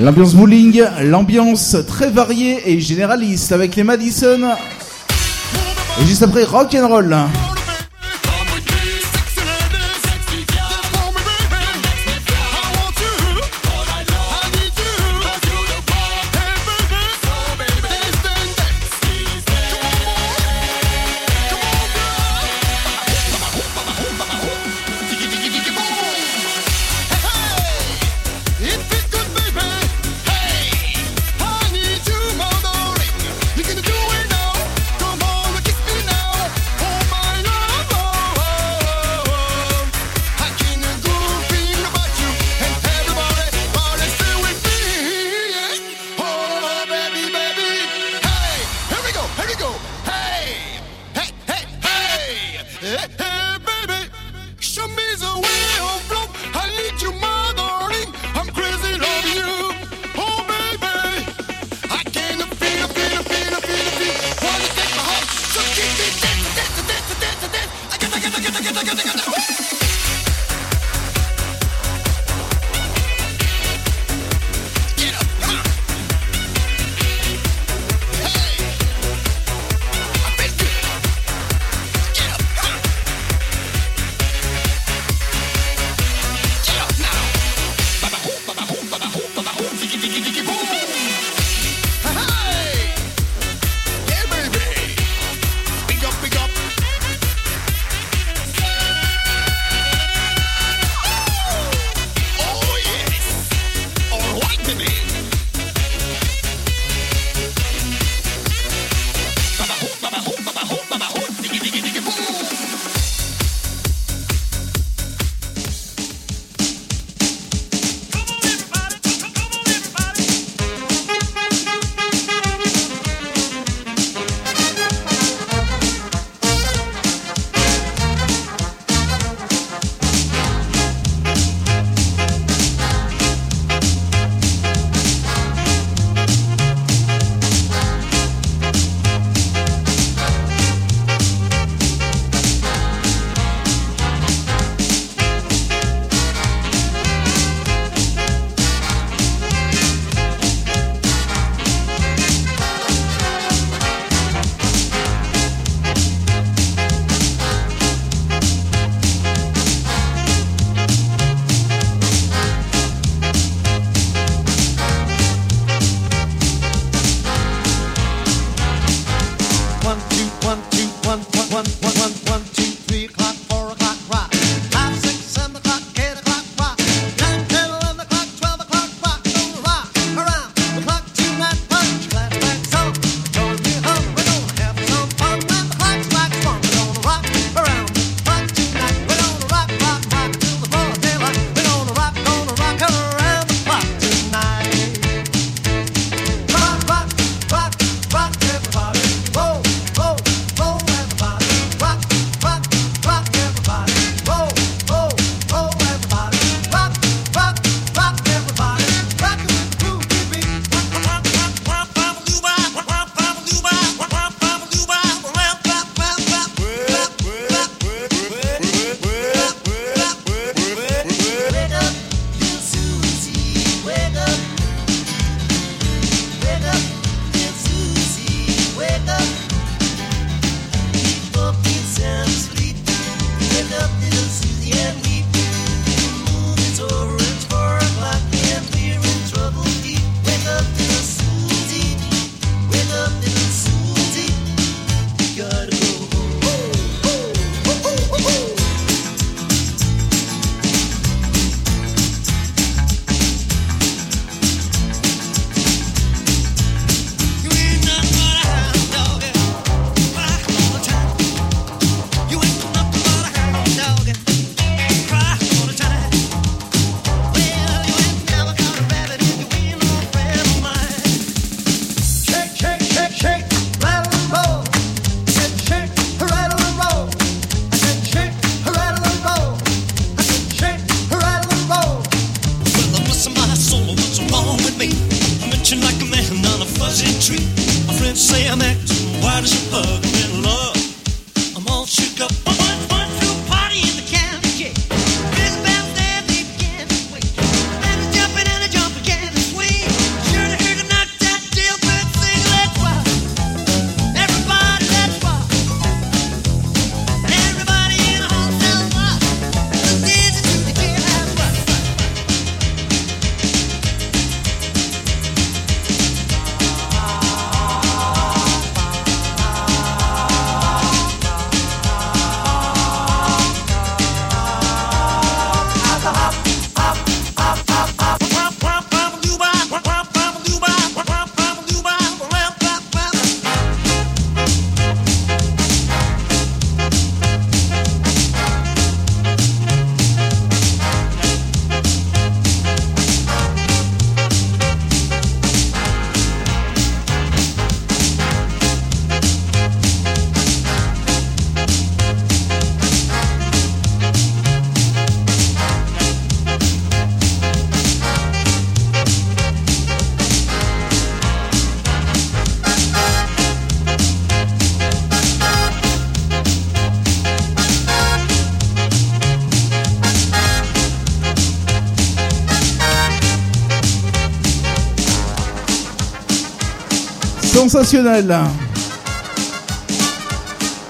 [0.00, 4.40] L'ambiance bowling, l'ambiance très variée et généraliste avec les Madison.
[6.00, 7.14] Et juste après, rock and roll.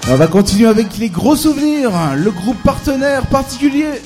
[0.09, 4.01] On va continuer avec les gros souvenirs, le groupe partenaire particulier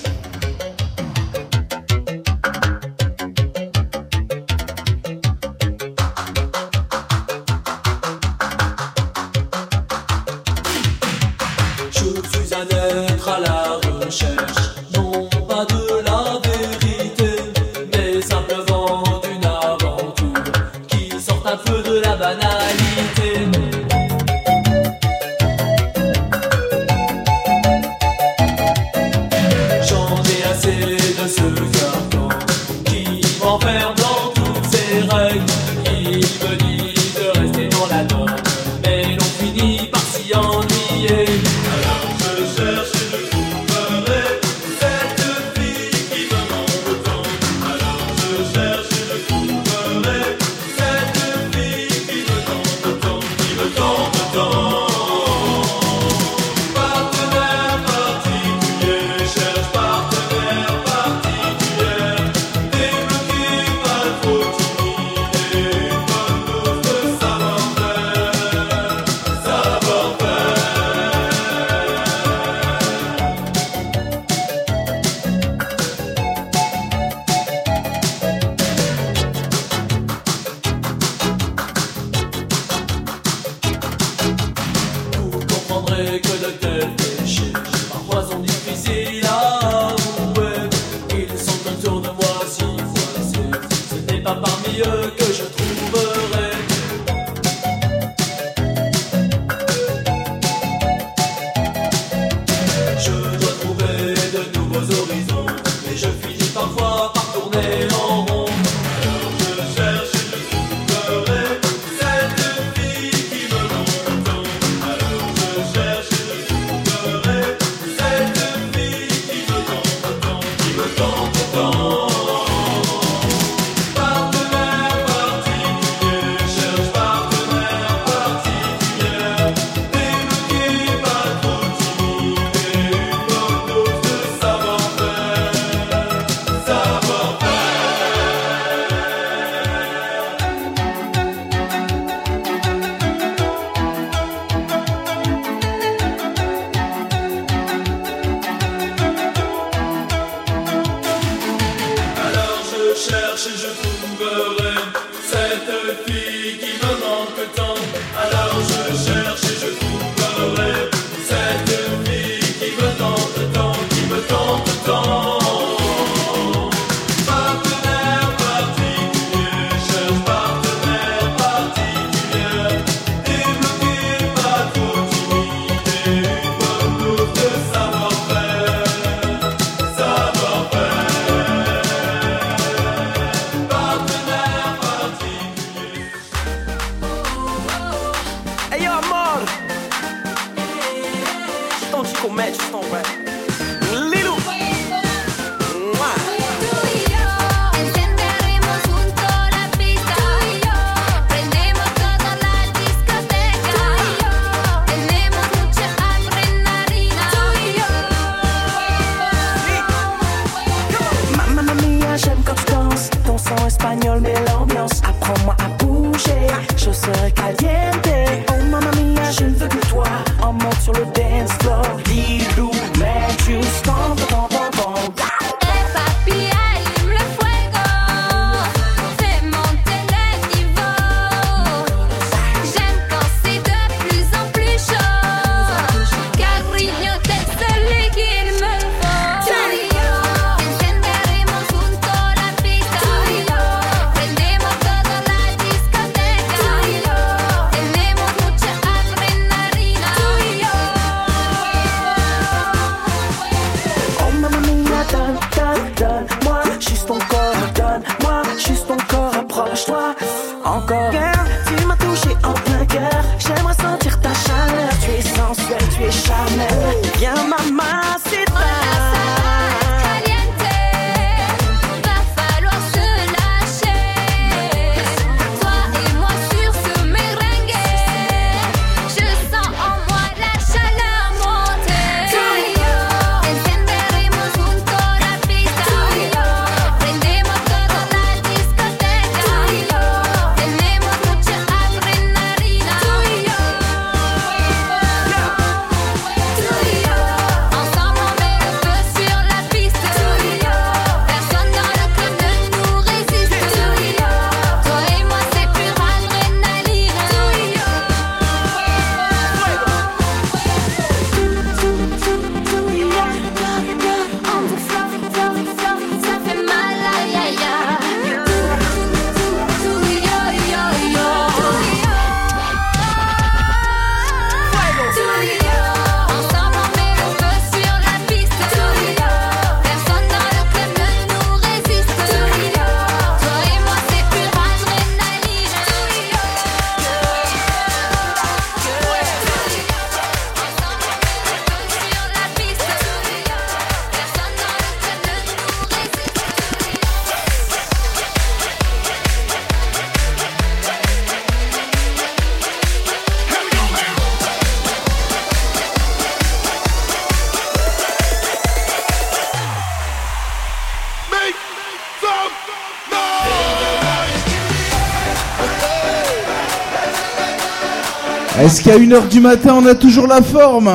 [368.75, 370.91] Parce qu'à 1h du matin, on a toujours la forme.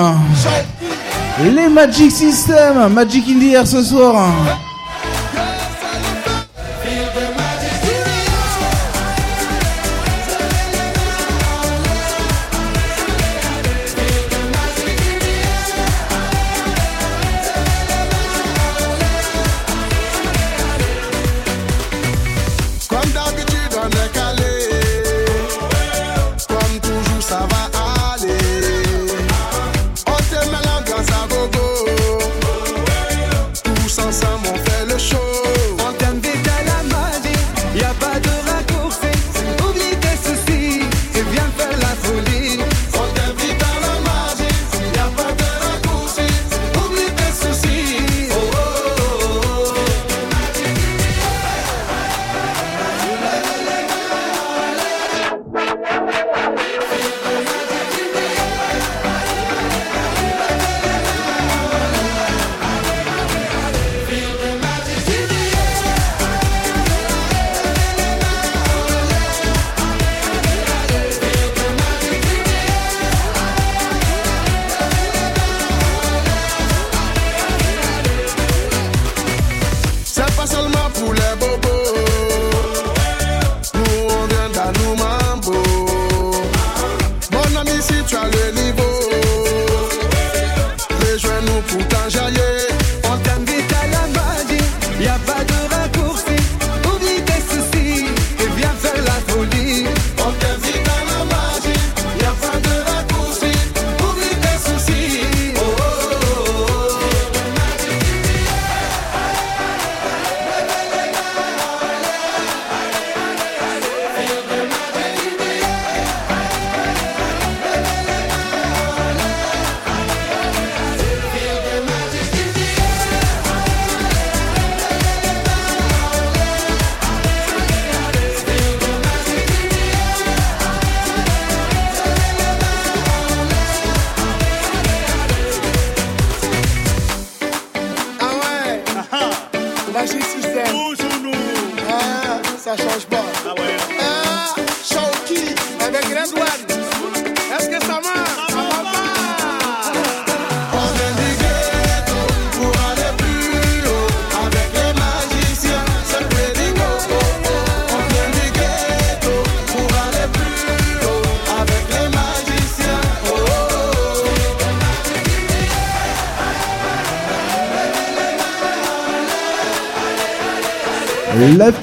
[1.42, 4.34] Les Magic System, Magic in ce soir.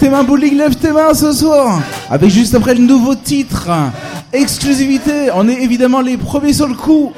[0.08, 1.82] tes mains, bowling, lève tes mains ce soir.
[2.10, 3.70] Avec juste après le nouveau titre.
[4.32, 7.12] Exclusivité, on est évidemment les premiers sur le coup.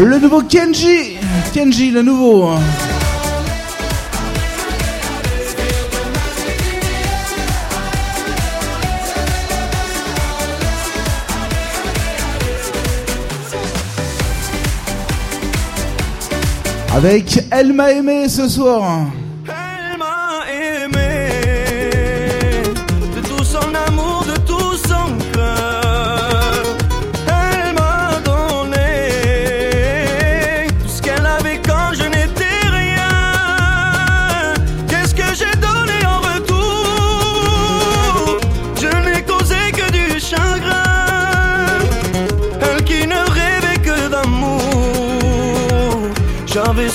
[0.00, 1.18] Le nouveau Kenji.
[1.52, 2.52] Kenji, le nouveau.
[16.94, 19.08] Avec Elle m'a aimé ce soir.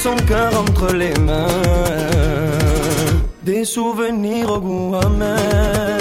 [0.01, 1.45] son cœur entre les mains.
[3.43, 5.99] Des souvenirs au goût amer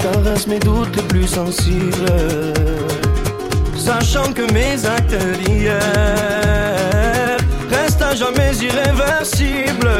[0.00, 2.12] caresse mes doutes les plus sensibles.
[3.76, 5.80] Sachant que mes actes d'hier
[7.70, 9.98] restent à jamais irréversibles.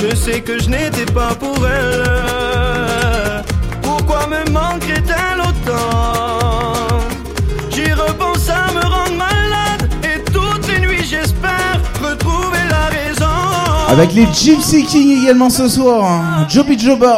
[0.00, 3.44] Je sais que je n'étais pas pour elle.
[3.80, 6.15] Pourquoi me manquerait-elle autant?
[13.88, 16.04] Avec les Gypsy King également ce soir.
[16.04, 16.46] Hein.
[16.48, 17.16] Joby Jobber.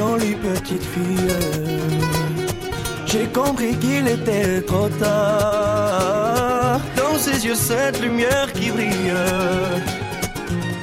[0.00, 1.36] jolie petite fille.
[3.04, 6.80] J'ai compris qu'il était trop tard.
[6.96, 9.12] Dans ses yeux, cette lumière qui brille.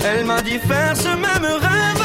[0.06, 1.97] Elle m'a dit faire ce même rêve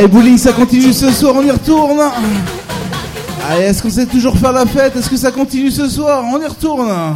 [0.00, 2.00] Allez, bowling, ça continue ce soir, on y retourne.
[3.50, 4.96] Allez, est-ce qu'on sait toujours faire la fête?
[4.96, 6.24] Est-ce que ça continue ce soir?
[6.24, 7.14] On y retourne.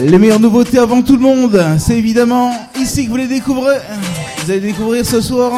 [0.00, 3.78] Les meilleures nouveautés avant tout le monde, c'est évidemment ici que vous les découvrez.
[4.44, 5.50] Vous allez découvrir ce soir.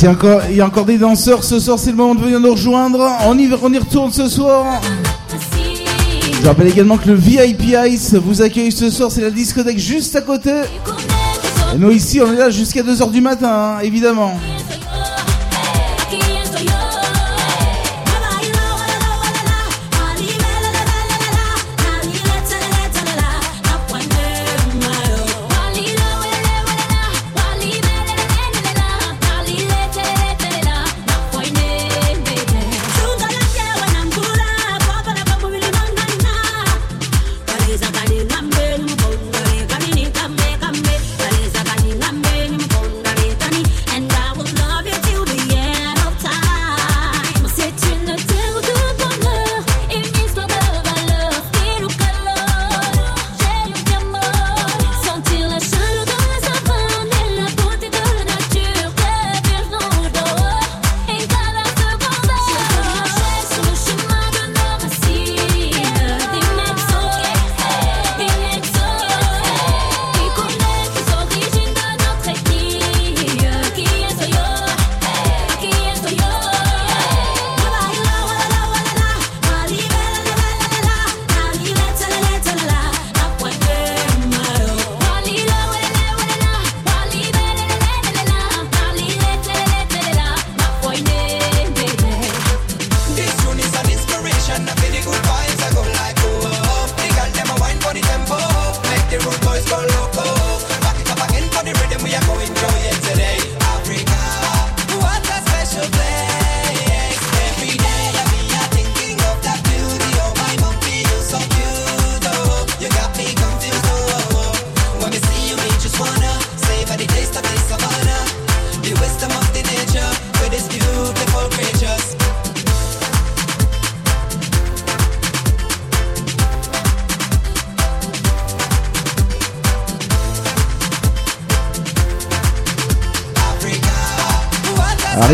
[0.00, 3.10] il y, a encore, des danseurs ce soir, c'est le moment de venir nous rejoindre.
[3.26, 4.80] On y, on y retourne ce soir.
[6.40, 10.14] Je rappelle également que le VIP Ice vous accueille ce soir, c'est la discothèque juste
[10.14, 10.52] à côté.
[11.74, 14.38] Et nous ici, on est là jusqu'à 2h du matin, hein, évidemment.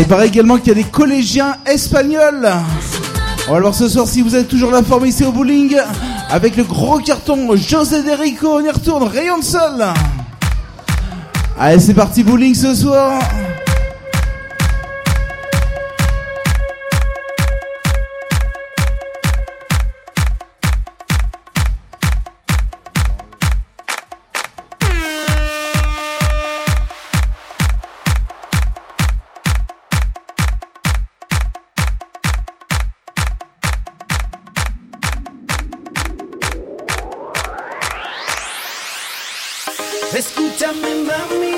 [0.05, 2.47] Il paraît également qu'il y a des collégiens espagnols.
[3.47, 5.75] On va voir ce soir si vous êtes toujours la forme ici au bowling.
[6.29, 9.83] Avec le gros carton José Derico, on y retourne, rayon de sol.
[11.59, 13.19] Allez c'est parti bowling ce soir.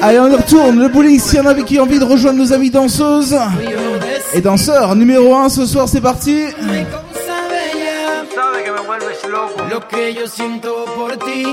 [0.07, 0.79] Allez, on y retourne.
[0.79, 3.37] Le bowling, s'il y en avait qui ont envie de rejoindre nos amis danseuses
[4.33, 4.95] et danseurs.
[4.95, 6.45] Numéro 1 ce soir, c'est parti.
[9.69, 11.43] Lo que yo siento por ti.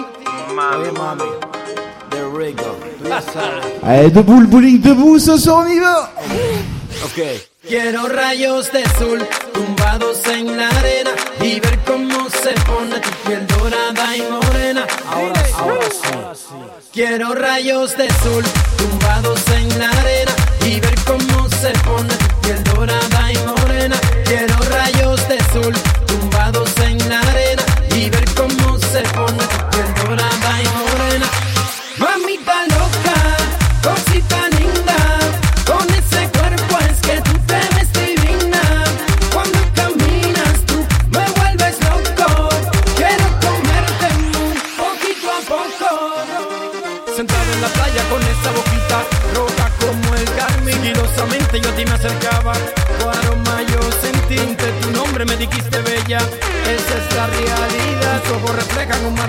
[0.54, 1.24] Mami, mami.
[2.38, 2.76] Rico.
[3.82, 5.18] Allez, debout le bowling, debout.
[5.18, 6.12] Ce soir, on y va.
[7.06, 7.24] Ok.
[7.66, 11.10] Quiero rayos de sol tumbados en la arena
[11.40, 12.83] y ver cómo se pone
[16.94, 18.44] Quiero rayos de sol
[18.78, 20.33] tumbados en la arena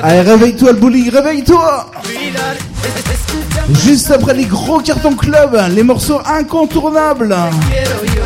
[0.07, 1.89] Allez, réveille-toi le bowling, réveille-toi.
[3.71, 7.35] Juste après les gros cartons club, les morceaux incontournables.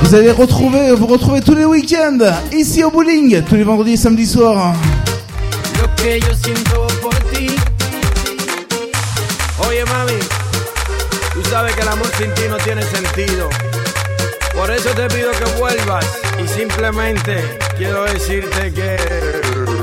[0.01, 2.17] Vous allez retrouver, vous retrouvez tous les week-ends
[2.51, 4.73] ici au bowling, tous les vendredis et samedis soirs.
[9.65, 10.19] Oye, mami,
[18.69, 19.78] que...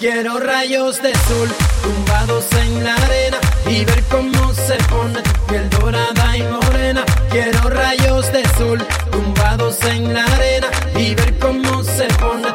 [0.00, 1.50] Quiero rayos de sol
[1.82, 7.04] tumbados en la arena y ver cómo se pone tu piel dorada y morena.
[7.30, 12.48] Quiero rayos de sol tumbados en la arena y ver cómo se pone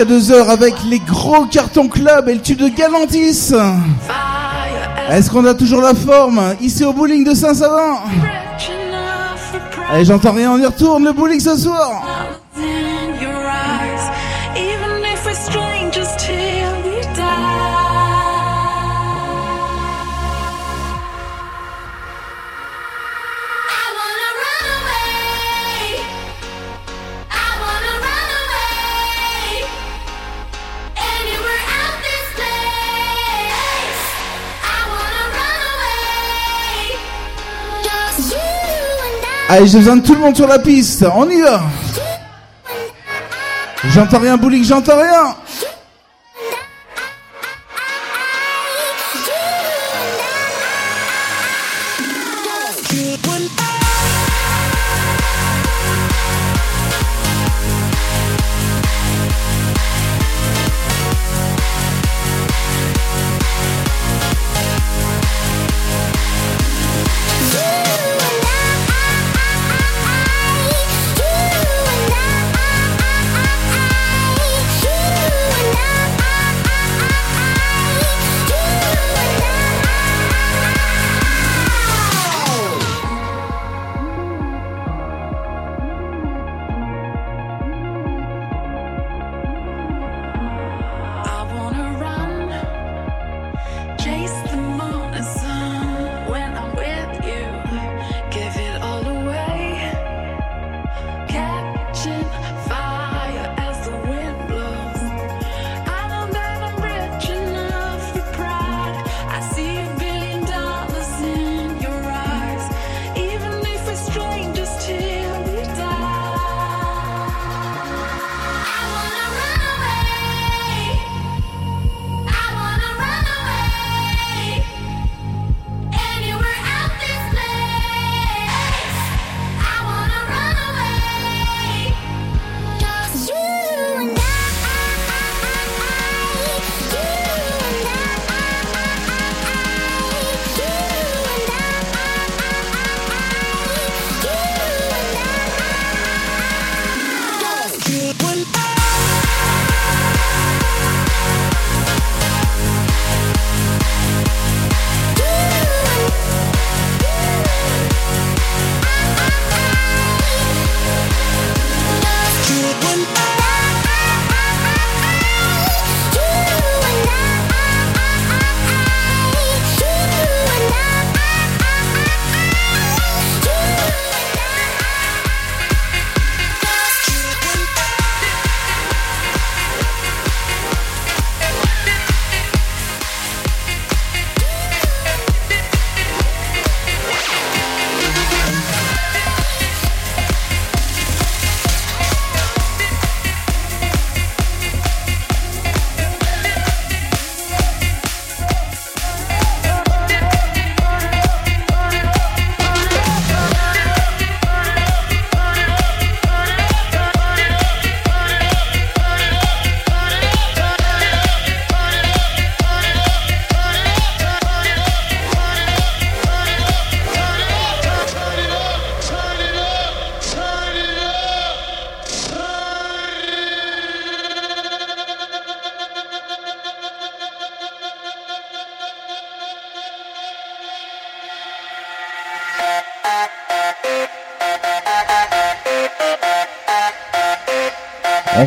[0.00, 3.52] jusqu'à 2h avec les gros cartons club et le tube de Galantis.
[5.10, 6.54] Est-ce qu'on a toujours la forme?
[6.60, 7.98] Ici au bowling de Saint-Savin
[9.90, 12.09] Allez, j'entends rien, on y retourne le bowling ce soir.
[39.52, 41.60] Allez, j'ai besoin de tout le monde sur la piste, on y va.
[43.86, 45.34] J'entends rien bowling, j'entends rien.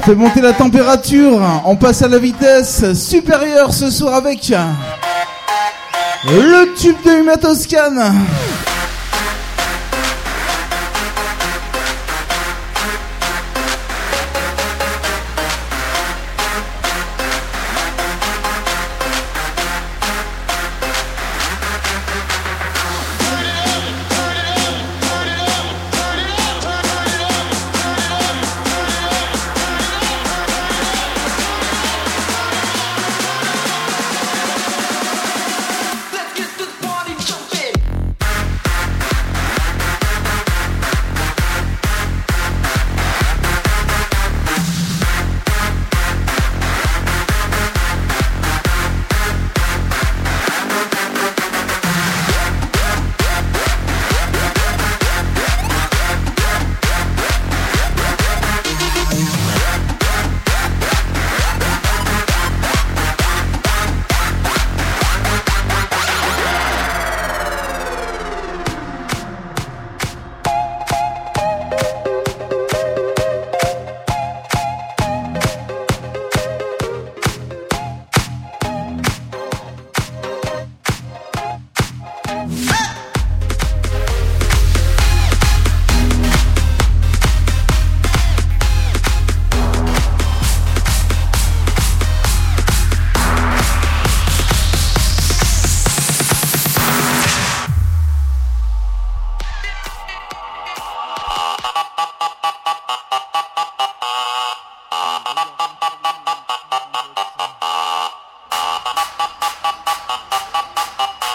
[0.06, 1.40] fait monter la température.
[1.66, 4.52] On passe à la vitesse supérieure ce soir avec
[6.26, 8.14] le tube de Humatoscan.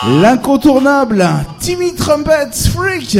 [0.09, 1.23] L'incontournable
[1.61, 3.19] Timmy Trumpets Freak.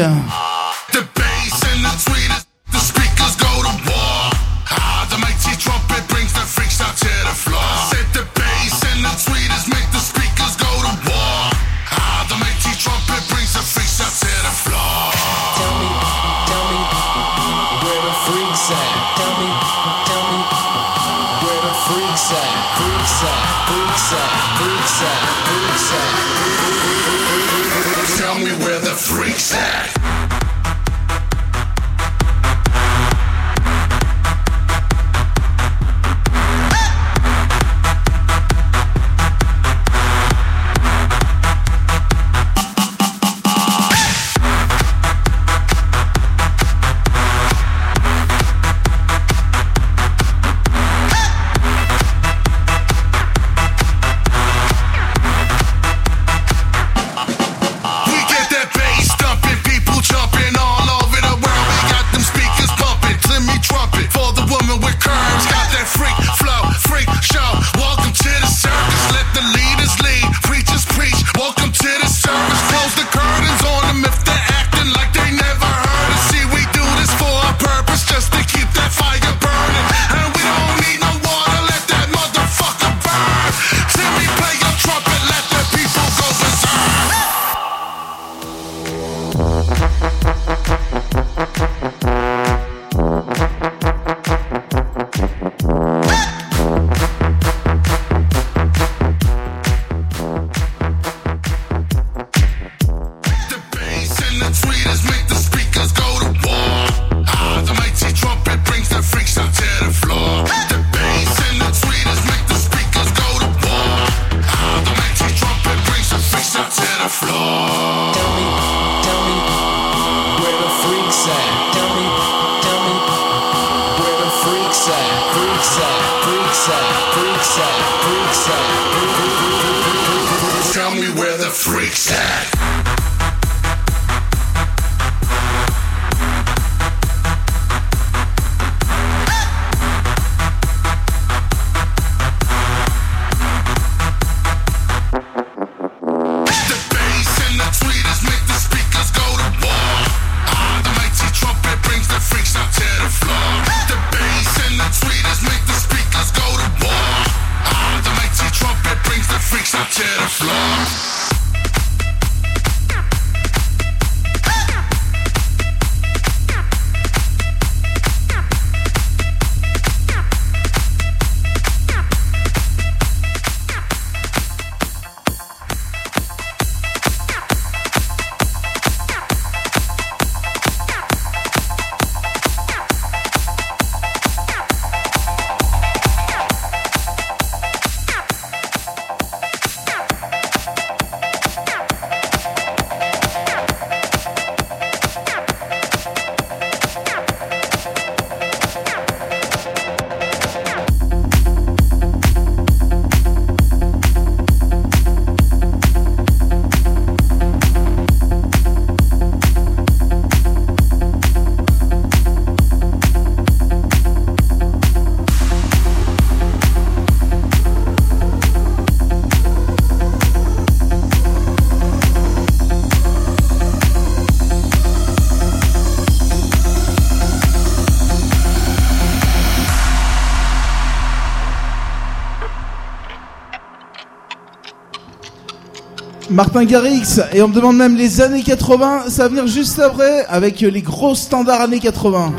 [236.39, 240.25] Martin Garrix, et on me demande même les années 80, ça va venir juste après
[240.29, 242.33] avec les gros standards années 80.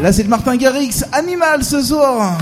[0.00, 2.38] Là c'est le Martin Garrix, Animal ce soir.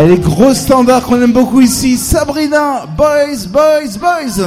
[0.00, 4.42] Allez, gros standard qu'on aime beaucoup ici, Sabrina, boys, boys, boys.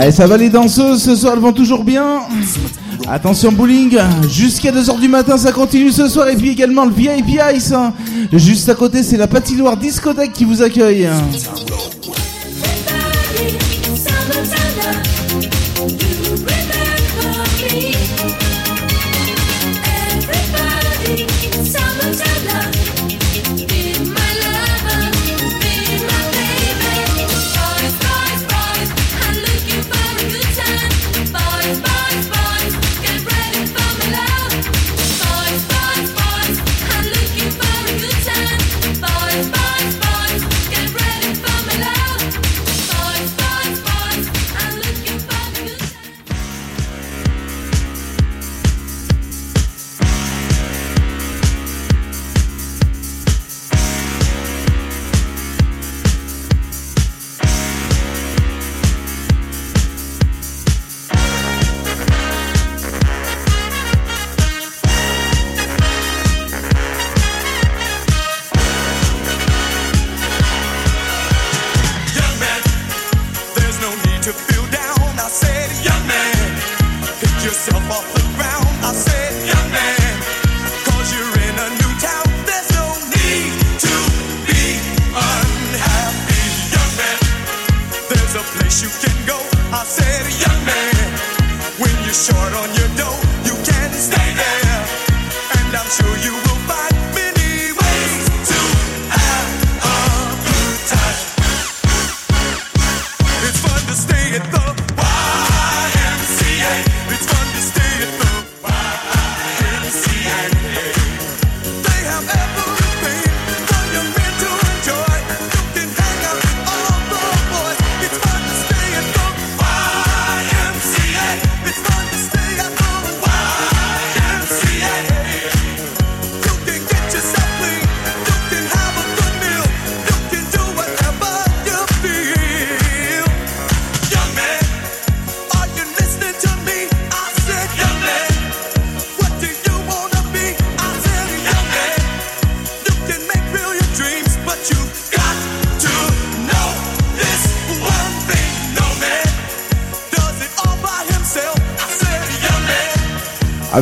[0.00, 2.20] Ah, Allez, ça va les danseuses, ce soir elles vont toujours bien.
[3.06, 3.98] Attention bowling,
[4.30, 7.72] jusqu'à 2h du matin ça continue ce soir et puis également le VIP Ice.
[7.72, 7.92] Hein.
[8.32, 11.06] Juste à côté c'est la patinoire discothèque qui vous accueille.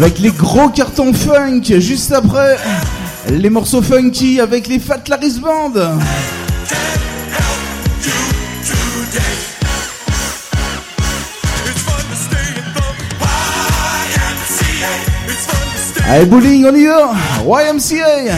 [0.01, 2.57] Avec les gros cartons funk, juste après,
[3.31, 5.73] les morceaux funky avec les Fat Laris Band.
[16.09, 17.11] Allez, bowling, on y va
[17.45, 18.37] YMCA